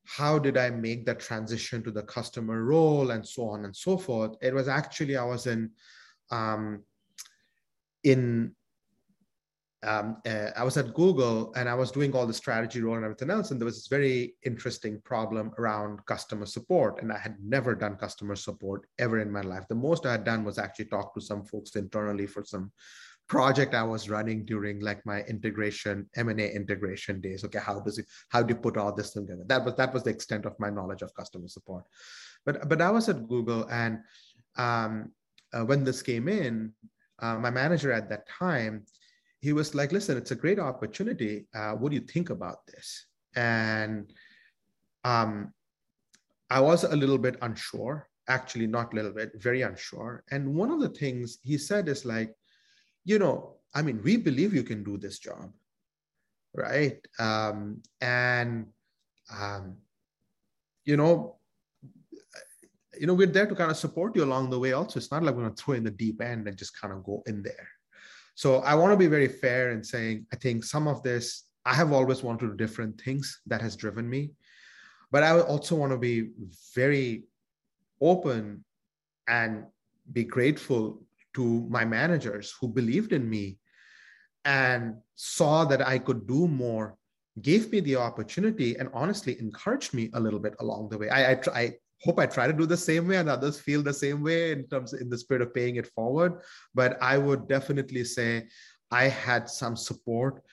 how 0.06 0.38
did 0.38 0.58
I 0.58 0.69
make 0.69 1.06
that 1.06 1.19
transition 1.19 1.82
to 1.84 1.91
the 1.91 2.03
customer 2.03 2.63
role 2.63 3.12
and 3.12 3.25
so 3.25 3.47
on 3.47 3.65
and 3.65 3.75
so 3.75 3.97
forth. 3.97 4.36
It 4.41 4.53
was 4.53 4.67
actually 4.67 5.15
I 5.15 5.23
was 5.23 5.47
in 5.47 5.71
um, 6.32 6.84
in 8.03 8.53
um, 9.84 10.21
uh, 10.25 10.49
I 10.56 10.63
was 10.63 10.77
at 10.77 10.93
Google 10.93 11.53
and 11.56 11.67
I 11.67 11.73
was 11.73 11.91
doing 11.91 12.13
all 12.13 12.25
the 12.25 12.34
strategy 12.34 12.82
role 12.82 12.95
and 12.95 13.03
everything 13.03 13.29
else, 13.29 13.51
and 13.51 13.60
there 13.60 13.65
was 13.65 13.75
this 13.75 13.88
very 13.88 14.36
interesting 14.45 15.01
problem 15.01 15.51
around 15.58 16.06
customer 16.06 16.45
support, 16.45 17.01
and 17.01 17.12
I 17.12 17.17
had 17.17 17.36
never 17.43 17.75
done 17.75 17.97
customer 17.97 18.38
support 18.38 18.86
ever 18.97 19.19
in 19.19 19.29
my 19.29 19.41
life. 19.41 19.65
The 19.67 19.75
most 19.75 20.06
I 20.06 20.13
had 20.13 20.23
done 20.23 20.45
was 20.45 20.58
actually 20.58 20.86
talk 20.86 21.13
to 21.15 21.21
some 21.21 21.43
folks 21.43 21.75
internally 21.75 22.27
for 22.27 22.45
some 22.45 22.71
project 23.27 23.73
I 23.73 23.83
was 23.83 24.09
running 24.09 24.45
during 24.45 24.79
like 24.79 25.05
my 25.05 25.21
integration 25.23 26.09
M&A 26.15 26.47
integration 26.53 27.21
days. 27.21 27.43
Okay, 27.43 27.59
how 27.59 27.79
does 27.79 27.97
it 27.97 28.05
how 28.29 28.43
do 28.43 28.53
you 28.53 28.59
put 28.59 28.77
all 28.77 28.93
this 28.93 29.12
together? 29.12 29.43
That 29.47 29.63
was 29.63 29.75
that 29.75 29.93
was 29.93 30.03
the 30.03 30.12
extent 30.12 30.45
of 30.45 30.59
my 30.59 30.69
knowledge 30.69 31.01
of 31.01 31.13
customer 31.15 31.47
support. 31.47 31.86
But 32.45 32.67
but 32.69 32.81
I 32.81 32.91
was 32.91 33.09
at 33.09 33.27
Google 33.27 33.67
and 33.69 33.99
um, 34.57 35.12
uh, 35.53 35.65
when 35.65 35.83
this 35.83 36.01
came 36.01 36.27
in, 36.27 36.73
uh, 37.19 37.38
my 37.38 37.49
manager 37.49 37.91
at 37.91 38.09
that 38.09 38.27
time, 38.27 38.86
he 39.39 39.53
was 39.53 39.73
like, 39.75 39.91
"Listen, 39.91 40.17
it's 40.17 40.31
a 40.31 40.36
great 40.36 40.59
opportunity. 40.59 41.47
Uh, 41.53 41.73
what 41.73 41.89
do 41.89 41.95
you 41.95 42.05
think 42.05 42.29
about 42.29 42.65
this?" 42.67 43.05
And 43.36 44.12
um, 45.03 45.53
I 46.49 46.59
was 46.59 46.83
a 46.83 46.95
little 46.95 47.17
bit 47.17 47.38
unsure, 47.41 48.07
actually, 48.27 48.67
not 48.67 48.93
a 48.93 48.95
little 48.95 49.12
bit, 49.12 49.31
very 49.36 49.62
unsure. 49.63 50.23
And 50.31 50.53
one 50.53 50.69
of 50.69 50.79
the 50.79 50.89
things 50.89 51.39
he 51.41 51.57
said 51.57 51.88
is 51.88 52.05
like, 52.05 52.33
you 53.06 53.20
know, 53.20 53.56
I 53.74 53.82
mean, 53.82 54.02
we 54.04 54.18
believe 54.18 54.54
you 54.54 54.63
can 54.63 54.84
do 54.84 54.98
this 54.98 55.20
job, 55.20 55.52
right? 56.56 56.98
Um, 57.20 57.82
and, 58.02 58.68
um, 59.36 59.78
you 60.86 60.98
know, 60.98 61.38
you 63.00 63.08
know, 63.08 63.16
we're 63.16 63.28
there 63.28 63.48
to 63.48 63.56
kind 63.56 63.72
of 63.72 63.78
support 63.78 64.16
you 64.16 64.24
along 64.24 64.50
the 64.50 64.60
way. 64.60 64.74
Also, 64.74 65.00
it's 65.00 65.12
not 65.12 65.24
like 65.24 65.34
we're 65.34 65.42
going 65.44 65.56
to 65.56 65.62
throw 65.63 65.74
in 65.74 65.84
the 65.84 65.92
deep 65.92 66.22
end 66.22 66.48
and 66.48 66.58
just 66.58 66.80
kind 66.80 66.94
of 66.94 67.04
go 67.04 67.24
in 67.26 67.42
there. 67.42 67.68
So 68.36 68.58
I 68.58 68.76
want 68.76 68.92
to 68.94 68.98
be 68.98 69.08
very 69.08 69.28
fair 69.28 69.72
in 69.72 69.84
saying 69.84 70.28
I 70.32 70.36
think 70.36 70.63
some 70.63 70.88
of 70.88 71.04
this 71.04 71.44
I 71.66 71.74
have 71.74 71.92
always 71.92 72.24
wanted 72.24 72.42
to 72.42 72.52
do 72.52 72.58
different 72.58 73.00
things 73.00 73.42
that 73.48 73.62
has 73.62 73.76
driven 73.76 74.10
me, 74.10 74.32
but 75.12 75.24
I 75.24 75.39
also 75.39 75.76
want 75.76 75.92
to 75.92 75.98
be 75.98 76.30
very 76.76 77.24
open 78.02 78.66
and 79.28 79.66
be 80.12 80.24
grateful 80.24 81.02
to 81.34 81.67
my 81.69 81.86
managers 81.86 82.54
who 82.60 82.67
believed 82.67 83.13
in 83.13 83.30
me 83.30 83.58
and 84.46 84.96
saw 85.15 85.65
that 85.65 85.86
I 85.86 86.00
could 86.00 86.28
do 86.28 86.48
more, 86.48 86.98
gave 87.41 87.72
me 87.72 87.80
the 87.80 87.96
opportunity, 87.96 88.76
and 88.78 88.89
honestly 88.93 89.39
encouraged 89.39 89.93
me 89.93 90.10
a 90.13 90.19
little 90.19 90.39
bit 90.39 90.56
along 90.60 90.89
the 90.89 90.98
way. 90.98 91.10
I, 91.10 91.32
I, 91.32 91.41
I 91.54 91.74
hope 92.02 92.19
I 92.19 92.26
try 92.26 92.48
to 92.48 92.54
do 92.54 92.65
the 92.65 92.78
same 92.78 93.08
way 93.08 93.17
and 93.17 93.30
others 93.30 93.60
feel 93.60 93.82
the 93.82 93.93
same 93.93 94.22
way 94.22 94.52
in 94.52 94.67
terms 94.67 94.93
in 94.93 95.10
the 95.10 95.17
spirit 95.17 95.41
of 95.41 95.54
paying 95.54 95.78
it 95.78 95.88
forward. 95.88 96.41
But 96.76 97.02
I 97.02 97.17
would 97.17 97.48
definitely 97.48 98.04
say 98.04 98.48
I 98.91 99.06
had 99.08 99.50
some 99.50 99.76
support, 99.76 100.43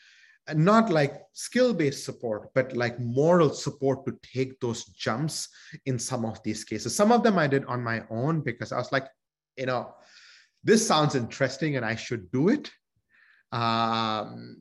not 0.55 0.91
like 0.91 1.21
skill-based 1.33 2.05
support, 2.05 2.51
but 2.55 2.75
like 2.77 2.99
moral 3.01 3.51
support 3.51 4.07
to 4.07 4.17
take 4.23 4.61
those 4.61 4.85
jumps 4.85 5.49
in 5.87 5.99
some 5.99 6.25
of 6.25 6.43
these 6.43 6.65
cases. 6.65 6.95
Some 6.95 7.13
of 7.13 7.23
them 7.23 7.39
I 7.39 7.49
did 7.49 7.65
on 7.67 7.83
my 7.83 8.05
own 8.11 8.41
because 8.41 8.73
I 8.73 8.79
was 8.79 8.93
like, 8.93 9.09
you 9.57 9.67
know, 9.67 9.93
this 10.63 10.87
sounds 10.87 11.15
interesting 11.15 11.77
and 11.77 11.85
I 11.85 11.97
should 11.97 12.31
do 12.31 12.49
it. 12.49 12.71
Um, 13.53 14.59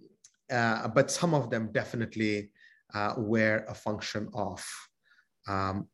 uh, 0.51 0.87
but 0.87 1.11
some 1.11 1.33
of 1.33 1.49
them 1.49 1.69
definitely 1.71 2.51
uh, 2.93 3.13
were 3.17 3.65
a 3.67 3.73
function 3.73 4.29
of 4.33 4.65
um, 5.47 5.87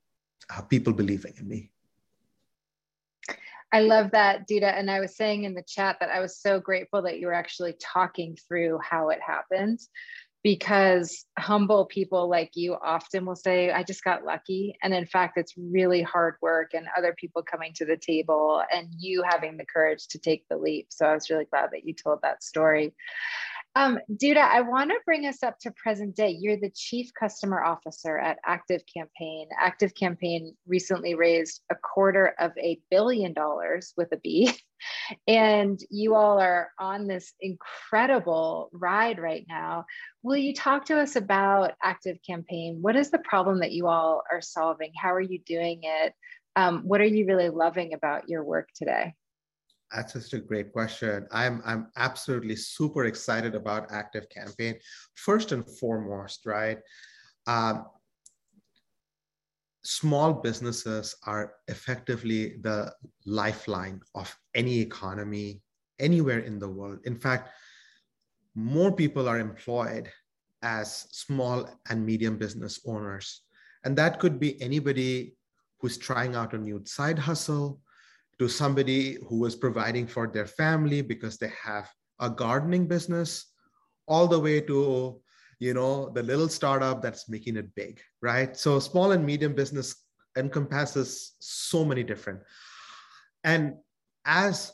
people 0.69 0.93
believing 0.93 1.33
in 1.37 1.47
me. 1.47 1.71
I 3.73 3.81
love 3.81 4.11
that, 4.11 4.47
Dutta. 4.47 4.77
And 4.77 4.89
I 4.89 5.01
was 5.01 5.17
saying 5.17 5.43
in 5.43 5.53
the 5.53 5.63
chat 5.67 5.97
that 5.99 6.09
I 6.09 6.21
was 6.21 6.39
so 6.39 6.61
grateful 6.61 7.01
that 7.01 7.19
you 7.19 7.27
were 7.27 7.33
actually 7.33 7.75
talking 7.81 8.37
through 8.47 8.79
how 8.81 9.09
it 9.09 9.19
happened 9.21 9.79
because 10.45 11.25
humble 11.39 11.87
people 11.87 12.29
like 12.29 12.51
you 12.53 12.75
often 12.75 13.25
will 13.25 13.35
say, 13.35 13.71
I 13.71 13.81
just 13.81 14.03
got 14.03 14.25
lucky. 14.25 14.75
And 14.83 14.93
in 14.93 15.07
fact, 15.07 15.39
it's 15.39 15.55
really 15.57 16.03
hard 16.03 16.35
work 16.39 16.75
and 16.75 16.85
other 16.95 17.15
people 17.17 17.41
coming 17.41 17.73
to 17.77 17.85
the 17.85 17.97
table 17.97 18.61
and 18.71 18.87
you 18.95 19.23
having 19.27 19.57
the 19.57 19.65
courage 19.65 20.07
to 20.09 20.19
take 20.19 20.45
the 20.47 20.57
leap. 20.57 20.89
So 20.91 21.07
I 21.07 21.15
was 21.15 21.31
really 21.31 21.45
glad 21.45 21.71
that 21.71 21.83
you 21.83 21.95
told 21.95 22.19
that 22.21 22.43
story. 22.43 22.93
Um, 23.77 23.99
Dutta, 24.09 24.37
I 24.37 24.61
want 24.61 24.91
to 24.91 24.99
bring 25.05 25.25
us 25.25 25.43
up 25.43 25.59
to 25.59 25.71
present 25.71 26.15
day. 26.15 26.29
You're 26.29 26.55
the 26.55 26.71
chief 26.73 27.11
customer 27.19 27.61
officer 27.61 28.17
at 28.17 28.39
Active 28.45 28.81
Campaign. 28.91 29.49
Active 29.59 29.93
Campaign 29.93 30.55
recently 30.65 31.13
raised 31.13 31.61
a 31.69 31.75
quarter 31.75 32.33
of 32.39 32.53
a 32.57 32.79
billion 32.89 33.33
dollars 33.33 33.93
with 33.97 34.11
a 34.13 34.17
B. 34.17 34.53
And 35.25 35.79
you 35.89 36.15
all 36.15 36.39
are 36.39 36.69
on 36.77 37.07
this 37.07 37.33
incredible 37.39 38.69
ride 38.73 39.19
right 39.19 39.45
now. 39.47 39.85
Will 40.21 40.35
you 40.35 40.53
talk 40.53 40.85
to 40.85 40.99
us 40.99 41.15
about 41.15 41.71
Active 41.81 42.17
Campaign? 42.27 42.79
What 42.81 42.97
is 42.97 43.09
the 43.09 43.19
problem 43.19 43.61
that 43.61 43.71
you 43.71 43.87
all 43.87 44.21
are 44.31 44.41
solving? 44.41 44.91
How 45.01 45.13
are 45.13 45.21
you 45.21 45.39
doing 45.39 45.79
it? 45.83 46.13
Um, 46.57 46.81
what 46.83 47.01
are 47.01 47.05
you 47.05 47.25
really 47.25 47.49
loving 47.49 47.93
about 47.93 48.29
your 48.29 48.43
work 48.43 48.67
today? 48.75 49.15
That's 49.93 50.13
just 50.13 50.33
a 50.33 50.39
great 50.39 50.73
question. 50.73 51.27
I'm 51.31 51.61
I'm 51.65 51.87
absolutely 51.95 52.55
super 52.55 53.05
excited 53.05 53.55
about 53.55 53.91
Active 53.91 54.27
Campaign. 54.29 54.75
First 55.15 55.51
and 55.51 55.65
foremost, 55.79 56.45
right? 56.45 56.79
Um, 57.47 57.85
small 59.83 60.33
businesses 60.33 61.15
are 61.27 61.53
effectively 61.67 62.57
the 62.61 62.91
lifeline 63.25 64.01
of 64.15 64.35
any 64.55 64.79
economy 64.79 65.61
anywhere 65.99 66.39
in 66.39 66.59
the 66.59 66.67
world. 66.67 66.99
In 67.05 67.15
fact, 67.15 67.49
more 68.55 68.91
people 68.91 69.29
are 69.29 69.39
employed 69.39 70.09
as 70.63 71.07
small 71.11 71.69
and 71.89 72.05
medium 72.05 72.37
business 72.37 72.79
owners. 72.85 73.41
And 73.83 73.95
that 73.97 74.19
could 74.19 74.39
be 74.39 74.59
anybody 74.61 75.37
who's 75.79 75.97
trying 75.97 76.35
out 76.35 76.53
a 76.53 76.57
new 76.57 76.81
side 76.85 77.19
hustle, 77.19 77.81
to 78.39 78.47
somebody 78.47 79.17
who 79.27 79.45
is 79.45 79.55
providing 79.55 80.07
for 80.07 80.27
their 80.27 80.47
family 80.47 81.01
because 81.01 81.37
they 81.37 81.51
have 81.61 81.89
a 82.19 82.29
gardening 82.29 82.87
business, 82.87 83.51
all 84.07 84.27
the 84.27 84.39
way 84.39 84.61
to 84.61 85.21
you 85.59 85.73
know 85.73 86.09
the 86.09 86.21
little 86.21 86.49
startup 86.49 87.01
that's 87.01 87.29
making 87.29 87.55
it 87.55 87.73
big 87.75 88.01
right? 88.21 88.57
So 88.57 88.79
small 88.79 89.11
and 89.11 89.25
medium 89.25 89.53
business 89.53 89.95
encompasses 90.37 91.35
so 91.39 91.85
many 91.85 92.03
different. 92.03 92.39
And 93.43 93.75
as 94.25 94.71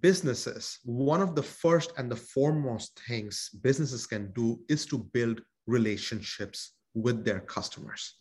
businesses 0.00 0.80
one 0.84 1.22
of 1.22 1.34
the 1.34 1.42
first 1.42 1.92
and 1.96 2.10
the 2.10 2.16
foremost 2.16 3.00
things 3.08 3.48
businesses 3.62 4.06
can 4.06 4.30
do 4.32 4.60
is 4.68 4.84
to 4.84 4.98
build 4.98 5.40
relationships 5.66 6.74
with 6.94 7.24
their 7.24 7.40
customers. 7.40 8.14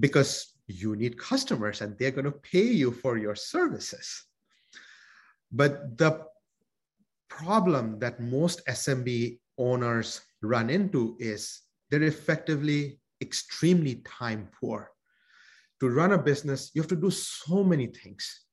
Because 0.00 0.51
you 0.72 0.96
need 0.96 1.18
customers 1.18 1.80
and 1.80 1.98
they're 1.98 2.10
going 2.10 2.24
to 2.24 2.42
pay 2.52 2.68
you 2.82 2.90
for 2.90 3.18
your 3.18 3.34
services 3.34 4.24
but 5.50 5.96
the 5.98 6.24
problem 7.28 7.98
that 7.98 8.20
most 8.20 8.64
smb 8.66 9.38
owners 9.58 10.20
run 10.42 10.70
into 10.70 11.16
is 11.18 11.60
they're 11.90 12.02
effectively 12.02 12.98
extremely 13.22 14.02
time 14.04 14.48
poor. 14.60 14.90
To 15.80 15.88
run 15.88 16.12
a 16.12 16.18
business, 16.18 16.70
you 16.74 16.82
have 16.82 16.88
to 16.88 16.96
do 16.96 17.10
so 17.10 17.62
many 17.64 17.86
things. 17.86 18.44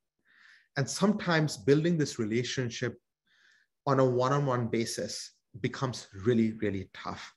And 0.77 0.89
sometimes 0.89 1.57
building 1.57 1.97
this 1.97 2.19
relationship 2.19 2.97
on 3.85 3.99
a 3.99 4.05
one 4.05 4.31
on 4.31 4.45
one 4.45 4.67
basis 4.67 5.31
becomes 5.59 6.07
really, 6.25 6.53
really 6.53 6.89
tough. 6.93 7.33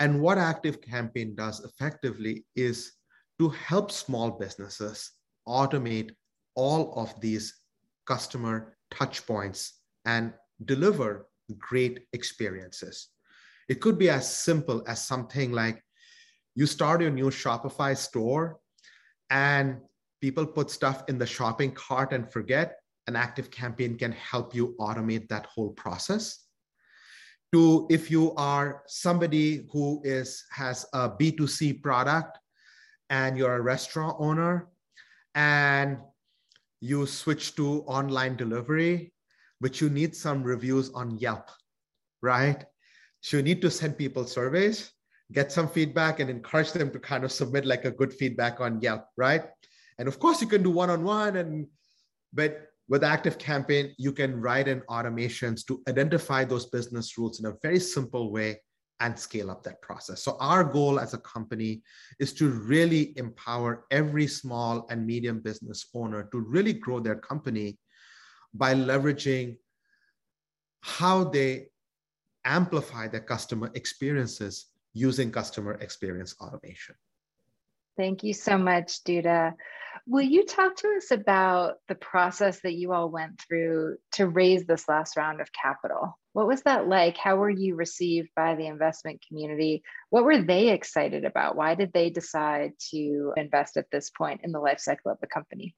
And 0.00 0.20
what 0.20 0.38
Active 0.38 0.80
Campaign 0.80 1.34
does 1.34 1.60
effectively 1.60 2.44
is 2.54 2.92
to 3.38 3.48
help 3.50 3.90
small 3.90 4.30
businesses 4.32 5.12
automate 5.46 6.10
all 6.54 6.92
of 7.00 7.18
these 7.20 7.54
customer 8.06 8.76
touch 8.90 9.26
points 9.26 9.80
and 10.04 10.32
deliver 10.64 11.28
great 11.58 12.00
experiences. 12.12 13.08
It 13.68 13.80
could 13.80 13.98
be 13.98 14.10
as 14.10 14.28
simple 14.28 14.82
as 14.86 15.04
something 15.04 15.52
like 15.52 15.82
you 16.54 16.66
start 16.66 17.00
your 17.00 17.10
new 17.10 17.30
Shopify 17.30 17.96
store 17.96 18.58
and 19.30 19.78
people 20.20 20.46
put 20.46 20.70
stuff 20.70 21.04
in 21.08 21.18
the 21.18 21.26
shopping 21.26 21.72
cart 21.72 22.12
and 22.12 22.30
forget, 22.30 22.76
an 23.06 23.14
active 23.14 23.50
campaign 23.50 23.96
can 23.96 24.12
help 24.12 24.54
you 24.54 24.74
automate 24.80 25.28
that 25.28 25.46
whole 25.46 25.70
process. 25.70 26.44
To 27.54 27.86
if 27.88 28.10
you 28.10 28.34
are 28.34 28.82
somebody 28.86 29.66
who 29.72 30.02
is 30.04 30.44
has 30.50 30.84
a 30.92 31.08
B2C 31.08 31.82
product 31.82 32.38
and 33.10 33.36
you're 33.36 33.56
a 33.56 33.60
restaurant 33.60 34.16
owner 34.18 34.68
and 35.34 35.98
you 36.80 37.06
switch 37.06 37.54
to 37.56 37.82
online 37.82 38.36
delivery, 38.36 39.12
but 39.60 39.80
you 39.80 39.90
need 39.90 40.14
some 40.14 40.42
reviews 40.42 40.90
on 40.90 41.18
Yelp, 41.18 41.48
right? 42.22 42.64
So 43.20 43.36
you 43.36 43.42
need 43.42 43.60
to 43.62 43.70
send 43.70 43.98
people 43.98 44.24
surveys, 44.24 44.92
get 45.32 45.50
some 45.50 45.68
feedback, 45.68 46.20
and 46.20 46.30
encourage 46.30 46.72
them 46.72 46.90
to 46.92 46.98
kind 46.98 47.24
of 47.24 47.32
submit 47.32 47.66
like 47.66 47.84
a 47.84 47.90
good 47.90 48.12
feedback 48.12 48.60
on 48.60 48.80
Yelp, 48.80 49.06
right? 49.16 49.44
And 49.98 50.06
of 50.06 50.18
course, 50.18 50.40
you 50.40 50.46
can 50.46 50.62
do 50.62 50.70
one-on-one, 50.70 51.36
and 51.36 51.66
but 52.32 52.68
with 52.88 53.02
Active 53.02 53.38
Campaign, 53.38 53.94
you 53.98 54.12
can 54.12 54.40
write 54.40 54.68
in 54.68 54.80
automations 54.82 55.66
to 55.66 55.82
identify 55.88 56.44
those 56.44 56.66
business 56.66 57.18
rules 57.18 57.40
in 57.40 57.46
a 57.46 57.54
very 57.62 57.80
simple 57.80 58.32
way 58.32 58.60
and 59.00 59.18
scale 59.18 59.50
up 59.50 59.62
that 59.62 59.80
process. 59.80 60.22
So 60.22 60.36
our 60.40 60.64
goal 60.64 60.98
as 60.98 61.14
a 61.14 61.18
company 61.18 61.82
is 62.18 62.32
to 62.34 62.48
really 62.48 63.16
empower 63.16 63.84
every 63.90 64.26
small 64.26 64.86
and 64.90 65.06
medium 65.06 65.40
business 65.40 65.86
owner 65.94 66.28
to 66.32 66.40
really 66.40 66.72
grow 66.72 67.00
their 67.00 67.16
company 67.16 67.78
by 68.54 68.74
leveraging 68.74 69.56
how 70.80 71.24
they 71.24 71.68
amplify 72.44 73.06
their 73.08 73.20
customer 73.20 73.70
experiences 73.74 74.66
using 74.94 75.30
customer 75.30 75.74
experience 75.74 76.34
automation. 76.40 76.94
Thank 77.96 78.22
you 78.22 78.32
so 78.32 78.56
much, 78.56 79.04
Dutta. 79.04 79.54
Will 80.10 80.22
you 80.22 80.46
talk 80.46 80.74
to 80.76 80.88
us 80.96 81.10
about 81.10 81.74
the 81.86 81.94
process 81.94 82.60
that 82.62 82.72
you 82.72 82.94
all 82.94 83.10
went 83.10 83.42
through 83.42 83.98
to 84.12 84.26
raise 84.26 84.64
this 84.64 84.88
last 84.88 85.18
round 85.18 85.42
of 85.42 85.52
capital? 85.52 86.18
What 86.32 86.46
was 86.46 86.62
that 86.62 86.88
like? 86.88 87.18
How 87.18 87.36
were 87.36 87.50
you 87.50 87.74
received 87.74 88.30
by 88.34 88.54
the 88.54 88.68
investment 88.68 89.22
community? 89.28 89.82
What 90.08 90.24
were 90.24 90.40
they 90.40 90.70
excited 90.70 91.26
about? 91.26 91.56
Why 91.56 91.74
did 91.74 91.92
they 91.92 92.08
decide 92.08 92.72
to 92.90 93.34
invest 93.36 93.76
at 93.76 93.90
this 93.92 94.08
point 94.08 94.40
in 94.44 94.50
the 94.50 94.60
life 94.60 94.80
cycle 94.80 95.12
of 95.12 95.20
the 95.20 95.26
company? 95.26 95.74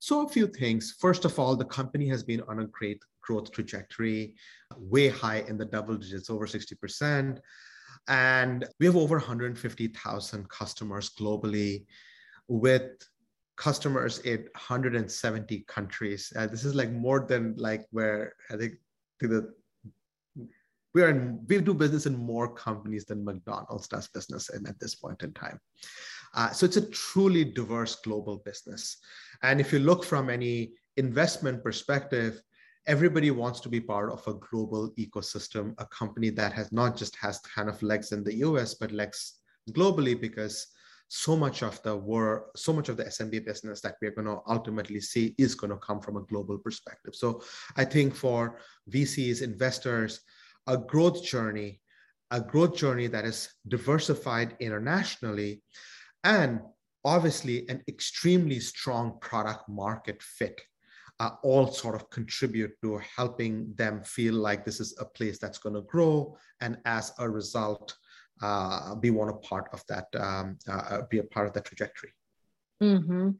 So, 0.00 0.26
a 0.26 0.28
few 0.28 0.46
things. 0.46 0.96
First 1.00 1.24
of 1.24 1.38
all, 1.38 1.56
the 1.56 1.64
company 1.64 2.08
has 2.08 2.22
been 2.22 2.42
on 2.42 2.58
a 2.58 2.66
great 2.66 3.02
growth 3.22 3.50
trajectory, 3.52 4.34
way 4.76 5.08
high 5.08 5.46
in 5.48 5.56
the 5.56 5.64
double 5.64 5.96
digits, 5.96 6.28
over 6.28 6.46
60%. 6.46 7.38
And 8.06 8.66
we 8.78 8.84
have 8.84 8.96
over 8.96 9.16
150,000 9.16 10.50
customers 10.50 11.10
globally 11.18 11.86
with 12.46 13.02
customers 13.60 14.20
in 14.20 14.38
170 14.54 15.64
countries. 15.68 16.32
Uh, 16.34 16.46
this 16.46 16.64
is 16.64 16.74
like 16.74 16.90
more 16.90 17.26
than 17.28 17.54
like 17.58 17.84
where 17.90 18.32
I 18.50 18.56
think 18.56 18.72
the 19.20 19.52
we 20.94 21.02
are 21.02 21.10
in, 21.10 21.38
we 21.46 21.60
do 21.60 21.74
business 21.74 22.06
in 22.06 22.16
more 22.16 22.52
companies 22.52 23.04
than 23.04 23.24
McDonald's 23.24 23.86
does 23.86 24.08
business 24.08 24.48
in 24.48 24.66
at 24.66 24.80
this 24.80 24.94
point 24.96 25.22
in 25.22 25.32
time. 25.34 25.60
Uh, 26.34 26.50
so 26.50 26.64
it's 26.64 26.78
a 26.78 26.90
truly 26.90 27.44
diverse 27.44 27.96
global 27.96 28.38
business. 28.38 28.96
And 29.42 29.60
if 29.60 29.72
you 29.72 29.78
look 29.78 30.04
from 30.04 30.30
any 30.30 30.72
investment 30.96 31.62
perspective, 31.62 32.40
everybody 32.86 33.30
wants 33.30 33.60
to 33.60 33.68
be 33.68 33.80
part 33.80 34.10
of 34.10 34.26
a 34.26 34.34
global 34.50 34.90
ecosystem, 34.98 35.74
a 35.78 35.86
company 35.86 36.30
that 36.30 36.52
has 36.54 36.72
not 36.72 36.96
just 36.96 37.14
has 37.16 37.38
kind 37.40 37.68
of 37.68 37.80
legs 37.82 38.10
in 38.10 38.24
the 38.24 38.36
US, 38.36 38.74
but 38.74 38.90
legs 38.90 39.34
globally 39.70 40.18
because 40.18 40.66
so 41.12 41.34
much 41.34 41.64
of 41.64 41.82
the 41.82 41.96
work, 41.96 42.56
so 42.56 42.72
much 42.72 42.88
of 42.88 42.96
the 42.96 43.02
SMB 43.02 43.44
business 43.44 43.80
that 43.80 43.96
we're 44.00 44.12
going 44.12 44.28
to 44.28 44.38
ultimately 44.46 45.00
see 45.00 45.34
is 45.38 45.56
going 45.56 45.72
to 45.72 45.76
come 45.78 46.00
from 46.00 46.16
a 46.16 46.22
global 46.22 46.56
perspective. 46.56 47.16
So 47.16 47.42
I 47.76 47.84
think 47.84 48.14
for 48.14 48.60
VCs, 48.88 49.42
investors, 49.42 50.20
a 50.68 50.78
growth 50.78 51.24
journey, 51.24 51.80
a 52.30 52.40
growth 52.40 52.76
journey 52.76 53.08
that 53.08 53.24
is 53.24 53.48
diversified 53.66 54.54
internationally, 54.60 55.62
and 56.22 56.60
obviously 57.04 57.68
an 57.68 57.82
extremely 57.88 58.60
strong 58.60 59.18
product 59.20 59.68
market 59.68 60.22
fit 60.22 60.60
uh, 61.18 61.30
all 61.42 61.66
sort 61.66 61.96
of 61.96 62.08
contribute 62.10 62.70
to 62.82 63.00
helping 63.16 63.74
them 63.74 64.00
feel 64.04 64.34
like 64.34 64.64
this 64.64 64.78
is 64.78 64.96
a 65.00 65.04
place 65.04 65.40
that's 65.40 65.58
going 65.58 65.74
to 65.74 65.82
grow 65.82 66.36
and 66.60 66.78
as 66.84 67.12
a 67.18 67.28
result 67.28 67.96
be 69.00 69.10
one 69.10 69.28
a 69.28 69.34
part 69.34 69.68
of 69.72 69.84
that 69.88 70.06
um, 70.18 70.58
uh, 70.68 71.02
be 71.10 71.18
a 71.18 71.24
part 71.24 71.46
of 71.46 71.52
that 71.52 71.64
trajectory 71.64 72.10
mm-hmm. 72.82 73.30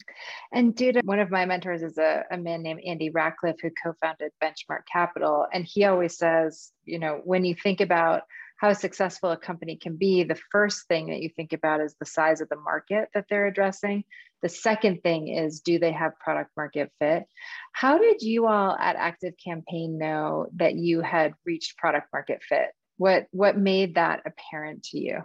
and 0.53 0.75
dude 0.75 1.01
one 1.05 1.21
of 1.21 1.31
my 1.31 1.47
mentors 1.47 1.83
is 1.83 1.99
a, 1.99 2.25
a 2.31 2.37
man 2.37 2.63
named 2.63 2.81
andy 2.87 3.11
rachleff 3.11 3.61
who 3.61 3.71
co-founded 3.83 4.31
benchmark 4.43 4.83
capital 4.91 5.47
and 5.53 5.65
he 5.65 5.85
always 5.85 6.17
says 6.17 6.73
you 6.85 6.99
know 6.99 7.21
when 7.25 7.45
you 7.45 7.55
think 7.55 7.81
about 7.81 8.23
how 8.61 8.75
successful 8.75 9.31
a 9.31 9.39
company 9.39 9.75
can 9.75 9.97
be, 9.97 10.23
the 10.23 10.39
first 10.53 10.87
thing 10.87 11.07
that 11.07 11.23
you 11.23 11.31
think 11.31 11.55
about 11.55 11.81
is 11.81 11.95
the 11.99 12.05
size 12.05 12.43
of 12.43 12.49
the 12.51 12.57
market 12.57 13.09
that 13.15 13.25
they're 13.31 13.47
addressing. 13.47 14.05
The 14.43 14.51
second 14.51 15.03
thing 15.03 15.29
is, 15.29 15.61
do 15.61 15.79
they 15.79 15.93
have 15.93 16.19
product 16.19 16.51
market 16.59 16.93
fit? 16.99 17.25
How 17.73 17.97
did 17.97 18.21
you 18.21 18.47
all 18.47 18.77
at 18.77 18.97
Active 18.97 19.33
Campaign 19.43 19.97
know 19.97 20.49
that 20.57 20.75
you 20.75 21.01
had 21.01 21.33
reached 21.47 21.79
product 21.79 22.09
market 22.13 22.43
fit? 22.47 22.69
What, 23.01 23.27
what 23.31 23.57
made 23.57 23.95
that 23.95 24.21
apparent 24.27 24.83
to 24.91 24.99
you? 24.99 25.19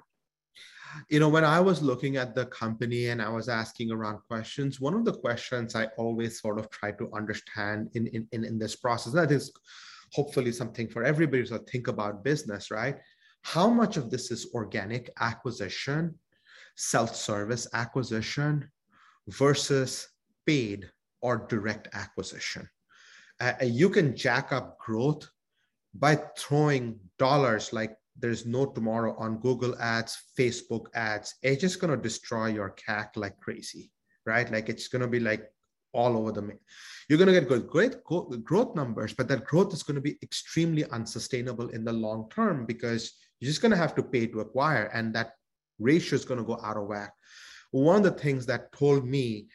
You 1.10 1.20
know, 1.20 1.28
when 1.28 1.44
I 1.44 1.60
was 1.60 1.82
looking 1.82 2.16
at 2.16 2.34
the 2.34 2.46
company 2.46 3.08
and 3.08 3.22
I 3.22 3.30
was 3.30 3.50
asking 3.50 3.92
around 3.92 4.20
questions, 4.30 4.80
one 4.80 4.94
of 4.94 5.04
the 5.04 5.18
questions 5.26 5.76
I 5.76 5.88
always 5.98 6.40
sort 6.40 6.58
of 6.58 6.70
try 6.70 6.92
to 6.94 7.12
understand 7.14 7.90
in, 7.94 8.08
in, 8.08 8.28
in, 8.32 8.46
in 8.46 8.58
this 8.58 8.78
process, 8.78 9.12
that 9.14 9.32
is 9.32 9.52
hopefully 10.14 10.54
something 10.54 10.88
for 10.88 11.04
everybody 11.04 11.44
to 11.46 11.60
think 11.60 11.90
about 11.90 12.24
business, 12.24 12.72
right? 12.72 12.96
how 13.46 13.70
much 13.70 13.96
of 13.96 14.10
this 14.10 14.32
is 14.32 14.48
organic 14.56 15.12
acquisition, 15.20 16.18
self-service 16.76 17.68
acquisition 17.74 18.68
versus 19.28 20.10
paid 20.48 20.90
or 21.22 21.46
direct 21.48 21.88
acquisition. 21.94 22.68
Uh, 23.40 23.54
you 23.62 23.88
can 23.88 24.16
jack 24.16 24.52
up 24.52 24.80
growth 24.80 25.30
by 26.00 26.18
throwing 26.38 27.00
dollars 27.18 27.74
like 27.74 27.96
there's 28.18 28.46
no 28.46 28.66
tomorrow 28.66 29.16
on 29.18 29.40
Google 29.40 29.76
ads, 29.80 30.18
Facebook 30.40 30.86
ads. 30.96 31.36
It's 31.42 31.62
just 31.62 31.82
going 31.82 31.92
to 31.92 32.02
destroy 32.02 32.48
your 32.48 32.76
CAC 32.88 33.18
like 33.18 33.38
crazy, 33.40 33.92
right? 34.26 34.50
Like 34.50 34.70
it's 34.70 34.88
going 34.88 35.02
to 35.02 35.08
be 35.08 35.20
like 35.20 35.50
all 35.94 36.18
over 36.18 36.32
the 36.32 36.52
you're 37.08 37.18
going 37.18 37.34
to 37.34 37.40
get 37.40 37.48
good 37.48 37.70
great 37.70 38.04
growth 38.04 38.76
numbers 38.76 39.14
but 39.14 39.30
that 39.30 39.46
growth 39.46 39.74
is 39.74 39.82
going 39.82 39.96
to 39.96 40.02
be 40.02 40.18
extremely 40.22 40.84
unsustainable 40.90 41.70
in 41.70 41.86
the 41.86 41.94
long 41.94 42.30
term 42.30 42.66
because 42.66 43.14
you're 43.40 43.50
just 43.50 43.62
going 43.62 43.72
to 43.72 43.78
have 43.78 43.96
to 43.96 44.04
pay 44.04 44.28
to 44.28 44.40
acquire, 44.40 44.86
and 44.94 45.14
that 45.14 45.34
ratio 45.80 46.16
is 46.16 46.26
going 46.26 46.40
to 46.40 46.46
go 46.46 46.60
out 46.64 46.78
of 46.78 46.88
whack. 46.88 47.14
One 47.72 47.98
of 47.98 48.04
the 48.04 48.20
things 48.20 48.46
that 48.46 48.72
told 48.72 49.06
me 49.06 49.48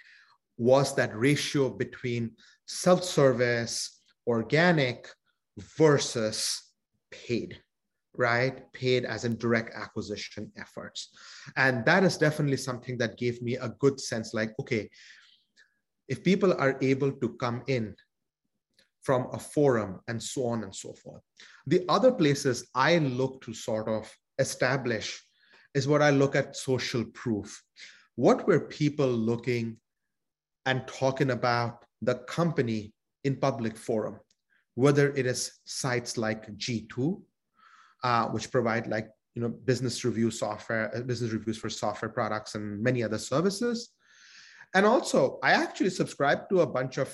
was 0.59 0.95
that 0.97 1.17
ratio 1.17 1.71
between 1.71 2.33
self 2.67 3.03
service, 3.03 4.01
organic 4.27 5.09
versus 5.77 6.63
paid, 7.11 7.61
right? 8.17 8.73
Paid 8.73 9.05
as 9.05 9.25
in 9.25 9.37
direct 9.37 9.75
acquisition 9.75 10.51
efforts. 10.57 11.11
And 11.57 11.85
that 11.85 12.05
is 12.05 12.17
definitely 12.17 12.57
something 12.57 12.99
that 12.99 13.19
gave 13.19 13.43
me 13.43 13.57
a 13.57 13.75
good 13.81 14.01
sense 14.01 14.35
like, 14.35 14.53
okay, 14.61 14.89
if 16.09 16.25
people 16.25 16.53
are 16.55 16.77
able 16.81 17.13
to 17.13 17.37
come 17.41 17.63
in 17.69 17.95
from 19.03 19.29
a 19.33 19.39
forum 19.39 20.01
and 20.09 20.23
so 20.23 20.47
on 20.47 20.63
and 20.63 20.75
so 20.75 20.93
forth. 20.93 21.23
The 21.67 21.85
other 21.89 22.13
places 22.13 22.69
I 22.75 22.99
look 22.99 23.43
to 23.43 23.55
sort 23.55 23.89
of 23.89 24.11
establish 24.39 25.23
is 25.75 25.89
what 25.89 26.03
I 26.03 26.11
look 26.11 26.37
at 26.37 26.57
social 26.57 27.05
proof. 27.15 27.63
What 28.17 28.47
were 28.47 28.61
people 28.61 29.09
looking 29.09 29.79
and 30.67 30.87
talking 30.87 31.31
about 31.31 31.85
the 32.03 32.17
company 32.17 32.93
in 33.25 33.37
public 33.37 33.77
forum, 33.77 34.19
whether 34.75 35.13
it 35.15 35.27
is 35.27 35.53
sites 35.65 36.17
like 36.17 36.51
G2, 36.57 37.21
uh, 38.03 38.29
which 38.29 38.51
provide 38.51 38.87
like 38.87 39.09
you 39.35 39.43
know 39.43 39.49
business 39.49 40.05
review 40.05 40.31
software, 40.31 40.95
uh, 40.95 41.01
business 41.01 41.33
reviews 41.33 41.59
for 41.59 41.71
software 41.71 42.11
products 42.11 42.55
and 42.55 42.83
many 42.83 43.03
other 43.03 43.19
services. 43.19 43.91
And 44.75 44.87
also, 44.87 45.39
I 45.43 45.53
actually 45.53 45.91
subscribe 45.91 46.49
to 46.51 46.61
a 46.61 46.67
bunch 46.67 46.99
of 46.99 47.09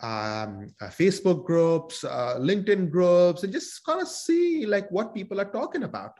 um, 0.00 0.72
uh, 0.80 0.86
Facebook 0.86 1.44
groups, 1.44 2.04
uh, 2.04 2.36
LinkedIn 2.38 2.90
groups, 2.90 3.42
and 3.42 3.52
just 3.52 3.84
kind 3.84 4.00
of 4.00 4.08
see 4.08 4.64
like 4.64 4.90
what 4.90 5.14
people 5.14 5.40
are 5.40 5.50
talking 5.50 5.82
about. 5.82 6.12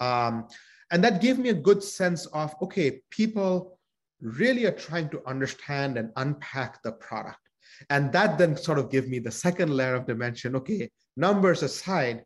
Um, 0.00 0.48
and 0.90 1.02
that 1.04 1.20
gave 1.20 1.38
me 1.38 1.50
a 1.50 1.54
good 1.54 1.82
sense 1.82 2.26
of 2.26 2.54
okay, 2.62 3.00
people 3.10 3.78
really 4.20 4.64
are 4.64 4.72
trying 4.72 5.08
to 5.10 5.22
understand 5.26 5.96
and 5.96 6.10
unpack 6.16 6.82
the 6.82 6.92
product. 6.92 7.38
And 7.90 8.12
that 8.12 8.38
then 8.38 8.56
sort 8.56 8.78
of 8.78 8.90
gave 8.90 9.08
me 9.08 9.18
the 9.18 9.30
second 9.30 9.70
layer 9.70 9.94
of 9.94 10.06
dimension. 10.06 10.56
Okay, 10.56 10.90
numbers 11.16 11.62
aside, 11.62 12.24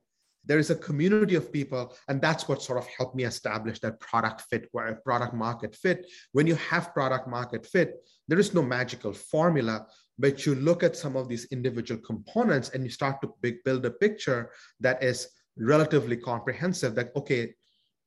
there 0.49 0.59
is 0.59 0.71
a 0.71 0.75
community 0.75 1.35
of 1.35 1.53
people 1.53 1.95
and 2.09 2.21
that's 2.21 2.49
what 2.49 2.63
sort 2.63 2.79
of 2.79 2.87
helped 2.97 3.15
me 3.15 3.25
establish 3.25 3.79
that 3.81 4.01
product 4.01 4.41
fit 4.51 4.73
product 5.05 5.35
market 5.35 5.77
fit 5.77 6.07
when 6.33 6.47
you 6.47 6.57
have 6.57 6.93
product 6.95 7.29
market 7.29 7.67
fit 7.67 7.95
there 8.27 8.39
is 8.39 8.55
no 8.55 8.63
magical 8.63 9.13
formula 9.13 9.87
but 10.19 10.45
you 10.47 10.55
look 10.57 10.83
at 10.83 10.97
some 10.97 11.15
of 11.17 11.29
these 11.29 11.45
individual 11.53 12.01
components 12.01 12.71
and 12.71 12.83
you 12.83 12.91
start 12.91 13.21
to 13.21 13.33
big, 13.41 13.63
build 13.65 13.87
a 13.87 13.91
picture 13.91 14.51
that 14.81 15.01
is 15.03 15.29
relatively 15.57 16.17
comprehensive 16.17 16.95
that 16.95 17.11
okay 17.15 17.53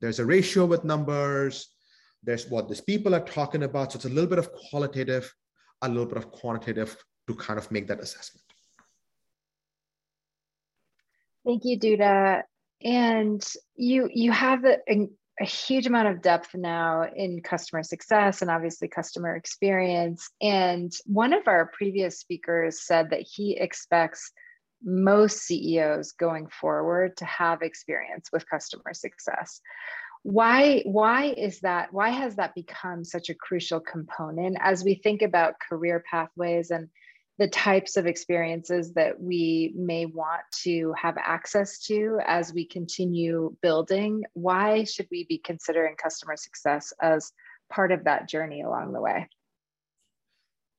there's 0.02 0.20
a 0.20 0.26
ratio 0.26 0.66
with 0.66 0.84
numbers 0.84 1.70
there's 2.24 2.50
what 2.50 2.68
these 2.68 2.82
people 2.82 3.16
are 3.16 3.26
talking 3.26 3.64
about 3.64 3.92
so 3.92 3.98
it's 3.98 4.06
a 4.06 4.10
little 4.10 4.30
bit 4.30 4.40
of 4.40 4.52
qualitative 4.54 5.32
a 5.84 5.88
little 5.88 6.06
bit 6.06 6.18
of 6.18 6.32
quantitative 6.32 6.96
to 7.28 7.36
kind 7.36 7.58
of 7.58 7.72
make 7.72 7.88
that 7.88 8.00
assessment 8.00 8.42
Thank 11.46 11.66
you, 11.66 11.80
Dutta. 11.80 12.44
And 12.84 13.44
you 13.76 14.10
you 14.12 14.32
have 14.32 14.64
a, 14.66 14.78
a, 14.90 15.46
huge 15.46 15.88
amount 15.88 16.08
of 16.08 16.22
depth 16.22 16.50
now 16.56 17.06
in 17.16 17.42
customer 17.42 17.84
success 17.84 18.42
and 18.42 18.52
obviously 18.52 18.88
customer 18.88 19.36
experience. 19.36 20.30
And 20.42 20.92
one 21.06 21.34
of 21.34 21.48
our 21.48 21.72
previous 21.76 22.20
speakers 22.20 22.86
said 22.86 23.10
that 23.10 23.22
he 23.22 23.58
expects 23.58 24.32
most 24.84 25.40
CEOs 25.44 26.14
going 26.14 26.48
forward 26.48 27.18
to 27.18 27.26
have 27.26 27.62
experience 27.62 28.30
with 28.34 28.50
customer 28.50 28.94
success. 28.94 29.62
Why 30.24 30.84
why 30.86 31.34
is 31.38 31.60
that? 31.62 31.92
Why 31.92 32.10
has 32.10 32.36
that 32.36 32.54
become 32.56 33.04
such 33.04 33.30
a 33.30 33.36
crucial 33.36 33.80
component 33.80 34.58
as 34.60 34.84
we 34.84 34.96
think 34.96 35.24
about 35.24 35.60
career 35.60 36.04
pathways 36.10 36.70
and 36.70 36.88
the 37.42 37.48
types 37.48 37.98
of 37.98 38.06
experiences 38.06 38.94
that 38.94 39.20
we 39.20 39.74
may 39.76 40.06
want 40.06 40.44
to 40.62 40.94
have 40.96 41.18
access 41.18 41.80
to 41.80 42.20
as 42.28 42.54
we 42.54 42.64
continue 42.64 43.52
building, 43.64 44.24
why 44.34 44.84
should 44.84 45.08
we 45.10 45.24
be 45.24 45.40
considering 45.40 45.96
customer 45.96 46.38
success 46.38 46.94
as 47.02 47.32
part 47.68 47.92
of 47.92 48.04
that 48.04 48.30
journey 48.30 48.62
along 48.62 48.94
the 48.94 49.02
way? 49.02 49.28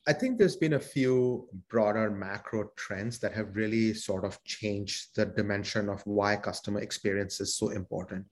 I 0.07 0.13
think 0.13 0.39
there's 0.39 0.55
been 0.55 0.75
a 0.75 0.79
few 0.79 1.49
broader 1.69 2.13
macro 2.13 2.71
trends 2.77 3.19
that 3.19 3.33
have 3.33 3.57
really 3.57 3.93
sort 3.93 4.25
of 4.25 4.39
changed 4.45 5.17
the 5.17 5.27
dimension 5.27 5.89
of 5.89 6.01
why 6.07 6.37
customer 6.37 6.79
experience 6.79 7.41
is 7.41 7.57
so 7.57 7.71
important. 7.71 8.25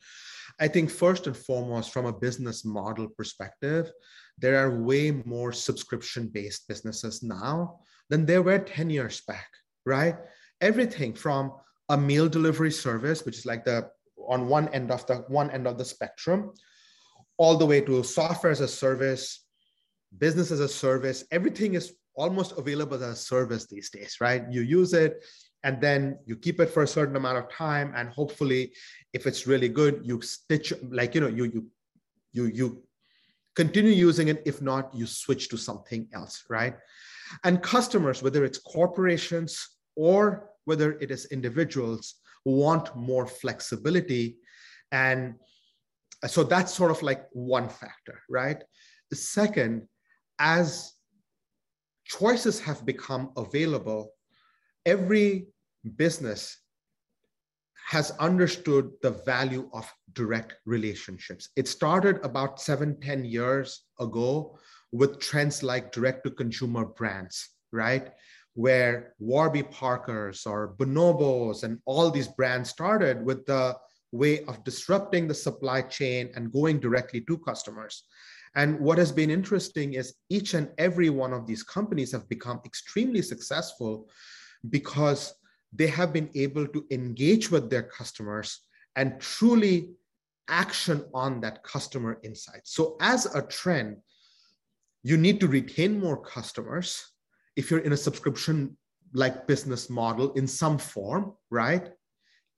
I 0.61 0.69
think 0.69 0.89
first 0.89 1.27
and 1.27 1.37
foremost, 1.37 1.93
from 1.93 2.07
a 2.07 2.13
business 2.13 2.65
model 2.65 3.09
perspective, 3.09 3.91
there 4.39 4.57
are 4.57 4.81
way 4.81 5.11
more 5.11 5.51
subscription 5.51 6.29
based 6.29 6.69
businesses 6.69 7.25
now 7.25 7.81
than 8.11 8.27
there 8.27 8.43
were 8.43 8.59
10 8.59 8.91
years 8.91 9.23
back, 9.27 9.49
right? 9.87 10.17
Everything 10.61 11.15
from 11.15 11.53
a 11.89 11.97
meal 11.97 12.29
delivery 12.29 12.71
service, 12.71 13.25
which 13.25 13.39
is 13.39 13.47
like 13.47 13.65
the 13.65 13.89
on 14.29 14.47
one 14.49 14.69
end 14.69 14.91
of 14.91 15.07
the 15.07 15.17
one 15.29 15.51
end 15.51 15.67
of 15.67 15.79
the 15.79 15.85
spectrum, 15.85 16.53
all 17.39 17.57
the 17.57 17.65
way 17.65 17.81
to 17.81 18.03
software 18.03 18.53
as 18.53 18.61
a 18.61 18.69
service, 18.69 19.47
business 20.19 20.51
as 20.51 20.61
a 20.61 20.69
service, 20.69 21.25
everything 21.31 21.75
is 21.75 21.95
almost 22.15 22.53
available 22.59 22.97
as 22.97 23.03
a 23.03 23.17
service 23.17 23.67
these 23.67 23.89
days, 23.89 24.17
right? 24.21 24.45
You 24.51 24.61
use 24.61 24.93
it 24.93 25.25
and 25.65 25.81
then 25.81 26.19
you 26.27 26.37
keep 26.37 26.61
it 26.61 26.71
for 26.71 26.83
a 26.83 26.89
certain 26.89 27.17
amount 27.17 27.39
of 27.39 27.51
time 27.51 27.93
and 27.97 28.09
hopefully 28.09 28.73
if 29.13 29.27
it's 29.27 29.47
really 29.47 29.69
good 29.69 30.01
you 30.03 30.21
stitch 30.23 30.73
like 30.91 31.15
you 31.15 31.21
know 31.21 31.29
you 31.29 31.45
you 31.45 31.67
you 32.33 32.45
you 32.47 32.83
continue 33.63 33.97
using 34.09 34.27
it 34.33 34.39
if 34.51 34.57
not 34.71 34.85
you 34.99 35.07
switch 35.07 35.45
to 35.51 35.57
something 35.69 36.03
else 36.19 36.37
right 36.59 36.77
and 37.45 37.63
customers, 37.63 38.23
whether 38.23 38.45
it's 38.45 38.59
corporations 38.59 39.69
or 39.97 40.51
whether 40.65 40.93
it 41.01 41.11
is 41.11 41.27
individuals, 41.27 42.17
want 42.45 42.95
more 42.97 43.27
flexibility. 43.27 44.37
And 44.93 45.35
so 46.27 46.45
that's 46.45 46.75
sort 46.75 46.91
of 46.91 47.03
like 47.03 47.27
one 47.33 47.69
factor, 47.69 48.21
right? 48.29 48.63
The 49.11 49.17
second, 49.17 49.89
as 50.39 50.93
choices 52.05 52.61
have 52.61 52.85
become 52.85 53.31
available, 53.37 54.13
every 54.87 55.47
business 55.97 56.59
has 57.91 58.13
understood 58.21 58.93
the 59.03 59.11
value 59.27 59.69
of 59.73 59.93
direct 60.13 60.55
relationships. 60.65 61.49
It 61.57 61.67
started 61.67 62.25
about 62.25 62.61
seven, 62.61 63.01
ten 63.01 63.25
years 63.25 63.83
ago 63.99 64.57
with 64.93 65.19
trends 65.19 65.65
like 65.65 65.91
direct 65.91 66.23
to 66.23 66.31
consumer 66.31 66.85
brands, 66.85 67.49
right? 67.73 68.13
Where 68.55 69.15
Warby 69.19 69.65
Parkers 69.65 70.47
or 70.47 70.77
Bonobos 70.79 71.65
and 71.65 71.81
all 71.85 72.13
these 72.13 72.29
brands 72.29 72.71
started 72.71 73.25
with 73.25 73.45
the 73.47 73.77
way 74.13 74.45
of 74.45 74.63
disrupting 74.63 75.27
the 75.27 75.35
supply 75.35 75.83
chain 75.83 76.31
and 76.37 76.53
going 76.53 76.79
directly 76.79 77.23
to 77.23 77.39
customers. 77.39 78.05
And 78.55 78.79
what 78.79 78.99
has 78.99 79.11
been 79.11 79.33
interesting 79.33 79.95
is 79.95 80.15
each 80.29 80.55
and 80.55 80.71
every 80.79 81.11
one 81.11 81.33
of 81.33 81.45
these 81.45 81.65
companies 81.65 82.13
have 82.13 82.29
become 82.29 82.61
extremely 82.65 83.23
successful 83.23 84.09
because 84.69 85.35
they 85.73 85.87
have 85.87 86.13
been 86.13 86.31
able 86.35 86.67
to 86.67 86.85
engage 86.91 87.51
with 87.51 87.71
their 87.71 87.83
customers 87.83 88.61
and 88.97 89.21
truly 89.21 89.91
action 90.49 91.05
on 91.15 91.41
that 91.41 91.63
customer 91.63 92.19
insight. 92.25 92.63
So, 92.65 92.97
as 93.01 93.27
a 93.35 93.43
trend, 93.43 93.99
you 95.03 95.17
need 95.17 95.41
to 95.41 95.49
retain 95.49 95.99
more 95.99 96.21
customers 96.21 97.13
if 97.57 97.71
you're 97.71 97.81
in 97.81 97.93
a 97.93 97.97
subscription 97.97 98.77
like 99.13 99.47
business 99.47 99.91
model 99.91 100.33
in 100.35 100.47
some 100.47 100.79
form, 100.79 101.35
right? 101.51 101.91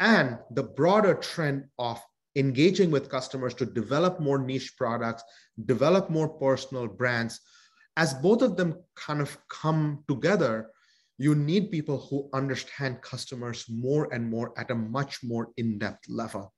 And 0.01 0.39
the 0.51 0.63
broader 0.63 1.15
trend 1.15 1.65
of 1.79 2.01
engaging 2.35 2.91
with 2.91 3.11
customers 3.11 3.55
to 3.55 3.67
develop 3.67 4.21
more 4.21 4.39
niche 4.39 4.75
products, 4.77 5.23
develop 5.67 6.11
more 6.11 6.29
personal 6.29 6.89
brands, 6.89 7.41
as 7.97 8.15
both 8.15 8.43
of 8.43 8.57
them 8.57 8.83
kind 8.97 9.21
of 9.21 9.37
come 9.49 10.03
together, 10.09 10.71
you 11.19 11.35
need 11.35 11.71
people 11.71 11.99
who 11.99 12.29
understand 12.33 13.03
customers 13.03 13.67
more 13.69 14.13
and 14.13 14.29
more 14.29 14.53
at 14.59 14.71
a 14.71 14.75
much 14.75 15.23
more 15.23 15.49
in 15.57 15.79
depth 15.79 16.09
level, 16.09 16.53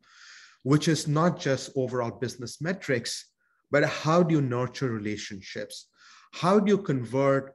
which 0.63 0.89
is 0.89 1.09
not 1.09 1.39
just 1.39 1.71
overall 1.77 2.11
business 2.11 2.61
metrics, 2.61 3.31
but 3.71 3.85
how 3.85 4.23
do 4.23 4.35
you 4.35 4.41
nurture 4.41 4.91
relationships? 4.91 5.89
How 6.33 6.59
do 6.61 6.71
you 6.71 6.79
convert 6.79 7.55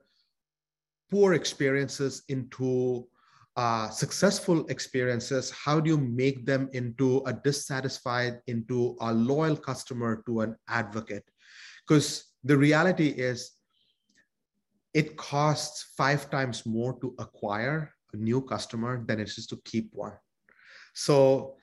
poor 1.10 1.34
experiences 1.34 2.24
into 2.30 3.08
uh, 3.56 3.90
successful 3.90 4.66
experiences? 4.68 5.52
How 5.52 5.80
do 5.80 5.90
you 5.90 5.98
make 5.98 6.46
them 6.46 6.70
into 6.74 7.24
a 7.26 7.34
dissatisfied, 7.34 8.40
into 8.48 8.96
a 9.02 9.14
loyal 9.14 9.58
customer 9.58 10.24
to 10.28 10.42
an 10.42 10.56
advocate? 10.68 11.24
Because 11.88 12.26
the 12.44 12.58
reality 12.58 13.08
is, 13.08 13.59
it 14.94 15.18
costs 15.18 15.94
five 15.98 16.30
times 16.30 16.66
more 16.66 17.00
to 17.00 17.16
acquire 17.20 17.94
a 18.14 18.18
new 18.18 18.42
customer 18.42 19.04
than 19.06 19.20
it 19.20 19.28
is 19.28 19.48
to 19.48 19.58
keep 19.66 19.90
one. 19.94 20.14
So 20.94 21.56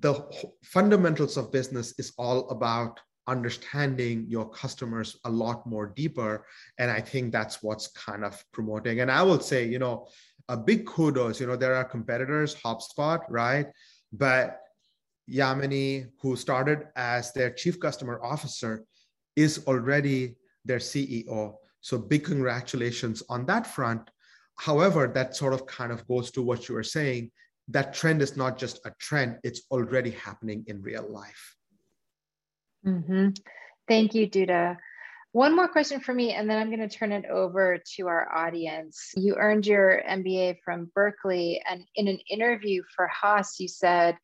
the 0.00 0.14
fundamentals 0.62 1.36
of 1.36 1.52
business 1.52 1.94
is 1.98 2.12
all 2.18 2.48
about 2.50 3.00
understanding 3.26 4.26
your 4.28 4.48
customers 4.50 5.16
a 5.24 5.30
lot 5.30 5.66
more 5.66 5.86
deeper 5.86 6.44
and 6.78 6.90
i 6.90 7.00
think 7.00 7.32
that's 7.32 7.62
what's 7.62 7.88
kind 7.88 8.22
of 8.22 8.44
promoting. 8.52 9.00
And 9.00 9.10
i 9.10 9.22
will 9.22 9.40
say 9.40 9.66
you 9.66 9.78
know 9.78 10.08
a 10.48 10.56
big 10.56 10.86
kudos 10.86 11.40
you 11.40 11.46
know 11.46 11.56
there 11.56 11.74
are 11.74 11.84
competitors 11.84 12.54
hubspot 12.54 13.20
right? 13.30 13.66
But 14.12 14.60
yamini 15.30 16.10
who 16.20 16.36
started 16.36 16.88
as 16.96 17.32
their 17.32 17.50
chief 17.50 17.80
customer 17.80 18.20
officer 18.22 18.84
is 19.36 19.64
already 19.66 20.36
their 20.66 20.78
ceo 20.78 21.54
so 21.84 21.98
big 21.98 22.24
congratulations 22.24 23.22
on 23.28 23.44
that 23.46 23.66
front 23.66 24.02
however 24.56 25.02
that 25.06 25.36
sort 25.36 25.52
of 25.52 25.66
kind 25.66 25.92
of 25.92 26.06
goes 26.08 26.30
to 26.30 26.40
what 26.42 26.68
you 26.68 26.74
were 26.74 26.90
saying 26.98 27.30
that 27.68 27.94
trend 27.94 28.20
is 28.20 28.36
not 28.36 28.58
just 28.58 28.76
a 28.84 28.92
trend 28.98 29.38
it's 29.42 29.62
already 29.70 30.12
happening 30.26 30.64
in 30.66 30.82
real 30.82 31.06
life 31.22 31.54
Mm-hmm. 32.86 33.30
Thank 33.88 34.14
you, 34.14 34.28
Dutta. 34.28 34.76
One 35.32 35.56
more 35.56 35.68
question 35.68 36.00
for 36.00 36.14
me, 36.14 36.32
and 36.32 36.48
then 36.48 36.58
I'm 36.58 36.68
going 36.68 36.88
to 36.88 36.96
turn 36.96 37.10
it 37.10 37.24
over 37.26 37.78
to 37.96 38.06
our 38.06 38.32
audience. 38.32 39.12
You 39.16 39.34
earned 39.36 39.66
your 39.66 40.00
MBA 40.08 40.58
from 40.64 40.90
Berkeley, 40.94 41.60
and 41.68 41.84
in 41.96 42.06
an 42.06 42.20
interview 42.30 42.82
for 42.94 43.08
Haas, 43.08 43.58
you 43.58 43.66
said, 43.66 44.16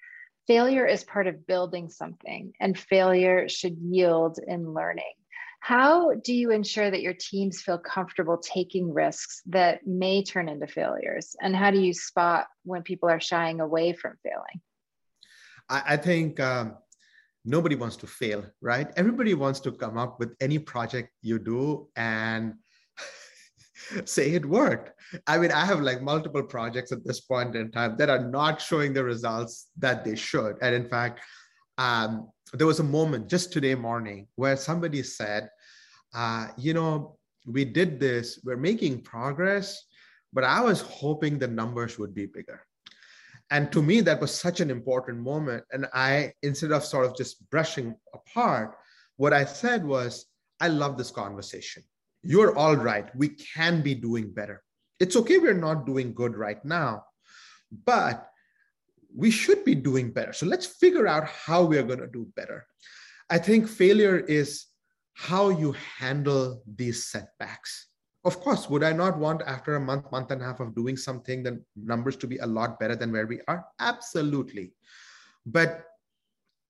failure 0.47 0.87
is 0.87 1.03
part 1.03 1.27
of 1.27 1.47
building 1.47 1.89
something, 1.89 2.53
and 2.61 2.79
failure 2.79 3.49
should 3.49 3.77
yield 3.79 4.39
in 4.47 4.73
learning. 4.73 5.13
How 5.61 6.15
do 6.15 6.33
you 6.33 6.51
ensure 6.51 6.91
that 6.91 7.03
your 7.03 7.13
teams 7.13 7.61
feel 7.61 7.79
comfortable 7.79 8.39
taking 8.39 8.93
risks 8.93 9.43
that 9.47 9.87
may 9.87 10.25
turn 10.25 10.49
into 10.49 10.67
failures? 10.67 11.37
And 11.41 11.55
how 11.55 11.71
do 11.71 11.79
you 11.79 11.93
spot 11.93 12.47
when 12.65 12.83
people 12.83 13.11
are 13.11 13.21
shying 13.21 13.61
away 13.61 13.93
from 13.93 14.15
failing? 14.23 14.61
I, 15.69 15.83
I 15.95 15.97
think 15.99 16.41
um, 16.41 16.77
nobody 17.45 17.75
wants 17.75 17.97
to 17.97 18.07
fail, 18.07 18.45
right? 18.63 18.91
Everybody 18.97 19.35
wants 19.35 19.61
to 19.61 19.73
come 19.73 19.99
up 19.99 20.19
with 20.19 20.35
any 20.41 20.59
project 20.59 21.11
you 21.21 21.39
do 21.39 21.89
and 21.95 22.55
say 24.07 24.31
it 24.31 24.47
worked. 24.47 24.93
I 25.27 25.37
mean, 25.37 25.53
I 25.53 25.67
have 25.67 25.81
like 25.81 26.01
multiple 26.01 26.43
projects 26.43 26.91
at 26.91 27.05
this 27.05 27.21
point 27.21 27.55
in 27.55 27.71
time 27.71 27.97
that 27.99 28.09
are 28.09 28.31
not 28.31 28.63
showing 28.63 28.95
the 28.95 29.05
results 29.05 29.69
that 29.79 30.07
they 30.07 30.17
should. 30.17 30.57
And 30.63 30.75
in 30.75 30.89
fact, 30.89 31.21
um, 31.81 32.29
there 32.53 32.67
was 32.67 32.81
a 32.81 32.85
moment 32.85 33.29
just 33.29 33.53
today 33.53 33.75
morning 33.75 34.29
where 34.37 34.57
somebody 34.57 35.03
said, 35.03 35.49
uh, 36.15 36.49
you 36.59 36.75
know, 36.75 37.17
we 37.47 37.65
did 37.65 37.99
this, 37.99 38.39
we're 38.45 38.59
making 38.59 39.01
progress, 39.01 39.83
but 40.35 40.45
I 40.45 40.61
was 40.61 40.83
hoping 40.83 41.39
the 41.39 41.49
numbers 41.49 41.99
would 41.99 42.15
be 42.15 42.27
bigger. 42.27 42.61
And 43.51 43.73
to 43.73 43.83
me, 43.83 44.03
that 44.03 44.21
was 44.21 44.33
such 44.33 44.61
an 44.61 44.71
important 44.71 45.21
moment. 45.21 45.65
And 45.73 45.87
I, 45.95 46.35
instead 46.43 46.71
of 46.71 46.85
sort 46.85 47.07
of 47.07 47.17
just 47.17 47.49
brushing 47.49 47.97
apart, 48.13 48.77
what 49.17 49.33
I 49.33 49.47
said 49.47 49.83
was, 49.83 50.27
I 50.61 50.69
love 50.69 50.99
this 50.99 51.11
conversation. 51.11 51.83
You're 52.23 52.57
all 52.59 52.77
right. 52.77 53.09
We 53.17 53.31
can 53.31 53.81
be 53.81 53.95
doing 53.95 54.31
better. 54.31 54.63
It's 55.01 55.17
okay, 55.17 55.39
we're 55.39 55.55
not 55.55 55.87
doing 55.87 56.13
good 56.13 56.37
right 56.37 56.63
now, 56.63 57.07
but 57.87 58.30
we 59.15 59.31
should 59.31 59.65
be 59.65 59.75
doing 59.75 60.13
better. 60.13 60.33
So 60.33 60.47
let's 60.47 60.67
figure 60.67 61.07
out 61.07 61.25
how 61.25 61.65
we're 61.65 61.83
going 61.83 62.01
to 62.01 62.07
do 62.07 62.27
better. 62.37 62.67
I 63.29 63.39
think 63.39 63.69
failure 63.69 64.19
is 64.19 64.67
how 65.15 65.51
you 65.51 65.75
handle 65.99 66.63
these 66.77 67.07
setbacks. 67.07 67.89
Of 68.25 68.41
course, 68.41 68.69
would 68.69 68.85
I 68.85 68.93
not 68.93 69.19
want 69.19 69.43
after 69.47 69.77
a 69.77 69.81
month, 69.81 70.11
month 70.13 70.31
and 70.31 70.43
a 70.43 70.45
half 70.45 70.61
of 70.61 70.75
doing 70.75 70.97
something, 70.97 71.43
the 71.43 71.63
numbers 71.77 72.17
to 72.17 72.27
be 72.27 72.39
a 72.39 72.47
lot 72.47 72.79
better 72.79 72.95
than 72.95 73.13
where 73.13 73.27
we 73.27 73.41
are? 73.49 73.65
Absolutely. 73.79 74.73
But 75.47 75.85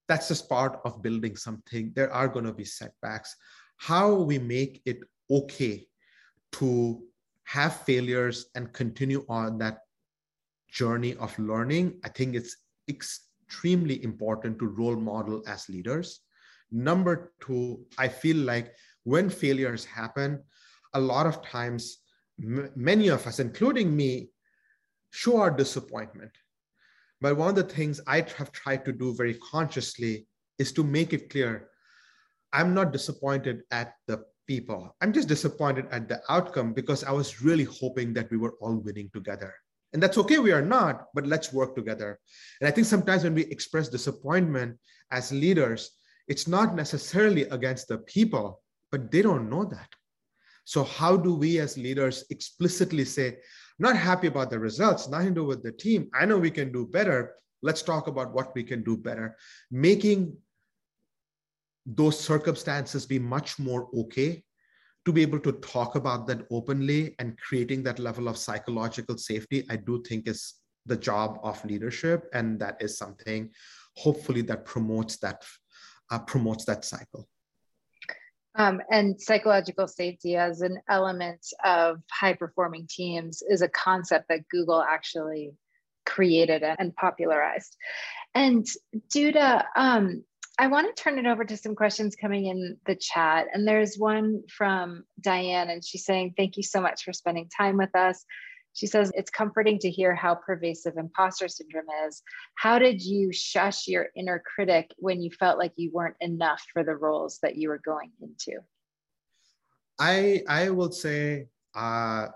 that's 0.07 0.29
just 0.29 0.49
part 0.49 0.81
of 0.85 1.03
building 1.03 1.37
something. 1.37 1.93
There 1.95 2.13
are 2.13 2.29
going 2.29 2.45
to 2.45 2.53
be 2.53 2.65
setbacks. 2.65 3.35
How 3.77 4.13
we 4.13 4.39
make 4.39 4.83
it 4.85 5.01
okay 5.31 5.87
to 6.53 7.03
have 7.45 7.83
failures 7.83 8.47
and 8.55 8.73
continue 8.73 9.25
on 9.29 9.59
that 9.59 9.79
journey 10.73 11.15
of 11.17 11.39
learning, 11.39 12.01
I 12.05 12.09
think 12.09 12.35
it's 12.35 12.57
extremely 12.89 14.03
important 14.05 14.59
to 14.59 14.67
role 14.67 14.97
model 14.97 15.43
as 15.47 15.69
leaders. 15.69 16.21
Number 16.71 17.33
two, 17.41 17.85
I 17.99 18.09
feel 18.09 18.37
like 18.37 18.73
when 19.05 19.31
failures 19.31 19.85
happen, 19.85 20.43
a 20.95 21.01
lot 21.01 21.27
of 21.27 21.43
times, 21.43 21.99
many 22.39 23.09
of 23.09 23.27
us, 23.27 23.39
including 23.39 23.95
me, 23.95 24.31
show 25.11 25.39
our 25.39 25.51
disappointment. 25.51 26.31
But 27.21 27.37
one 27.37 27.51
of 27.51 27.55
the 27.57 27.65
things 27.65 28.01
I 28.07 28.25
have 28.39 28.53
tried 28.53 28.85
to 28.85 28.93
do 28.93 29.15
very 29.15 29.35
consciously 29.35 30.27
is 30.59 30.73
to 30.73 30.85
make 30.85 31.13
it 31.13 31.31
clear 31.31 31.69
I'm 32.53 32.75
not 32.75 32.93
disappointed 32.93 33.63
at 33.71 33.95
the 34.09 34.25
people. 34.47 34.97
I'm 35.01 35.13
just 35.13 35.29
disappointed 35.29 35.87
at 35.93 36.09
the 36.09 36.21
outcome 36.29 36.73
because 36.73 37.05
I 37.05 37.13
was 37.13 37.43
really 37.43 37.65
hoping 37.65 38.13
that 38.15 38.31
we 38.31 38.37
were 38.37 38.55
all 38.61 38.77
winning 38.77 39.09
together. 39.15 39.55
And 39.93 40.03
that's 40.03 40.19
okay, 40.19 40.39
we 40.39 40.53
are 40.53 40.63
not, 40.63 41.07
but 41.15 41.27
let's 41.27 41.53
work 41.53 41.75
together. 41.75 42.19
And 42.61 42.69
I 42.69 42.71
think 42.71 42.87
sometimes 42.87 43.25
when 43.25 43.35
we 43.35 43.43
express 43.43 43.89
disappointment 43.89 44.79
as 45.11 45.33
leaders, 45.33 45.91
it's 46.29 46.47
not 46.47 46.75
necessarily 46.77 47.43
against 47.43 47.89
the 47.89 47.99
people, 47.99 48.63
but 48.93 49.11
they 49.11 49.23
don't 49.23 49.51
know 49.51 49.65
that. 49.65 49.89
So, 50.65 50.85
how 50.85 51.17
do 51.17 51.35
we 51.35 51.59
as 51.59 51.77
leaders 51.77 52.25
explicitly 52.31 53.05
say, 53.05 53.39
not 53.81 53.97
happy 53.97 54.29
about 54.29 54.51
the 54.51 54.59
results, 54.59 55.09
nothing 55.09 55.35
to 55.35 55.41
do 55.41 55.45
with 55.45 55.63
the 55.65 55.73
team? 55.73 56.09
I 56.15 56.27
know 56.27 56.39
we 56.39 56.51
can 56.51 56.71
do 56.71 56.87
better. 56.87 57.35
Let's 57.63 57.83
talk 57.83 58.07
about 58.07 58.33
what 58.33 58.55
we 58.55 58.63
can 58.63 58.85
do 58.85 58.97
better. 58.97 59.37
Making 59.71 60.37
those 61.87 62.21
circumstances 62.21 63.07
be 63.07 63.19
much 63.19 63.59
more 63.59 63.89
okay 63.93 64.45
to 65.05 65.13
be 65.13 65.23
able 65.23 65.41
to 65.41 65.53
talk 65.53 65.95
about 65.95 66.27
that 66.27 66.47
openly 66.51 67.15
and 67.19 67.39
creating 67.39 67.83
that 67.85 67.99
level 67.99 68.29
of 68.29 68.37
psychological 68.37 69.17
safety, 69.17 69.65
I 69.71 69.77
do 69.77 70.03
think 70.07 70.29
is 70.29 70.55
the 70.87 70.97
job 70.97 71.39
of 71.43 71.65
leadership. 71.65 72.29
And 72.33 72.59
that 72.61 72.77
is 72.81 72.99
something 72.99 73.51
hopefully 73.97 74.43
that 74.43 74.65
promotes 74.65 75.17
that 75.19 75.45
uh, 76.11 76.19
promotes 76.19 76.65
that 76.65 76.85
cycle. 76.85 77.29
Um, 78.57 78.83
and 78.91 79.21
psychological 79.21 79.87
safety 79.87 80.37
as 80.37 80.61
an 80.61 80.81
element 80.89 81.47
of 81.65 81.99
high 82.11 82.35
performing 82.35 82.87
teams 82.91 83.43
is 83.49 83.63
a 83.63 83.69
concept 83.69 84.27
that 84.29 84.49
Google 84.49 84.83
actually 84.83 85.53
created 86.05 86.63
and 86.65 86.95
popularized. 86.97 87.77
And 88.35 88.67
Dutta, 89.15 89.65
um, 89.77 90.25
I 90.61 90.67
want 90.67 90.95
to 90.95 91.03
turn 91.03 91.19
it 91.19 91.25
over 91.25 91.43
to 91.43 91.57
some 91.57 91.75
questions 91.75 92.15
coming 92.15 92.45
in 92.45 92.77
the 92.85 92.95
chat. 92.95 93.47
And 93.55 93.67
there's 93.67 93.97
one 93.97 94.43
from 94.55 95.05
Diane, 95.19 95.71
and 95.71 95.83
she's 95.83 96.05
saying, 96.05 96.35
Thank 96.37 96.59
you 96.59 96.63
so 96.63 96.83
much 96.83 97.03
for 97.03 97.15
spending 97.15 97.49
time 97.49 97.79
with 97.79 97.97
us. 97.97 98.27
She 98.75 98.87
says, 98.87 99.11
It's 99.15 99.31
comforting 99.31 99.79
to 99.79 99.91
hear 99.91 100.15
how 100.15 100.35
pervasive 100.35 100.99
imposter 100.99 101.49
syndrome 101.49 101.87
is. 102.07 102.23
How 102.57 102.79
did 102.79 103.01
you 103.01 103.33
shush 103.33 103.89
your 103.89 104.09
inner 104.15 104.43
critic 104.55 104.91
when 104.99 105.23
you 105.23 105.31
felt 105.31 105.59
like 105.59 105.73
you 105.77 105.93
weren't 105.95 106.17
enough 106.21 106.63
for 106.75 106.85
the 106.85 106.95
roles 106.95 107.39
that 107.41 107.57
you 107.57 107.71
were 107.71 107.81
going 107.83 108.13
into? 108.21 108.61
I, 109.99 110.43
I 110.47 110.69
will 110.69 110.93
say, 110.93 111.47
uh, 111.75 112.27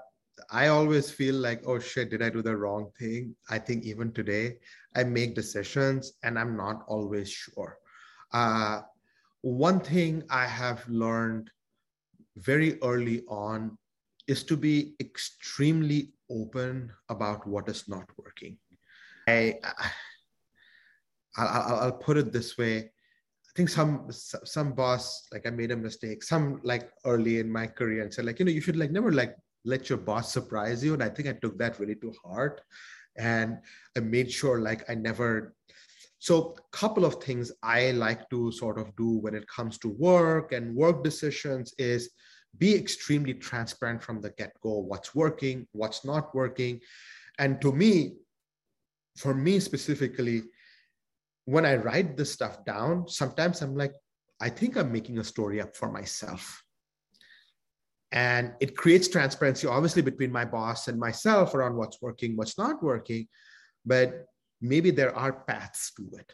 I 0.50 0.68
always 0.68 1.10
feel 1.10 1.34
like, 1.34 1.60
oh 1.66 1.78
shit, 1.78 2.08
did 2.08 2.22
I 2.22 2.30
do 2.30 2.40
the 2.40 2.56
wrong 2.56 2.90
thing? 2.98 3.36
I 3.50 3.58
think 3.58 3.84
even 3.84 4.12
today, 4.12 4.56
I 4.96 5.04
make 5.04 5.34
decisions 5.34 6.14
and 6.22 6.38
I'm 6.38 6.56
not 6.56 6.84
always 6.88 7.30
sure. 7.30 7.76
Uh, 8.34 8.82
one 9.42 9.78
thing 9.78 10.24
I 10.28 10.44
have 10.44 10.86
learned 10.88 11.50
very 12.36 12.82
early 12.82 13.22
on 13.28 13.78
is 14.26 14.42
to 14.44 14.56
be 14.56 14.96
extremely 15.00 16.12
open 16.28 16.90
about 17.08 17.46
what 17.46 17.68
is 17.68 17.88
not 17.88 18.06
working. 18.18 18.58
I, 19.28 19.54
I 21.36 21.84
will 21.84 21.92
put 21.92 22.16
it 22.16 22.32
this 22.32 22.58
way. 22.58 22.78
I 22.78 23.52
think 23.54 23.68
some 23.68 24.08
some 24.10 24.72
boss 24.72 25.28
like 25.32 25.46
I 25.46 25.50
made 25.50 25.70
a 25.70 25.76
mistake. 25.76 26.22
Some 26.24 26.60
like 26.64 26.90
early 27.04 27.38
in 27.38 27.50
my 27.50 27.66
career 27.68 28.02
and 28.02 28.12
said 28.12 28.24
like 28.24 28.38
you 28.38 28.44
know 28.44 28.50
you 28.50 28.60
should 28.60 28.76
like 28.76 28.90
never 28.90 29.12
like 29.12 29.36
let 29.64 29.88
your 29.88 29.98
boss 29.98 30.32
surprise 30.32 30.82
you. 30.84 30.92
And 30.94 31.02
I 31.02 31.08
think 31.08 31.28
I 31.28 31.32
took 31.40 31.56
that 31.58 31.78
really 31.78 31.94
to 31.96 32.12
heart, 32.24 32.60
and 33.16 33.58
I 33.96 34.00
made 34.00 34.30
sure 34.30 34.60
like 34.60 34.88
I 34.90 34.94
never 34.94 35.54
so, 36.24 36.54
a 36.56 36.74
couple 36.74 37.04
of 37.04 37.22
things 37.22 37.52
I 37.62 37.90
like 37.90 38.30
to 38.30 38.50
sort 38.50 38.78
of 38.78 38.96
do 38.96 39.18
when 39.18 39.34
it 39.34 39.46
comes 39.46 39.76
to 39.80 39.90
work 39.90 40.52
and 40.52 40.74
work 40.74 41.04
decisions 41.04 41.74
is 41.76 42.12
be 42.56 42.74
extremely 42.74 43.34
transparent 43.34 44.02
from 44.02 44.22
the 44.22 44.30
get 44.30 44.52
go 44.62 44.78
what's 44.78 45.14
working, 45.14 45.68
what's 45.72 46.02
not 46.02 46.34
working. 46.34 46.80
And 47.38 47.60
to 47.60 47.72
me, 47.72 48.14
for 49.18 49.34
me 49.34 49.60
specifically, 49.60 50.44
when 51.44 51.66
I 51.66 51.76
write 51.76 52.16
this 52.16 52.32
stuff 52.32 52.64
down, 52.64 53.06
sometimes 53.06 53.60
I'm 53.60 53.76
like, 53.76 53.92
I 54.40 54.48
think 54.48 54.78
I'm 54.78 54.90
making 54.90 55.18
a 55.18 55.24
story 55.24 55.60
up 55.60 55.76
for 55.76 55.92
myself. 55.92 56.64
And 58.12 58.54
it 58.60 58.78
creates 58.78 59.08
transparency, 59.08 59.66
obviously, 59.66 60.00
between 60.00 60.32
my 60.32 60.46
boss 60.46 60.88
and 60.88 60.98
myself 60.98 61.54
around 61.54 61.76
what's 61.76 62.00
working, 62.00 62.34
what's 62.34 62.56
not 62.56 62.82
working. 62.82 63.28
But 63.84 64.24
maybe 64.64 64.90
there 64.90 65.14
are 65.14 65.32
paths 65.32 65.92
to 65.96 66.10
it. 66.18 66.32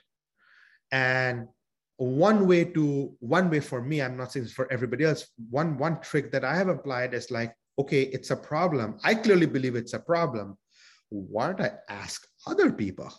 And 0.92 1.48
one 1.96 2.46
way 2.46 2.64
to 2.64 3.14
one 3.20 3.50
way 3.50 3.60
for 3.60 3.82
me 3.82 4.00
i'm 4.00 4.16
not 4.16 4.32
saying 4.32 4.46
for 4.46 4.66
everybody 4.72 5.04
else 5.04 5.28
one 5.50 5.76
one 5.76 6.00
trick 6.00 6.32
that 6.32 6.46
i 6.46 6.56
have 6.56 6.68
applied 6.68 7.12
is 7.12 7.30
like 7.30 7.54
okay 7.78 8.02
it's 8.04 8.30
a 8.30 8.36
problem. 8.36 8.98
I 9.04 9.14
clearly 9.14 9.46
believe 9.46 9.76
it's 9.76 9.92
a 9.92 9.98
problem. 9.98 10.56
Why 11.10 11.48
don't 11.48 11.60
i 11.60 11.72
ask 11.88 12.26
other 12.46 12.72
people 12.72 13.12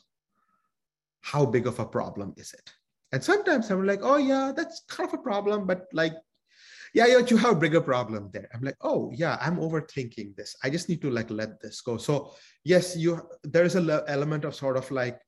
how 1.21 1.45
big 1.45 1.67
of 1.67 1.79
a 1.79 1.85
problem 1.85 2.33
is 2.37 2.53
it? 2.53 2.67
And 3.11 3.23
sometimes 3.23 3.69
i'm 3.69 3.85
like 3.85 4.01
oh 4.01 4.17
yeah 4.17 4.51
that's 4.55 4.81
kind 4.89 5.07
of 5.07 5.19
a 5.19 5.23
problem 5.29 5.67
but 5.67 5.85
like 5.93 6.15
yeah, 6.93 7.07
yeah, 7.07 7.19
you 7.19 7.37
have 7.37 7.53
a 7.53 7.59
bigger 7.59 7.81
problem 7.81 8.29
there. 8.33 8.49
I'm 8.53 8.61
like, 8.61 8.77
oh 8.81 9.11
yeah, 9.13 9.37
I'm 9.39 9.57
overthinking 9.57 10.35
this. 10.35 10.55
I 10.63 10.69
just 10.69 10.89
need 10.89 11.01
to 11.01 11.09
like 11.09 11.29
let 11.29 11.61
this 11.61 11.81
go. 11.81 11.97
So 11.97 12.33
yes, 12.63 12.97
you 12.97 13.21
there 13.43 13.63
is 13.63 13.75
a 13.75 14.03
element 14.07 14.45
of 14.45 14.55
sort 14.55 14.77
of 14.77 14.89
like 14.91 15.19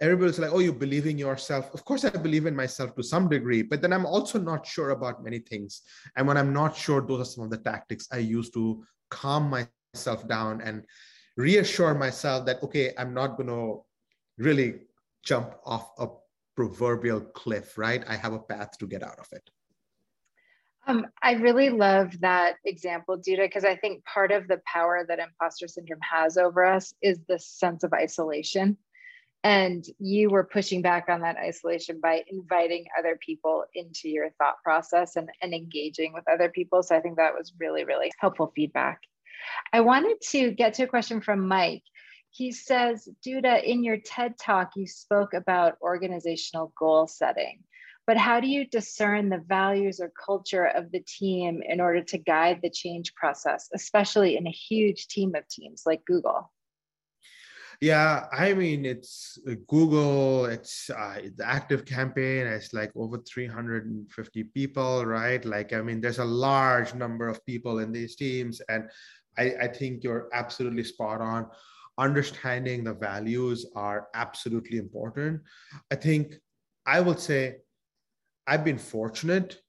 everybody's 0.00 0.40
like, 0.40 0.52
oh, 0.52 0.58
you 0.58 0.72
believe 0.72 1.06
in 1.06 1.16
yourself. 1.16 1.72
Of 1.72 1.84
course, 1.84 2.04
I 2.04 2.10
believe 2.10 2.46
in 2.46 2.56
myself 2.56 2.96
to 2.96 3.04
some 3.04 3.28
degree, 3.28 3.62
but 3.62 3.80
then 3.80 3.92
I'm 3.92 4.04
also 4.04 4.38
not 4.40 4.66
sure 4.66 4.90
about 4.90 5.22
many 5.22 5.38
things. 5.38 5.82
And 6.16 6.26
when 6.26 6.36
I'm 6.36 6.52
not 6.52 6.76
sure, 6.76 7.00
those 7.00 7.20
are 7.20 7.30
some 7.30 7.44
of 7.44 7.50
the 7.50 7.58
tactics 7.58 8.08
I 8.10 8.18
use 8.18 8.50
to 8.50 8.84
calm 9.10 9.48
myself 9.94 10.26
down 10.26 10.60
and 10.60 10.84
reassure 11.36 11.94
myself 11.94 12.46
that 12.46 12.62
okay, 12.64 12.92
I'm 12.98 13.14
not 13.14 13.36
going 13.36 13.48
to 13.48 13.84
really 14.38 14.80
jump 15.24 15.54
off 15.64 15.92
a 15.98 16.08
proverbial 16.56 17.20
cliff, 17.20 17.78
right? 17.78 18.02
I 18.08 18.16
have 18.16 18.32
a 18.32 18.40
path 18.40 18.76
to 18.78 18.86
get 18.86 19.04
out 19.04 19.18
of 19.20 19.28
it. 19.32 19.48
Um, 20.86 21.06
I 21.22 21.34
really 21.34 21.70
love 21.70 22.20
that 22.20 22.56
example, 22.64 23.16
Dutta, 23.16 23.42
because 23.42 23.64
I 23.64 23.76
think 23.76 24.04
part 24.04 24.32
of 24.32 24.48
the 24.48 24.60
power 24.66 25.04
that 25.06 25.20
imposter 25.20 25.68
syndrome 25.68 26.00
has 26.00 26.36
over 26.36 26.64
us 26.64 26.92
is 27.00 27.20
this 27.28 27.46
sense 27.46 27.84
of 27.84 27.92
isolation. 27.92 28.76
And 29.44 29.84
you 29.98 30.30
were 30.30 30.44
pushing 30.44 30.82
back 30.82 31.08
on 31.08 31.20
that 31.22 31.36
isolation 31.36 32.00
by 32.00 32.22
inviting 32.28 32.86
other 32.98 33.18
people 33.20 33.64
into 33.74 34.08
your 34.08 34.30
thought 34.38 34.62
process 34.62 35.16
and, 35.16 35.30
and 35.40 35.52
engaging 35.52 36.12
with 36.12 36.24
other 36.32 36.48
people. 36.48 36.82
So 36.82 36.96
I 36.96 37.00
think 37.00 37.16
that 37.16 37.34
was 37.34 37.52
really, 37.58 37.84
really 37.84 38.12
helpful 38.18 38.52
feedback. 38.54 39.00
I 39.72 39.80
wanted 39.80 40.20
to 40.30 40.52
get 40.52 40.74
to 40.74 40.84
a 40.84 40.88
question 40.88 41.20
from 41.20 41.48
Mike. 41.48 41.82
He 42.30 42.52
says, 42.52 43.08
Dutta, 43.26 43.62
in 43.62 43.84
your 43.84 43.98
TED 43.98 44.38
talk, 44.38 44.72
you 44.76 44.86
spoke 44.86 45.34
about 45.34 45.76
organizational 45.82 46.72
goal 46.78 47.06
setting, 47.06 47.64
but 48.06 48.16
how 48.16 48.40
do 48.40 48.48
you 48.48 48.66
discern 48.66 49.28
the 49.28 49.42
values 49.46 50.00
or 50.00 50.12
culture 50.24 50.66
of 50.66 50.90
the 50.90 51.00
team 51.06 51.62
in 51.66 51.80
order 51.80 52.02
to 52.02 52.18
guide 52.18 52.60
the 52.62 52.70
change 52.70 53.14
process, 53.14 53.68
especially 53.74 54.36
in 54.36 54.46
a 54.46 54.50
huge 54.50 55.06
team 55.08 55.34
of 55.34 55.46
teams 55.48 55.82
like 55.86 56.04
Google? 56.04 56.50
Yeah, 57.80 58.26
I 58.32 58.54
mean, 58.54 58.84
it's 58.84 59.38
uh, 59.48 59.54
Google, 59.66 60.44
it's 60.44 60.88
uh, 60.88 61.20
the 61.36 61.42
ActiveCampaign, 61.42 62.46
it's 62.46 62.72
like 62.72 62.92
over 62.94 63.18
350 63.18 64.44
people, 64.44 65.04
right? 65.04 65.44
Like, 65.44 65.72
I 65.72 65.82
mean, 65.82 66.00
there's 66.00 66.20
a 66.20 66.24
large 66.24 66.94
number 66.94 67.26
of 67.26 67.44
people 67.44 67.80
in 67.80 67.90
these 67.90 68.14
teams. 68.14 68.62
And 68.68 68.88
I, 69.36 69.54
I 69.62 69.66
think 69.66 70.04
you're 70.04 70.28
absolutely 70.32 70.84
spot 70.84 71.20
on. 71.20 71.48
Understanding 71.98 72.84
the 72.84 72.94
values 72.94 73.66
are 73.74 74.06
absolutely 74.14 74.78
important. 74.78 75.40
I 75.90 75.96
think 75.96 76.36
I 76.86 77.00
would 77.00 77.18
say 77.18 77.56
I've 78.46 78.64
been 78.64 78.78
fortunate 78.78 79.60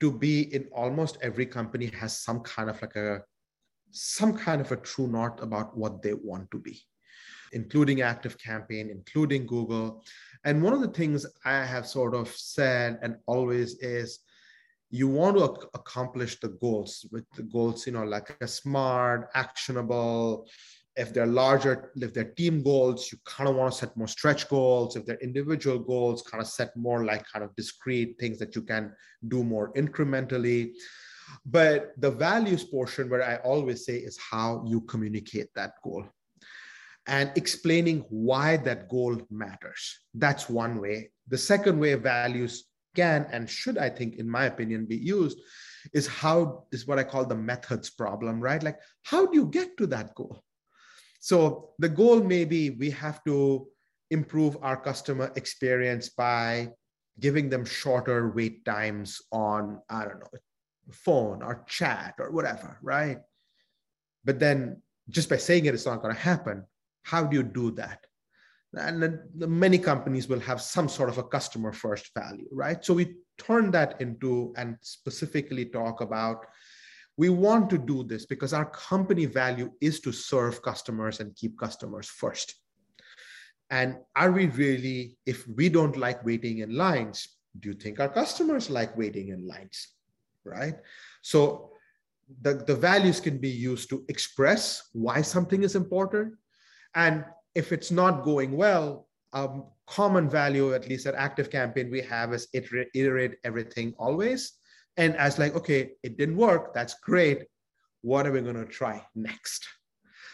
to 0.00 0.12
be 0.12 0.54
in 0.54 0.68
almost 0.72 1.18
every 1.22 1.46
company 1.46 1.86
has 1.86 2.18
some 2.18 2.40
kind 2.40 2.70
of 2.70 2.80
like 2.80 2.96
a 2.96 3.22
some 3.90 4.36
kind 4.36 4.60
of 4.60 4.70
a 4.70 4.76
true 4.76 5.08
north 5.08 5.42
about 5.42 5.76
what 5.76 6.02
they 6.02 6.12
want 6.12 6.50
to 6.50 6.58
be 6.58 6.78
including 7.52 7.98
ActiveCampaign, 7.98 8.90
including 8.90 9.46
Google. 9.46 10.04
And 10.44 10.62
one 10.62 10.72
of 10.72 10.80
the 10.80 10.88
things 10.88 11.26
I 11.44 11.64
have 11.64 11.86
sort 11.86 12.14
of 12.14 12.28
said 12.28 12.98
and 13.02 13.16
always 13.26 13.78
is 13.78 14.20
you 14.90 15.08
want 15.08 15.36
to 15.36 15.44
ac- 15.44 15.68
accomplish 15.74 16.40
the 16.40 16.48
goals 16.48 17.06
with 17.10 17.24
the 17.36 17.42
goals, 17.42 17.86
you 17.86 17.92
know, 17.92 18.04
like 18.04 18.36
a 18.40 18.48
smart, 18.48 19.28
actionable. 19.34 20.48
If 20.98 21.14
they're 21.14 21.26
larger, 21.26 21.92
if 21.96 22.12
they're 22.12 22.32
team 22.32 22.62
goals, 22.62 23.10
you 23.12 23.18
kind 23.24 23.48
of 23.48 23.56
want 23.56 23.72
to 23.72 23.78
set 23.78 23.96
more 23.96 24.08
stretch 24.08 24.48
goals. 24.48 24.96
If 24.96 25.06
they're 25.06 25.18
individual 25.28 25.78
goals, 25.78 26.22
kind 26.22 26.42
of 26.42 26.48
set 26.48 26.76
more 26.76 27.04
like 27.04 27.24
kind 27.32 27.44
of 27.44 27.54
discrete 27.56 28.16
things 28.18 28.38
that 28.40 28.56
you 28.56 28.62
can 28.62 28.92
do 29.28 29.44
more 29.44 29.72
incrementally. 29.74 30.72
But 31.46 31.92
the 31.98 32.10
values 32.10 32.64
portion, 32.64 33.08
where 33.08 33.22
I 33.22 33.36
always 33.36 33.84
say, 33.86 33.96
is 33.96 34.18
how 34.18 34.64
you 34.66 34.80
communicate 34.82 35.48
that 35.54 35.72
goal 35.84 36.04
and 37.06 37.32
explaining 37.36 38.04
why 38.10 38.56
that 38.58 38.88
goal 38.88 39.20
matters. 39.30 40.00
That's 40.14 40.48
one 40.48 40.80
way. 40.80 41.10
The 41.28 41.38
second 41.38 41.78
way 41.78 41.94
values 41.94 42.64
can 42.94 43.26
and 43.32 43.48
should, 43.48 43.78
I 43.78 43.88
think, 43.88 44.16
in 44.16 44.28
my 44.28 44.44
opinion, 44.44 44.86
be 44.86 44.96
used 44.96 45.38
is 45.92 46.06
how 46.06 46.66
is 46.72 46.86
what 46.86 46.98
I 46.98 47.04
call 47.04 47.24
the 47.24 47.34
methods 47.34 47.88
problem, 47.90 48.40
right? 48.40 48.62
Like, 48.62 48.78
how 49.04 49.26
do 49.26 49.38
you 49.38 49.46
get 49.46 49.76
to 49.78 49.86
that 49.88 50.14
goal? 50.14 50.42
So 51.28 51.74
the 51.78 51.90
goal 51.90 52.22
may 52.22 52.46
be 52.46 52.70
we 52.70 52.88
have 52.92 53.22
to 53.24 53.68
improve 54.10 54.56
our 54.62 54.78
customer 54.78 55.30
experience 55.36 56.08
by 56.08 56.70
giving 57.20 57.50
them 57.50 57.66
shorter 57.66 58.32
wait 58.34 58.64
times 58.64 59.20
on, 59.30 59.78
I 59.90 60.06
don't 60.06 60.20
know, 60.20 60.30
phone 60.90 61.42
or 61.42 61.66
chat 61.68 62.14
or 62.18 62.30
whatever, 62.30 62.78
right? 62.80 63.18
But 64.24 64.38
then 64.38 64.80
just 65.10 65.28
by 65.28 65.36
saying 65.36 65.66
it, 65.66 65.74
it's 65.74 65.84
not 65.84 66.00
going 66.00 66.14
to 66.14 66.20
happen. 66.32 66.64
How 67.02 67.24
do 67.24 67.36
you 67.36 67.42
do 67.42 67.72
that? 67.72 68.06
And 68.72 69.18
many 69.34 69.76
companies 69.76 70.28
will 70.28 70.40
have 70.40 70.62
some 70.62 70.88
sort 70.88 71.10
of 71.10 71.18
a 71.18 71.24
customer 71.24 71.72
first 71.74 72.10
value, 72.16 72.48
right? 72.50 72.82
So 72.82 72.94
we 72.94 73.16
turn 73.36 73.70
that 73.72 74.00
into 74.00 74.54
and 74.56 74.78
specifically 74.80 75.66
talk 75.66 76.00
about 76.00 76.46
we 77.18 77.28
want 77.28 77.68
to 77.68 77.76
do 77.76 78.04
this 78.04 78.24
because 78.24 78.52
our 78.54 78.64
company 78.70 79.26
value 79.26 79.70
is 79.80 80.00
to 80.00 80.12
serve 80.12 80.62
customers 80.62 81.18
and 81.20 81.34
keep 81.34 81.58
customers 81.58 82.08
first. 82.08 82.54
And 83.70 83.96
are 84.16 84.30
we 84.30 84.46
really, 84.46 85.18
if 85.26 85.46
we 85.48 85.68
don't 85.68 85.96
like 85.96 86.24
waiting 86.24 86.58
in 86.58 86.74
lines, 86.74 87.36
do 87.58 87.70
you 87.70 87.74
think 87.74 87.98
our 87.98 88.08
customers 88.08 88.70
like 88.70 88.96
waiting 88.96 89.28
in 89.28 89.46
lines? 89.46 89.88
Right? 90.44 90.76
So 91.20 91.72
the, 92.40 92.54
the 92.54 92.76
values 92.76 93.20
can 93.20 93.38
be 93.38 93.50
used 93.50 93.90
to 93.90 94.04
express 94.08 94.88
why 94.92 95.20
something 95.20 95.64
is 95.64 95.74
important 95.74 96.34
and 96.94 97.24
if 97.54 97.72
it's 97.72 97.90
not 97.90 98.22
going 98.22 98.56
well, 98.56 99.08
a 99.32 99.48
common 99.88 100.30
value, 100.30 100.74
at 100.74 100.88
least 100.88 101.06
at 101.06 101.16
ActiveCampaign, 101.16 101.90
we 101.90 102.00
have 102.02 102.32
is 102.32 102.46
iterate, 102.52 102.88
iterate 102.94 103.34
everything 103.44 103.94
always. 103.98 104.52
And 104.98 105.16
as 105.16 105.38
like, 105.38 105.54
okay, 105.56 105.92
it 106.02 106.18
didn't 106.18 106.36
work. 106.36 106.74
That's 106.74 106.94
great. 107.00 107.44
What 108.02 108.26
are 108.26 108.32
we 108.32 108.42
going 108.42 108.56
to 108.56 108.66
try 108.66 109.02
next? 109.14 109.66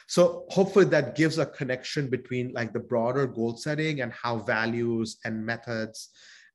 So 0.06 0.46
hopefully 0.48 0.86
that 0.86 1.14
gives 1.14 1.38
a 1.38 1.46
connection 1.46 2.10
between 2.10 2.52
like 2.52 2.72
the 2.72 2.80
broader 2.80 3.26
goal 3.26 3.56
setting 3.56 4.00
and 4.00 4.12
how 4.12 4.38
values 4.38 5.18
and 5.24 5.46
methods 5.46 6.10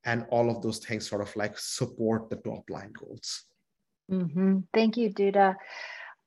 and 0.06 0.26
all 0.30 0.50
of 0.50 0.62
those 0.62 0.80
things 0.80 1.08
sort 1.08 1.22
of 1.22 1.36
like 1.36 1.58
support 1.58 2.30
the 2.30 2.36
top 2.38 2.70
line 2.70 2.92
goals. 2.98 3.46
Mm-hmm. 4.12 4.60
Thank 4.74 4.98
you, 4.98 5.10
Dutta. 5.14 5.56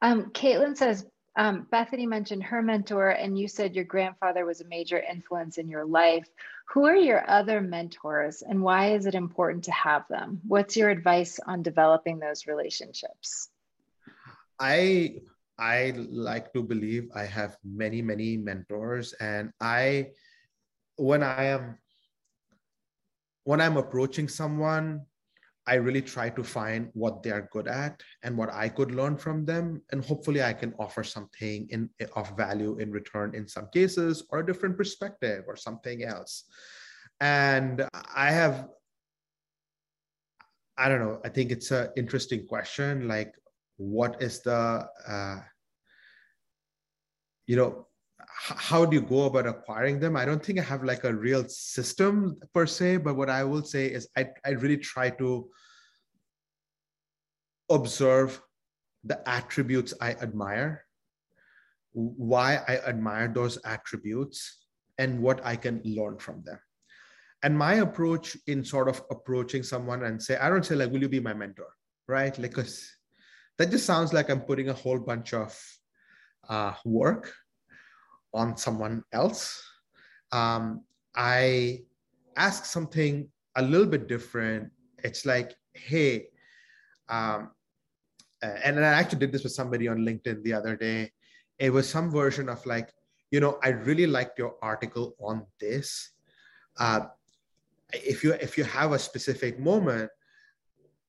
Um, 0.01 0.31
Caitlin 0.31 0.77
says, 0.77 1.07
um, 1.37 1.67
Bethany 1.71 2.07
mentioned 2.07 2.43
her 2.45 2.61
mentor, 2.61 3.09
and 3.09 3.39
you 3.39 3.49
said 3.49 3.75
your 3.75 3.85
grandfather 3.85 4.45
was 4.45 4.61
a 4.61 4.69
major 4.69 4.99
influence 4.99 5.57
in 5.57 5.69
your 5.69 5.87
life. 5.87 6.29
Who 6.69 6.85
are 6.85 6.97
your 6.97 7.29
other 7.29 7.61
mentors, 7.61 8.43
and 8.43 8.63
why 8.63 8.93
is 8.93 9.07
it 9.07 9.15
important 9.15 9.65
to 9.65 9.73
have 9.73 10.07
them? 10.09 10.41
What's 10.47 10.77
your 10.77 10.91
advice 10.91 11.41
on 11.47 11.63
developing 11.63 12.19
those 12.19 12.47
relationships? 12.47 13.49
I 14.59 15.21
I 15.59 15.95
like 15.97 16.53
to 16.53 16.63
believe 16.63 17.09
I 17.15 17.25
have 17.25 17.57
many 17.65 18.03
many 18.03 18.37
mentors, 18.37 19.15
and 19.15 19.53
I 19.61 20.13
when 20.97 21.23
I 21.23 21.45
am 21.45 21.79
when 23.45 23.61
I'm 23.61 23.79
approaching 23.79 24.29
someone 24.29 25.07
I 25.67 25.75
really 25.75 26.03
try 26.03 26.29
to 26.31 26.43
find 26.43 26.89
what 26.93 27.23
they 27.23 27.31
are 27.31 27.49
good 27.53 27.69
at 27.69 28.03
and 28.25 28.37
what 28.37 28.53
I 28.53 28.69
could 28.69 28.91
learn 28.91 29.17
from 29.17 29.45
them. 29.45 29.83
And 29.93 30.05
hopefully 30.05 30.43
I 30.43 30.53
can 30.53 30.75
offer 30.79 31.05
something 31.05 31.69
in, 31.71 31.89
of 32.17 32.37
value 32.37 32.79
in 32.79 32.91
return 32.91 33.35
in 33.35 33.47
some 33.47 33.69
cases 33.73 34.25
or 34.31 34.41
a 34.41 34.47
different 34.47 34.77
perspective 34.77 35.45
or 35.47 35.57
something 35.57 36.03
else. 36.03 36.45
And 37.21 37.87
I 38.15 38.33
have, 38.33 38.69
I 40.77 40.89
don't 40.89 41.01
know, 41.01 41.21
I 41.25 41.29
think 41.29 41.53
it's 41.53 41.71
an 41.71 41.91
interesting 41.97 42.47
question. 42.47 43.07
Like, 43.07 43.33
what 43.77 44.21
is 44.21 44.41
the, 44.43 44.89
uh, 45.07 45.41
you 47.47 47.57
know, 47.57 47.87
how 48.29 48.85
do 48.85 48.97
you 48.97 49.03
go 49.03 49.25
about 49.25 49.47
acquiring 49.47 50.01
them? 50.01 50.17
I 50.17 50.25
don't 50.25 50.45
think 50.45 50.59
I 50.59 50.63
have 50.63 50.85
like 50.85 51.05
a 51.05 51.15
real 51.15 51.49
system 51.49 52.39
per 52.53 52.67
se, 52.67 52.99
but 52.99 53.17
what 53.17 53.31
I 53.31 53.45
will 53.45 53.63
say 53.63 53.87
is 53.87 54.09
I, 54.17 54.29
I 54.45 54.51
really 54.51 54.77
try 54.77 55.11
to 55.11 55.49
observe 57.71 58.41
the 59.05 59.27
attributes 59.29 59.95
I 60.01 60.13
admire, 60.13 60.85
why 61.93 62.61
I 62.69 62.79
admire 62.79 63.29
those 63.29 63.59
attributes, 63.65 64.67
and 64.99 65.21
what 65.21 65.45
I 65.45 65.57
can 65.57 65.81
learn 65.85 66.19
from 66.19 66.43
them. 66.45 66.59
And 67.43 67.59
my 67.59 67.75
approach 67.75 68.37
in 68.47 68.65
sort 68.65 68.89
of 68.89 69.03
approaching 69.11 69.63
someone 69.63 70.05
and 70.05 70.23
say, 70.23 70.37
I 70.37 70.49
don't 70.49 70.65
say 70.65 70.77
like, 70.77 70.93
will 70.93 71.01
you 71.01 71.09
be 71.09 71.21
my 71.21 71.35
mentor? 71.35 71.75
Right? 72.07 72.41
Because 72.41 72.89
that 73.59 73.71
just 73.71 73.87
sounds 73.87 74.13
like 74.13 74.31
I'm 74.31 74.43
putting 74.43 74.69
a 74.69 74.75
whole 74.75 75.01
bunch 75.01 75.35
of 75.35 75.59
uh, 76.49 76.75
work 76.85 77.35
on 78.35 78.57
someone 78.57 79.03
else. 79.13 79.63
Um, 80.33 80.85
I 81.15 81.81
ask 82.37 82.65
something 82.65 83.29
a 83.57 83.63
little 83.63 83.87
bit 83.87 84.09
different. 84.09 84.71
It's 85.05 85.27
like, 85.27 85.55
hey, 85.75 86.29
um, 87.09 87.51
and 88.43 88.79
I 88.81 88.89
actually 88.89 89.21
did 89.21 89.33
this 89.33 89.45
with 89.45 89.53
somebody 89.53 89.89
on 89.89 89.99
LinkedIn 89.99 90.43
the 90.43 90.53
other 90.53 90.77
day. 90.77 91.13
It 91.59 91.71
was 91.71 91.89
some 91.89 92.11
version 92.11 92.49
of 92.49 92.65
like, 92.67 92.93
you 93.31 93.41
know, 93.41 93.59
I 93.63 93.69
really 93.69 94.07
liked 94.07 94.39
your 94.39 94.57
article 94.63 95.15
on 95.21 95.47
this. 95.61 96.11
Uh, 96.79 97.07
if 97.93 98.25
you 98.25 98.33
if 98.35 98.57
you 98.57 98.65
have 98.65 98.93
a 98.93 98.99
specific 98.99 99.61
moment, 99.61 100.11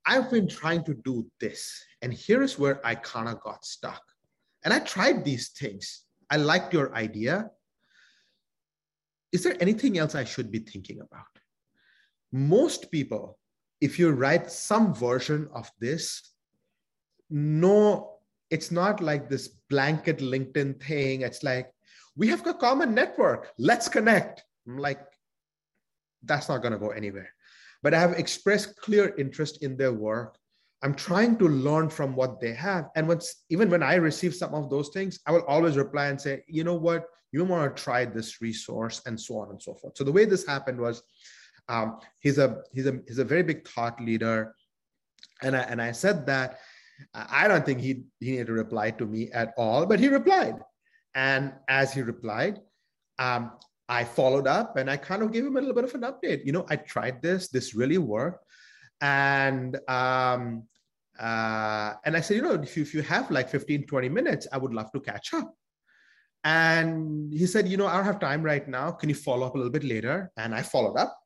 I've 0.05 0.29
been 0.29 0.47
trying 0.47 0.83
to 0.83 0.93
do 0.93 1.25
this, 1.39 1.83
and 2.01 2.13
here 2.13 2.43
is 2.43 2.59
where 2.59 2.85
I 2.85 2.95
kind 2.95 3.29
of 3.29 3.39
got 3.41 3.65
stuck. 3.65 4.01
And 4.63 4.73
I 4.73 4.79
tried 4.79 5.23
these 5.23 5.49
things, 5.49 6.05
I 6.29 6.37
liked 6.37 6.73
your 6.73 6.93
idea. 6.95 7.51
Is 9.31 9.43
there 9.43 9.57
anything 9.59 9.97
else 9.97 10.15
I 10.15 10.23
should 10.23 10.51
be 10.51 10.59
thinking 10.59 11.01
about? 11.01 11.25
Most 12.31 12.91
people, 12.91 13.37
if 13.81 13.97
you 13.99 14.11
write 14.11 14.51
some 14.51 14.93
version 14.93 15.49
of 15.53 15.69
this, 15.79 16.33
no, 17.29 18.17
it's 18.49 18.71
not 18.71 19.01
like 19.01 19.29
this 19.29 19.47
blanket 19.69 20.19
LinkedIn 20.19 20.81
thing. 20.81 21.21
It's 21.21 21.43
like, 21.43 21.71
we 22.15 22.27
have 22.27 22.45
a 22.45 22.53
common 22.53 22.93
network. 22.93 23.51
Let's 23.57 23.89
connect. 23.89 24.43
I'm 24.67 24.77
like, 24.77 25.01
that's 26.23 26.47
not 26.47 26.61
going 26.61 26.73
to 26.73 26.79
go 26.79 26.89
anywhere. 26.89 27.33
But 27.81 27.93
I 27.93 27.99
have 27.99 28.13
expressed 28.13 28.77
clear 28.79 29.13
interest 29.17 29.63
in 29.63 29.75
their 29.75 29.93
work. 29.93 30.37
I'm 30.83 30.93
trying 30.93 31.37
to 31.37 31.47
learn 31.47 31.89
from 31.89 32.13
what 32.13 32.41
they 32.41 32.53
have. 32.53 32.89
And 32.95 33.07
once, 33.07 33.45
even 33.49 33.69
when 33.69 33.81
I 33.81 33.95
receive 33.95 34.35
some 34.35 34.53
of 34.53 34.69
those 34.69 34.89
things, 34.89 35.19
I 35.25 35.31
will 35.31 35.45
always 35.45 35.77
reply 35.77 36.07
and 36.07 36.19
say, 36.19 36.43
you 36.47 36.65
know 36.65 36.75
what, 36.75 37.05
you 37.31 37.43
want 37.45 37.75
to 37.75 37.83
try 37.83 38.03
this 38.03 38.41
resource 38.41 39.01
and 39.05 39.19
so 39.19 39.39
on 39.39 39.49
and 39.49 39.61
so 39.61 39.73
forth. 39.75 39.95
So 39.95 40.03
the 40.03 40.11
way 40.11 40.25
this 40.25 40.45
happened 40.45 40.79
was 40.79 41.01
um, 41.69 41.99
he's 42.19 42.37
a 42.37 42.61
he's 42.73 42.85
a 42.85 42.99
he's 43.07 43.19
a 43.19 43.23
very 43.23 43.43
big 43.43 43.67
thought 43.67 43.99
leader. 44.01 44.53
And 45.41 45.55
I 45.55 45.61
and 45.61 45.81
I 45.81 45.93
said 45.93 46.25
that 46.27 46.59
I 47.15 47.47
don't 47.47 47.65
think 47.65 47.79
he 47.79 48.03
he 48.19 48.31
needed 48.31 48.47
to 48.47 48.53
reply 48.53 48.91
to 48.91 49.05
me 49.05 49.31
at 49.31 49.53
all, 49.57 49.85
but 49.85 49.99
he 49.99 50.09
replied. 50.09 50.55
And 51.15 51.53
as 51.69 51.93
he 51.93 52.01
replied, 52.01 52.59
um, 53.19 53.53
I 53.87 54.03
followed 54.03 54.47
up 54.47 54.77
and 54.77 54.89
I 54.89 54.97
kind 54.97 55.21
of 55.21 55.31
gave 55.31 55.45
him 55.45 55.55
a 55.55 55.59
little 55.59 55.75
bit 55.75 55.83
of 55.83 55.95
an 55.95 56.01
update. 56.01 56.45
You 56.45 56.51
know, 56.51 56.65
I 56.69 56.75
tried 56.75 57.21
this, 57.21 57.47
this 57.47 57.75
really 57.75 57.97
worked. 57.97 58.43
And 59.01 59.77
um, 59.87 60.63
uh, 61.19 61.93
and 62.05 62.17
I 62.17 62.21
said, 62.21 62.37
you 62.37 62.41
know, 62.41 62.53
if 62.53 62.75
you, 62.75 62.83
if 62.83 62.93
you 62.93 63.01
have 63.03 63.29
like 63.29 63.49
15, 63.49 63.85
20 63.85 64.09
minutes, 64.09 64.47
I 64.51 64.57
would 64.57 64.73
love 64.73 64.91
to 64.93 64.99
catch 64.99 65.33
up. 65.33 65.53
And 66.43 67.31
he 67.31 67.45
said, 67.45 67.67
you 67.67 67.77
know, 67.77 67.87
I 67.87 67.95
don't 67.95 68.05
have 68.05 68.19
time 68.19 68.43
right 68.43 68.67
now. 68.67 68.91
Can 68.91 69.09
you 69.09 69.15
follow 69.15 69.47
up 69.47 69.55
a 69.55 69.57
little 69.57 69.71
bit 69.71 69.83
later? 69.83 70.31
And 70.35 70.53
I 70.53 70.61
followed 70.61 70.97
up 70.97 71.17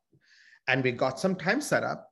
and 0.68 0.84
we 0.84 0.92
got 0.92 1.20
some 1.20 1.36
time 1.36 1.62
set 1.62 1.84
up. 1.84 2.10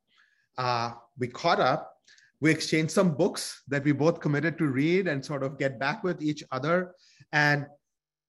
Uh, 0.58 0.94
we 1.18 1.28
caught 1.28 1.60
up. 1.60 1.94
We 2.42 2.52
exchanged 2.52 2.92
some 2.92 3.16
books 3.16 3.64
that 3.68 3.84
we 3.84 3.92
both 3.92 4.20
committed 4.20 4.58
to 4.58 4.68
read 4.68 5.08
and 5.08 5.24
sort 5.24 5.44
of 5.44 5.58
get 5.58 5.80
back 5.80 6.04
with 6.04 6.22
each 6.22 6.44
other. 6.52 6.94
And 7.32 7.66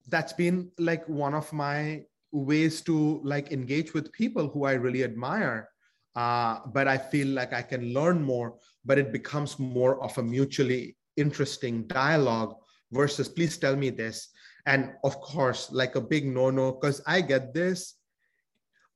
that's 0.09 0.33
been 0.33 0.71
like 0.79 1.09
one 1.09 1.35
of 1.35 1.53
my 1.53 2.03
ways 2.33 2.83
to 2.83 3.21
like 3.25 3.53
engage 3.53 3.95
with 3.95 4.13
people 4.13 4.49
who 4.49 4.65
I 4.65 4.73
really 4.73 5.05
admire. 5.05 5.69
Uh, 6.15 6.61
but 6.67 6.89
I 6.89 6.99
feel 6.99 7.29
like 7.29 7.53
I 7.53 7.63
can 7.63 7.93
learn 7.93 8.23
more, 8.23 8.57
but 8.87 8.99
it 8.99 9.13
becomes 9.13 9.59
more 9.59 10.03
of 10.03 10.17
a 10.17 10.23
mutually 10.23 10.97
interesting 11.17 11.87
dialogue 11.89 12.55
versus 12.93 13.29
please 13.29 13.59
tell 13.59 13.77
me 13.77 13.91
this. 13.91 14.29
And 14.67 14.93
of 15.05 15.21
course, 15.21 15.71
like 15.73 15.97
a 15.97 16.01
big 16.01 16.27
no 16.27 16.51
no, 16.51 16.73
because 16.73 17.03
I 17.07 17.21
get 17.21 17.53
this. 17.53 17.95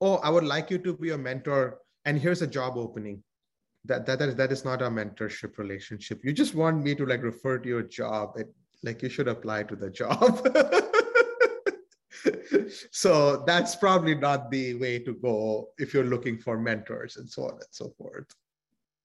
Oh, 0.01 0.17
I 0.17 0.31
would 0.31 0.45
like 0.45 0.71
you 0.71 0.79
to 0.79 0.95
be 0.95 1.11
a 1.11 1.19
mentor, 1.19 1.79
and 2.05 2.19
here's 2.19 2.43
a 2.43 2.47
job 2.47 2.77
opening. 2.77 3.23
That, 3.85 4.07
that, 4.07 4.19
that, 4.19 4.29
is, 4.31 4.37
that 4.37 4.53
is 4.53 4.65
not 4.65 4.83
a 4.83 4.87
mentorship 4.91 5.59
relationship. 5.59 6.21
You 6.23 6.33
just 6.33 6.55
want 6.55 6.83
me 6.83 6.95
to 6.95 7.07
like 7.07 7.23
refer 7.23 7.59
to 7.59 7.69
your 7.69 7.83
job. 7.83 8.35
It, 8.37 8.53
like 8.83 9.03
you 9.03 9.09
should 9.09 9.29
apply 9.29 9.65
to 9.65 9.77
the 9.77 9.91
job. 9.91 10.47
so 12.91 13.45
that's 13.47 13.77
probably 13.77 14.15
not 14.15 14.51
the 14.51 14.75
way 14.75 14.99
to 14.99 15.15
go 15.15 15.69
if 15.79 15.93
you're 15.95 16.05
looking 16.05 16.39
for 16.39 16.59
mentors 16.59 17.17
and 17.17 17.29
so 17.29 17.45
on 17.45 17.53
and 17.53 17.71
so 17.71 17.93
forth. 17.97 18.27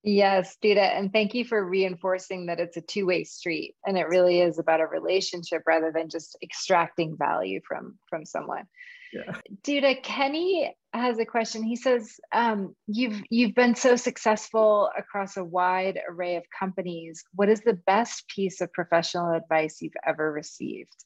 Yes, 0.08 0.56
Dutta, 0.64 0.96
and 0.96 1.12
thank 1.12 1.34
you 1.34 1.44
for 1.44 1.68
reinforcing 1.68 2.46
that 2.46 2.60
it's 2.60 2.78
a 2.78 2.82
two-way 2.82 3.24
street 3.24 3.74
and 3.88 3.98
it 3.98 4.08
really 4.08 4.40
is 4.40 4.60
about 4.60 4.80
a 4.80 4.86
relationship 4.86 5.64
rather 5.66 5.92
than 5.92 6.10
just 6.10 6.38
extracting 6.44 7.18
value 7.18 7.60
from 7.68 7.98
from 8.08 8.24
someone. 8.24 8.68
Yeah. 9.12 9.34
Dutta, 9.64 10.04
Kenny 10.04 10.76
has 10.94 11.18
a 11.18 11.26
question. 11.26 11.64
He 11.64 11.76
says, 11.76 12.20
um, 12.32 12.76
"You've 12.86 13.20
you've 13.32 13.56
been 13.56 13.74
so 13.74 13.96
successful 13.96 14.92
across 14.96 15.38
a 15.38 15.44
wide 15.44 16.00
array 16.08 16.36
of 16.36 16.44
companies. 16.58 17.24
What 17.34 17.50
is 17.50 17.62
the 17.62 17.74
best 17.74 18.28
piece 18.28 18.62
of 18.62 18.72
professional 18.74 19.34
advice 19.34 19.82
you've 19.82 19.94
ever 20.06 20.32
received?" 20.32 21.04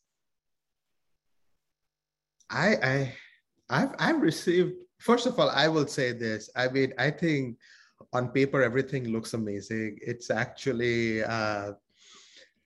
I 2.49 2.75
I 2.83 3.15
I've 3.69 3.95
I've 3.97 4.21
received. 4.21 4.73
First 4.97 5.25
of 5.25 5.39
all, 5.39 5.49
I 5.49 5.69
will 5.69 5.87
say 5.87 6.11
this. 6.11 6.49
I 6.53 6.67
mean, 6.67 6.91
I 6.97 7.11
think 7.11 7.57
on 8.13 8.29
paper 8.29 8.61
everything 8.61 9.09
looks 9.09 9.33
amazing. 9.33 9.99
It's 10.01 10.29
actually 10.29 11.23
uh, 11.23 11.73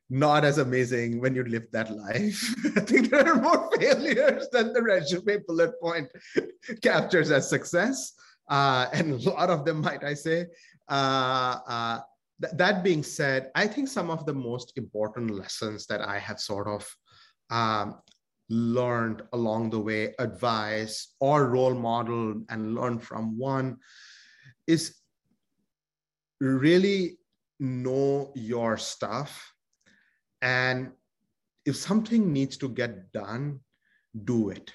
not 0.10 0.46
as 0.46 0.58
amazing 0.58 1.20
when 1.20 1.36
you 1.36 1.44
live 1.44 1.68
that 1.72 1.96
life. 1.96 2.56
I 2.78 2.82
think 2.82 3.10
there 3.10 3.28
are 3.28 3.42
more 3.42 3.70
failures 3.78 4.48
than 4.52 4.74
the 4.74 4.82
resume 4.82 5.40
bullet 5.48 5.80
point 5.82 6.10
captures 6.82 7.32
as 7.32 7.50
success. 7.50 8.14
Uh, 8.50 8.88
and 8.94 9.14
a 9.14 9.30
lot 9.30 9.50
of 9.50 9.66
them 9.66 9.82
might 9.82 10.04
i 10.04 10.14
say. 10.14 10.46
Uh, 10.90 11.58
uh, 11.68 12.00
th- 12.42 12.54
that 12.58 12.84
being 12.84 13.02
said 13.02 13.50
i 13.56 13.66
think 13.66 13.88
some 13.88 14.10
of 14.10 14.26
the 14.26 14.34
most 14.34 14.74
important 14.76 15.32
lessons 15.32 15.88
that 15.88 16.02
i 16.02 16.20
have 16.20 16.40
sort 16.40 16.68
of 16.68 16.86
um, 17.50 18.02
learned 18.50 19.22
along 19.32 19.70
the 19.70 19.80
way 19.80 20.14
advice 20.20 21.16
or 21.20 21.48
role 21.48 21.74
model 21.74 22.44
and 22.50 22.76
learn 22.76 23.00
from 23.00 23.38
one 23.38 23.78
is 24.68 25.03
really 26.44 27.18
know 27.60 28.32
your 28.36 28.78
stuff. 28.78 29.54
And 30.41 30.91
if 31.66 31.76
something 31.76 32.34
needs 32.34 32.58
to 32.58 32.70
get 32.70 33.12
done, 33.14 33.60
do 34.26 34.50
it. 34.50 34.72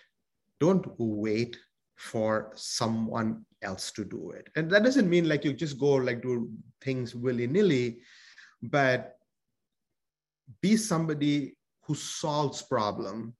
Don't 0.60 0.86
wait 0.98 1.58
for 1.96 2.52
someone 2.54 3.44
else 3.62 3.90
to 3.92 4.04
do 4.04 4.30
it. 4.30 4.48
And 4.56 4.70
that 4.70 4.84
doesn't 4.84 5.10
mean 5.10 5.28
like 5.28 5.44
you 5.44 5.52
just 5.52 5.78
go 5.78 5.94
like 5.94 6.22
do 6.22 6.50
things 6.80 7.14
willy-nilly, 7.14 7.98
but 8.62 9.18
be 10.62 10.76
somebody 10.76 11.56
who 11.82 11.94
solves 11.94 12.62
problem 12.62 13.34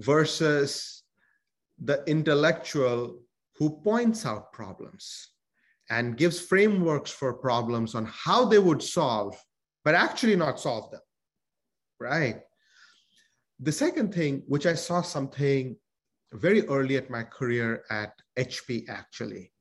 versus 0.00 1.04
the 1.78 2.04
intellectual 2.06 3.20
who 3.56 3.80
points 3.80 4.26
out 4.26 4.52
problems 4.52 5.30
and 5.90 6.16
gives 6.16 6.40
frameworks 6.40 7.10
for 7.10 7.32
problems 7.32 7.94
on 7.94 8.06
how 8.06 8.44
they 8.44 8.58
would 8.58 8.82
solve, 8.82 9.36
but 9.84 9.94
actually 9.94 10.36
not 10.36 10.60
solve 10.60 10.90
them, 10.90 11.00
right? 12.00 12.40
The 13.60 13.72
second 13.72 14.12
thing, 14.12 14.42
which 14.48 14.66
I 14.66 14.74
saw 14.74 15.02
something 15.02 15.76
very 16.32 16.66
early 16.68 16.96
at 16.96 17.10
my 17.10 17.22
career 17.22 17.84
at 17.90 18.12
HP, 18.38 18.88
actually, 18.88 19.52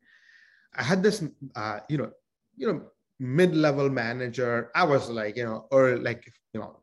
I 0.76 0.84
had 0.84 1.01
this, 1.01 1.23
uh, 1.55 1.80
you 1.88 1.97
know, 1.97 2.11
you 2.57 2.67
know, 2.67 2.82
mid-level 3.19 3.89
manager. 3.89 4.71
I 4.76 4.84
was 4.84 5.09
like, 5.09 5.38
you 5.38 5.45
know, 5.45 5.67
or 5.71 5.97
like, 5.97 6.26
you 6.53 6.59
know, 6.59 6.82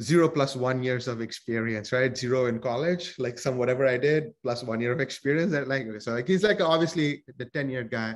zero 0.00 0.28
plus 0.28 0.54
one 0.54 0.82
years 0.82 1.08
of 1.08 1.20
experience, 1.20 1.92
right? 1.92 2.16
Zero 2.16 2.46
in 2.46 2.60
college, 2.60 3.14
like 3.18 3.38
some 3.38 3.56
whatever 3.56 3.86
I 3.86 3.98
did, 3.98 4.32
plus 4.42 4.62
one 4.62 4.80
year 4.80 4.92
of 4.92 5.00
experience. 5.00 5.52
That 5.52 5.68
like 5.68 5.86
so 6.00 6.12
like 6.12 6.28
he's 6.28 6.44
like 6.44 6.60
obviously 6.60 7.24
the 7.36 7.46
10-year 7.46 7.84
guy. 7.84 8.14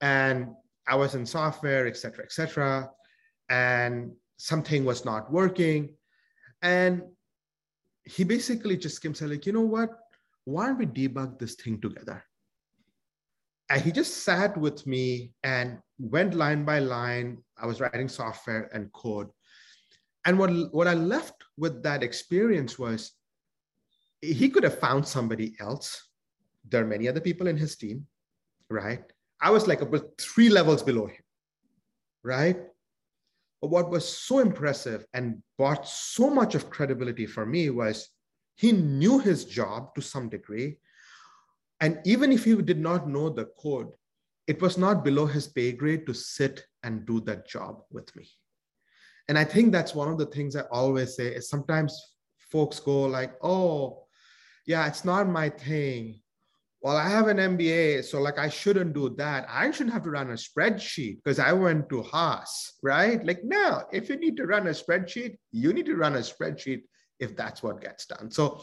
And 0.00 0.48
I 0.86 0.96
was 0.96 1.14
in 1.14 1.24
software, 1.24 1.86
et 1.86 1.96
cetera, 1.96 2.24
et 2.24 2.32
cetera. 2.32 2.90
And 3.48 4.12
something 4.36 4.84
was 4.84 5.04
not 5.04 5.32
working. 5.32 5.94
And 6.60 7.02
he 8.04 8.24
basically 8.24 8.76
just 8.76 9.00
came 9.00 9.14
said, 9.14 9.30
like, 9.30 9.46
you 9.46 9.52
know 9.52 9.60
what? 9.60 9.90
Why 10.44 10.66
don't 10.66 10.78
we 10.78 10.86
debug 10.86 11.38
this 11.38 11.54
thing 11.54 11.80
together? 11.80 12.22
And 13.70 13.80
he 13.80 13.92
just 13.92 14.24
sat 14.24 14.56
with 14.56 14.86
me 14.86 15.32
and 15.44 15.78
went 15.98 16.34
line 16.34 16.64
by 16.64 16.80
line. 16.80 17.38
I 17.56 17.66
was 17.66 17.80
writing 17.80 18.08
software 18.08 18.68
and 18.74 18.92
code 18.92 19.28
and 20.24 20.38
what, 20.38 20.50
what 20.72 20.86
I 20.86 20.94
left 20.94 21.34
with 21.56 21.82
that 21.82 22.02
experience 22.02 22.78
was 22.78 23.12
he 24.20 24.48
could 24.48 24.62
have 24.62 24.78
found 24.78 25.06
somebody 25.06 25.56
else. 25.60 26.08
There 26.68 26.82
are 26.82 26.86
many 26.86 27.08
other 27.08 27.20
people 27.20 27.48
in 27.48 27.56
his 27.56 27.76
team, 27.76 28.06
right? 28.70 29.02
I 29.40 29.50
was 29.50 29.66
like 29.66 29.80
about 29.80 30.06
three 30.20 30.48
levels 30.48 30.82
below 30.82 31.06
him, 31.06 31.22
right? 32.22 32.56
But 33.60 33.70
what 33.70 33.90
was 33.90 34.08
so 34.08 34.38
impressive 34.38 35.04
and 35.12 35.42
brought 35.58 35.88
so 35.88 36.30
much 36.30 36.54
of 36.54 36.70
credibility 36.70 37.26
for 37.26 37.44
me 37.44 37.70
was 37.70 38.08
he 38.54 38.70
knew 38.70 39.18
his 39.18 39.44
job 39.44 39.94
to 39.96 40.00
some 40.00 40.28
degree. 40.28 40.78
And 41.80 41.98
even 42.04 42.30
if 42.30 42.44
he 42.44 42.54
did 42.54 42.78
not 42.78 43.08
know 43.08 43.28
the 43.28 43.46
code, 43.60 43.88
it 44.46 44.62
was 44.62 44.78
not 44.78 45.04
below 45.04 45.26
his 45.26 45.48
pay 45.48 45.72
grade 45.72 46.06
to 46.06 46.14
sit 46.14 46.64
and 46.84 47.06
do 47.06 47.20
that 47.22 47.48
job 47.48 47.82
with 47.90 48.14
me 48.14 48.28
and 49.32 49.38
i 49.38 49.44
think 49.44 49.72
that's 49.72 49.94
one 49.94 50.10
of 50.12 50.18
the 50.18 50.26
things 50.26 50.54
i 50.54 50.60
always 50.70 51.16
say 51.16 51.28
is 51.28 51.48
sometimes 51.48 51.98
folks 52.38 52.78
go 52.78 53.04
like 53.04 53.32
oh 53.42 54.04
yeah 54.66 54.86
it's 54.86 55.06
not 55.06 55.26
my 55.26 55.48
thing. 55.48 56.20
Well 56.82 56.98
i 56.98 57.08
have 57.08 57.28
an 57.28 57.38
mba 57.38 58.04
so 58.04 58.20
like 58.20 58.38
i 58.38 58.50
shouldn't 58.50 58.92
do 58.92 59.08
that. 59.16 59.46
I 59.48 59.70
shouldn't 59.70 59.94
have 59.94 60.02
to 60.02 60.10
run 60.10 60.28
a 60.32 60.34
spreadsheet 60.34 61.16
because 61.16 61.38
i 61.38 61.50
went 61.50 61.88
to 61.88 62.02
haas 62.02 62.74
right? 62.82 63.24
Like 63.24 63.40
no 63.42 63.84
if 63.90 64.10
you 64.10 64.16
need 64.16 64.36
to 64.36 64.44
run 64.44 64.66
a 64.66 64.74
spreadsheet 64.82 65.38
you 65.50 65.72
need 65.72 65.86
to 65.86 65.96
run 65.96 66.16
a 66.16 66.24
spreadsheet 66.32 66.82
if 67.18 67.34
that's 67.34 67.62
what 67.62 67.80
gets 67.80 68.04
done. 68.04 68.30
So 68.30 68.62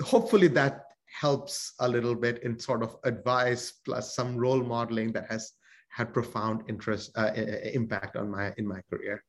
hopefully 0.00 0.48
that 0.60 0.84
helps 1.24 1.74
a 1.80 1.88
little 1.94 2.14
bit 2.14 2.42
in 2.42 2.58
sort 2.58 2.82
of 2.82 2.96
advice 3.04 3.64
plus 3.84 4.14
some 4.16 4.34
role 4.38 4.62
modeling 4.62 5.12
that 5.12 5.30
has 5.30 5.52
had 5.90 6.14
profound 6.14 6.62
interest 6.68 7.10
uh, 7.18 7.32
impact 7.80 8.16
on 8.16 8.30
my 8.30 8.54
in 8.56 8.66
my 8.66 8.80
career 8.90 9.22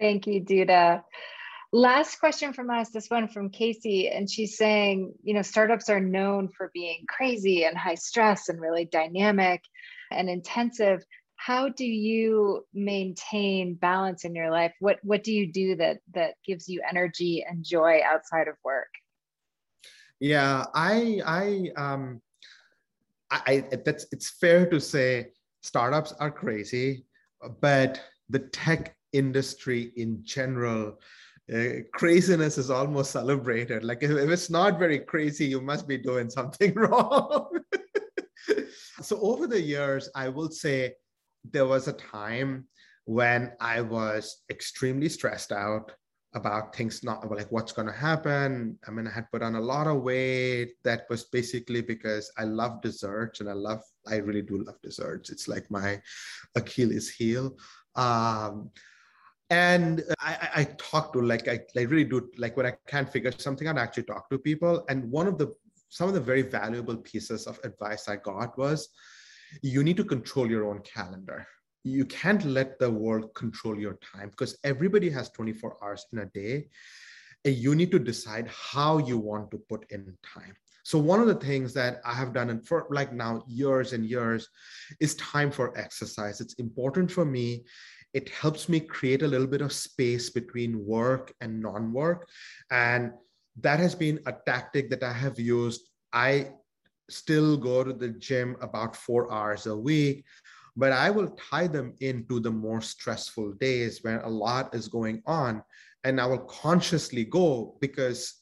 Thank 0.00 0.26
you, 0.26 0.40
Dutta. 0.40 1.04
Last 1.72 2.18
question 2.18 2.52
from 2.52 2.70
us, 2.70 2.90
this 2.90 3.08
one 3.08 3.28
from 3.28 3.50
Casey, 3.50 4.08
and 4.08 4.28
she's 4.28 4.56
saying, 4.56 5.14
you 5.22 5.34
know, 5.34 5.42
startups 5.42 5.88
are 5.88 6.00
known 6.00 6.48
for 6.48 6.70
being 6.74 7.04
crazy 7.06 7.64
and 7.64 7.76
high 7.76 7.94
stress 7.94 8.48
and 8.48 8.60
really 8.60 8.86
dynamic 8.86 9.62
and 10.10 10.28
intensive. 10.28 11.04
how 11.36 11.68
do 11.70 11.86
you 11.86 12.66
maintain 12.74 13.74
balance 13.74 14.24
in 14.24 14.34
your 14.34 14.50
life? 14.50 14.74
What 14.80 14.98
what 15.02 15.22
do 15.24 15.32
you 15.32 15.50
do 15.50 15.76
that 15.76 16.00
that 16.14 16.34
gives 16.44 16.68
you 16.68 16.82
energy 16.88 17.44
and 17.48 17.64
joy 17.64 18.00
outside 18.04 18.48
of 18.48 18.56
work? 18.64 18.92
Yeah, 20.18 20.66
I 20.74 21.22
I 21.24 21.70
um 21.76 22.20
I, 23.30 23.64
I 23.72 23.76
that's 23.84 24.06
it's 24.12 24.30
fair 24.30 24.68
to 24.68 24.80
say 24.80 25.28
startups 25.62 26.12
are 26.20 26.30
crazy, 26.30 27.06
but 27.60 28.02
the 28.28 28.40
tech 28.40 28.96
industry 29.12 29.92
in 29.96 30.22
general 30.24 30.98
uh, 31.52 31.82
craziness 31.92 32.58
is 32.58 32.70
almost 32.70 33.10
celebrated. 33.10 33.82
Like 33.82 34.02
if, 34.02 34.10
if, 34.10 34.30
it's 34.30 34.50
not 34.50 34.78
very 34.78 35.00
crazy, 35.00 35.46
you 35.46 35.60
must 35.60 35.88
be 35.88 35.98
doing 35.98 36.30
something 36.38 36.74
wrong. 36.74 37.48
so 39.02 39.20
over 39.20 39.46
the 39.46 39.60
years, 39.60 40.08
I 40.14 40.28
will 40.28 40.50
say 40.50 40.94
there 41.50 41.66
was 41.66 41.88
a 41.88 41.92
time 41.92 42.66
when 43.04 43.52
I 43.60 43.80
was 43.80 44.42
extremely 44.50 45.08
stressed 45.08 45.50
out 45.50 45.92
about 46.34 46.76
things 46.76 47.02
not 47.02 47.28
like 47.28 47.50
what's 47.50 47.72
going 47.72 47.88
to 47.88 47.92
happen. 47.92 48.78
I 48.86 48.92
mean, 48.92 49.08
I 49.08 49.10
had 49.10 49.30
put 49.32 49.42
on 49.42 49.56
a 49.56 49.60
lot 49.60 49.88
of 49.88 50.02
weight. 50.02 50.74
That 50.84 51.06
was 51.10 51.24
basically 51.24 51.80
because 51.80 52.30
I 52.38 52.44
love 52.44 52.82
desserts 52.82 53.40
and 53.40 53.48
I 53.48 53.54
love, 53.54 53.82
I 54.06 54.16
really 54.16 54.42
do 54.42 54.62
love 54.62 54.80
desserts. 54.80 55.30
It's 55.30 55.48
like 55.48 55.68
my 55.70 56.00
Achilles 56.54 57.10
heel. 57.10 57.56
Um, 57.96 58.70
and 59.50 60.00
uh, 60.08 60.14
I, 60.20 60.48
I 60.54 60.64
talk 60.78 61.12
to 61.12 61.20
like 61.20 61.48
I, 61.48 61.60
I 61.76 61.82
really 61.82 62.04
do 62.04 62.30
like 62.38 62.56
when 62.56 62.66
I 62.66 62.74
can't 62.86 63.10
figure 63.10 63.32
something 63.32 63.66
out, 63.66 63.78
I 63.78 63.82
actually 63.82 64.04
talk 64.04 64.30
to 64.30 64.38
people. 64.38 64.84
And 64.88 65.10
one 65.10 65.26
of 65.26 65.38
the 65.38 65.52
some 65.88 66.08
of 66.08 66.14
the 66.14 66.20
very 66.20 66.42
valuable 66.42 66.96
pieces 66.96 67.46
of 67.46 67.58
advice 67.64 68.08
I 68.08 68.16
got 68.16 68.56
was 68.56 68.88
you 69.62 69.82
need 69.82 69.96
to 69.96 70.04
control 70.04 70.48
your 70.48 70.70
own 70.70 70.80
calendar. 70.82 71.46
You 71.82 72.04
can't 72.06 72.44
let 72.44 72.78
the 72.78 72.90
world 72.90 73.34
control 73.34 73.76
your 73.76 73.94
time 73.94 74.30
because 74.30 74.56
everybody 74.62 75.10
has 75.10 75.30
24 75.30 75.78
hours 75.82 76.06
in 76.12 76.20
a 76.20 76.26
day. 76.26 76.68
And 77.44 77.54
you 77.56 77.74
need 77.74 77.90
to 77.90 77.98
decide 77.98 78.48
how 78.48 78.98
you 78.98 79.18
want 79.18 79.50
to 79.50 79.58
put 79.58 79.90
in 79.90 80.16
time. 80.22 80.54
So 80.82 80.98
one 80.98 81.20
of 81.20 81.26
the 81.26 81.34
things 81.34 81.74
that 81.74 82.00
I 82.04 82.14
have 82.14 82.32
done 82.32 82.50
and 82.50 82.66
for 82.66 82.86
like 82.90 83.12
now 83.12 83.42
years 83.48 83.92
and 83.92 84.04
years 84.04 84.48
is 85.00 85.14
time 85.16 85.50
for 85.50 85.76
exercise. 85.76 86.40
It's 86.40 86.54
important 86.54 87.10
for 87.10 87.24
me 87.24 87.64
it 88.12 88.28
helps 88.28 88.68
me 88.68 88.80
create 88.80 89.22
a 89.22 89.28
little 89.28 89.46
bit 89.46 89.60
of 89.60 89.72
space 89.72 90.30
between 90.30 90.84
work 90.84 91.32
and 91.40 91.60
non-work. 91.60 92.28
And 92.70 93.12
that 93.60 93.78
has 93.80 93.94
been 93.94 94.20
a 94.26 94.32
tactic 94.46 94.90
that 94.90 95.02
i 95.02 95.12
have 95.12 95.38
used. 95.38 95.82
I 96.12 96.52
still 97.08 97.56
go 97.56 97.84
to 97.84 97.92
the 97.92 98.08
gym 98.08 98.56
about 98.60 98.96
four 98.96 99.32
hours 99.32 99.66
a 99.66 99.76
week 99.76 100.24
but 100.76 100.92
i 100.92 101.10
will 101.10 101.28
tie 101.30 101.66
them 101.66 101.92
into 102.00 102.40
the 102.40 102.50
more 102.50 102.80
stressful 102.80 103.52
days 103.54 104.02
when 104.02 104.20
a 104.20 104.28
lot 104.28 104.74
is 104.74 104.88
going 104.88 105.22
on. 105.26 105.62
And 106.04 106.20
i 106.20 106.26
will 106.26 106.46
consciously 106.46 107.24
go 107.24 107.76
because 107.80 108.34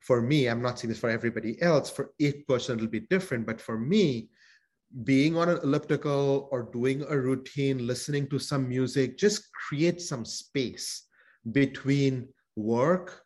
for 0.00 0.22
me 0.22 0.48
i'm 0.48 0.62
not 0.62 0.78
saying 0.78 0.90
this 0.90 0.98
for 0.98 1.10
everybody 1.10 1.60
else 1.60 1.90
for 1.90 2.12
each 2.18 2.46
person 2.46 2.76
it'll 2.76 2.88
be 2.88 3.00
different 3.00 3.46
but 3.46 3.60
for 3.60 3.78
me 3.78 4.30
being 5.04 5.36
on 5.36 5.48
an 5.48 5.58
elliptical 5.62 6.48
or 6.52 6.64
doing 6.72 7.04
a 7.08 7.16
routine, 7.16 7.86
listening 7.86 8.28
to 8.28 8.38
some 8.38 8.68
music, 8.68 9.16
just 9.16 9.52
create 9.52 10.00
some 10.00 10.24
space 10.24 11.06
between 11.52 12.28
work 12.56 13.22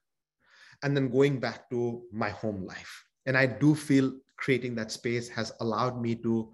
and 0.83 0.97
then 0.97 1.09
going 1.09 1.41
back 1.41 1.69
to 1.71 2.03
my 2.13 2.31
home 2.31 2.65
life. 2.65 3.05
And 3.27 3.37
I 3.37 3.47
do 3.47 3.75
feel 3.75 4.13
creating 4.37 4.75
that 4.77 4.93
space 4.93 5.29
has 5.29 5.53
allowed 5.61 6.01
me 6.01 6.15
to 6.17 6.53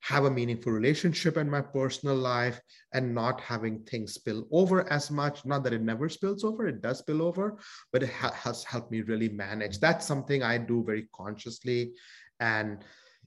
have 0.00 0.24
a 0.24 0.30
meaningful 0.30 0.72
relationship 0.72 1.38
in 1.38 1.48
my 1.48 1.62
personal 1.62 2.14
life 2.14 2.60
and 2.92 3.14
not 3.14 3.40
having 3.40 3.82
things 3.84 4.14
spill 4.14 4.46
over 4.52 4.90
as 4.92 5.10
much. 5.10 5.46
Not 5.46 5.64
that 5.64 5.72
it 5.72 5.80
never 5.80 6.10
spills 6.10 6.44
over, 6.44 6.68
it 6.68 6.82
does 6.82 6.98
spill 6.98 7.22
over, 7.22 7.58
but 7.90 8.02
it 8.02 8.10
ha- 8.10 8.32
has 8.32 8.64
helped 8.64 8.90
me 8.90 9.00
really 9.00 9.30
manage. 9.30 9.80
That's 9.80 10.06
something 10.06 10.42
I 10.42 10.58
do 10.58 10.84
very 10.84 11.08
consciously. 11.14 11.94
And 12.38 12.84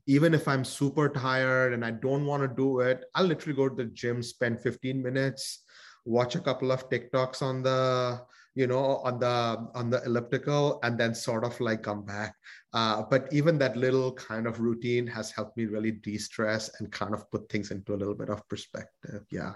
even 0.07 0.33
if 0.33 0.47
I'm 0.47 0.63
super 0.63 1.09
tired 1.09 1.73
and 1.73 1.83
I 1.83 1.91
don't 1.91 2.25
want 2.25 2.41
to 2.41 2.47
do 2.47 2.79
it, 2.79 3.03
I'll 3.13 3.25
literally 3.25 3.55
go 3.55 3.67
to 3.67 3.75
the 3.75 3.91
gym, 3.91 4.23
spend 4.23 4.61
15 4.61 5.03
minutes, 5.03 5.63
watch 6.05 6.35
a 6.35 6.39
couple 6.39 6.71
of 6.71 6.89
TikToks 6.89 7.41
on 7.41 7.61
the, 7.61 8.21
you 8.55 8.67
know, 8.67 8.97
on 9.03 9.19
the 9.19 9.67
on 9.75 9.89
the 9.89 10.01
elliptical, 10.05 10.79
and 10.81 10.97
then 10.97 11.13
sort 11.13 11.43
of 11.43 11.59
like 11.59 11.83
come 11.83 12.05
back. 12.05 12.33
Uh, 12.73 13.03
but 13.03 13.27
even 13.31 13.57
that 13.59 13.75
little 13.75 14.13
kind 14.13 14.47
of 14.47 14.61
routine 14.61 15.05
has 15.05 15.29
helped 15.31 15.57
me 15.57 15.65
really 15.65 15.91
de-stress 15.91 16.71
and 16.79 16.91
kind 16.91 17.13
of 17.13 17.29
put 17.29 17.49
things 17.49 17.71
into 17.71 17.93
a 17.93 17.99
little 17.99 18.15
bit 18.15 18.29
of 18.29 18.47
perspective. 18.47 19.25
Yeah. 19.29 19.53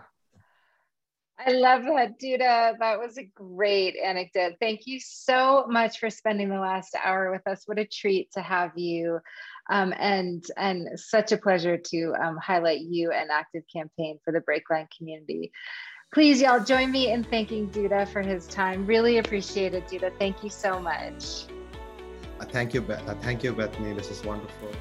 I 1.43 1.53
love 1.53 1.83
that, 1.83 2.19
Dutta. 2.19 2.77
That 2.77 2.99
was 2.99 3.17
a 3.17 3.23
great 3.23 3.95
anecdote. 3.97 4.55
Thank 4.59 4.81
you 4.85 4.99
so 4.99 5.65
much 5.67 5.97
for 5.97 6.09
spending 6.09 6.49
the 6.49 6.59
last 6.59 6.95
hour 7.03 7.31
with 7.31 7.47
us. 7.47 7.63
What 7.65 7.79
a 7.79 7.85
treat 7.85 8.31
to 8.33 8.41
have 8.41 8.77
you. 8.77 9.19
Um, 9.69 9.93
and, 9.97 10.43
and 10.57 10.99
such 10.99 11.31
a 11.31 11.37
pleasure 11.37 11.77
to 11.77 12.13
um, 12.21 12.37
highlight 12.37 12.81
you 12.81 13.11
and 13.11 13.29
Active 13.29 13.63
Campaign 13.73 14.19
for 14.25 14.33
the 14.33 14.41
Breakline 14.41 14.87
community. 14.97 15.51
Please, 16.13 16.41
y'all, 16.41 16.61
join 16.61 16.91
me 16.91 17.11
in 17.11 17.23
thanking 17.23 17.69
Dutta 17.69 18.05
for 18.07 18.21
his 18.21 18.47
time. 18.47 18.85
Really 18.85 19.19
appreciate 19.19 19.73
it, 19.73 19.87
Dutta. 19.87 20.11
Thank 20.19 20.43
you 20.43 20.49
so 20.49 20.77
much. 20.79 21.45
Uh, 22.39 22.45
thank 22.45 22.73
you, 22.73 22.81
Beth. 22.81 23.07
Uh, 23.07 23.15
thank 23.21 23.43
you, 23.43 23.53
Bethany. 23.53 23.93
This 23.93 24.11
is 24.11 24.23
wonderful. 24.23 24.71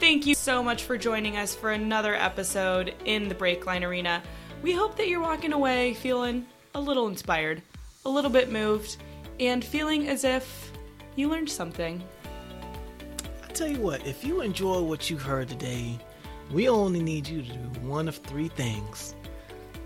Thank 0.00 0.26
you 0.26 0.34
so 0.34 0.64
much 0.64 0.82
for 0.82 0.98
joining 0.98 1.36
us 1.36 1.54
for 1.54 1.70
another 1.70 2.16
episode 2.16 2.94
in 3.04 3.28
the 3.28 3.36
Breakline 3.36 3.86
Arena. 3.86 4.20
We 4.62 4.72
hope 4.72 4.96
that 4.96 5.06
you're 5.06 5.20
walking 5.20 5.52
away 5.52 5.94
feeling 5.94 6.46
a 6.74 6.80
little 6.80 7.06
inspired, 7.06 7.62
a 8.04 8.08
little 8.08 8.30
bit 8.30 8.50
moved, 8.50 8.96
and 9.38 9.64
feeling 9.64 10.08
as 10.08 10.24
if 10.24 10.72
you 11.14 11.28
learned 11.28 11.50
something. 11.50 12.02
Tell 13.54 13.68
you 13.68 13.80
what, 13.80 14.06
if 14.06 14.24
you 14.24 14.40
enjoy 14.40 14.80
what 14.80 15.10
you 15.10 15.18
heard 15.18 15.48
today, 15.48 15.98
we 16.50 16.70
only 16.70 17.02
need 17.02 17.28
you 17.28 17.42
to 17.42 17.48
do 17.48 17.80
one 17.80 18.08
of 18.08 18.16
three 18.16 18.48
things 18.48 19.14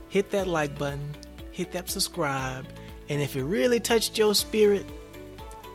hit 0.08 0.30
that 0.30 0.46
like 0.46 0.78
button, 0.78 1.14
hit 1.50 1.72
that 1.72 1.90
subscribe, 1.90 2.64
and 3.08 3.20
if 3.20 3.34
it 3.34 3.42
really 3.42 3.80
touched 3.80 4.16
your 4.16 4.36
spirit, 4.36 4.86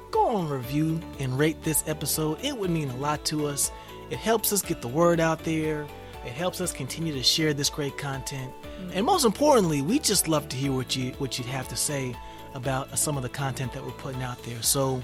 go 0.09 0.25
on 0.29 0.49
review 0.49 1.01
and 1.19 1.37
rate 1.37 1.61
this 1.63 1.83
episode. 1.85 2.39
It 2.41 2.57
would 2.57 2.69
mean 2.69 2.89
a 2.89 2.95
lot 2.95 3.25
to 3.25 3.45
us. 3.45 3.71
It 4.09 4.17
helps 4.17 4.53
us 4.53 4.61
get 4.61 4.81
the 4.81 4.87
word 4.87 5.19
out 5.19 5.43
there. 5.43 5.85
It 6.25 6.31
helps 6.31 6.61
us 6.61 6.71
continue 6.71 7.13
to 7.13 7.23
share 7.23 7.53
this 7.53 7.69
great 7.69 7.97
content. 7.97 8.51
Mm. 8.79 8.91
And 8.95 9.05
most 9.05 9.25
importantly, 9.25 9.81
we 9.81 9.99
just 9.99 10.29
love 10.29 10.47
to 10.49 10.55
hear 10.55 10.71
what 10.71 10.95
you 10.95 11.11
what 11.19 11.37
you'd 11.37 11.47
have 11.47 11.67
to 11.67 11.75
say 11.75 12.15
about 12.53 12.97
some 12.97 13.17
of 13.17 13.23
the 13.23 13.29
content 13.29 13.73
that 13.73 13.83
we're 13.83 13.91
putting 13.91 14.23
out 14.23 14.41
there. 14.43 14.61
So 14.61 15.03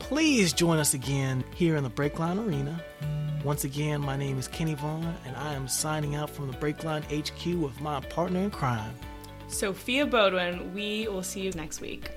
please 0.00 0.52
join 0.52 0.78
us 0.78 0.94
again 0.94 1.44
here 1.54 1.76
in 1.76 1.84
the 1.84 1.90
Breakline 1.90 2.44
Arena. 2.44 2.82
Once 3.44 3.64
again, 3.64 4.00
my 4.00 4.16
name 4.16 4.38
is 4.38 4.48
Kenny 4.48 4.74
Vaughn, 4.74 5.14
and 5.24 5.36
I 5.36 5.54
am 5.54 5.68
signing 5.68 6.16
out 6.16 6.28
from 6.28 6.50
the 6.50 6.56
Breakline 6.58 7.04
HQ 7.04 7.62
with 7.62 7.80
my 7.80 8.00
partner 8.00 8.40
in 8.40 8.50
crime, 8.50 8.94
Sophia 9.46 10.04
Bodwin. 10.06 10.74
We 10.74 11.06
will 11.08 11.22
see 11.22 11.40
you 11.40 11.52
next 11.52 11.80
week. 11.80 12.10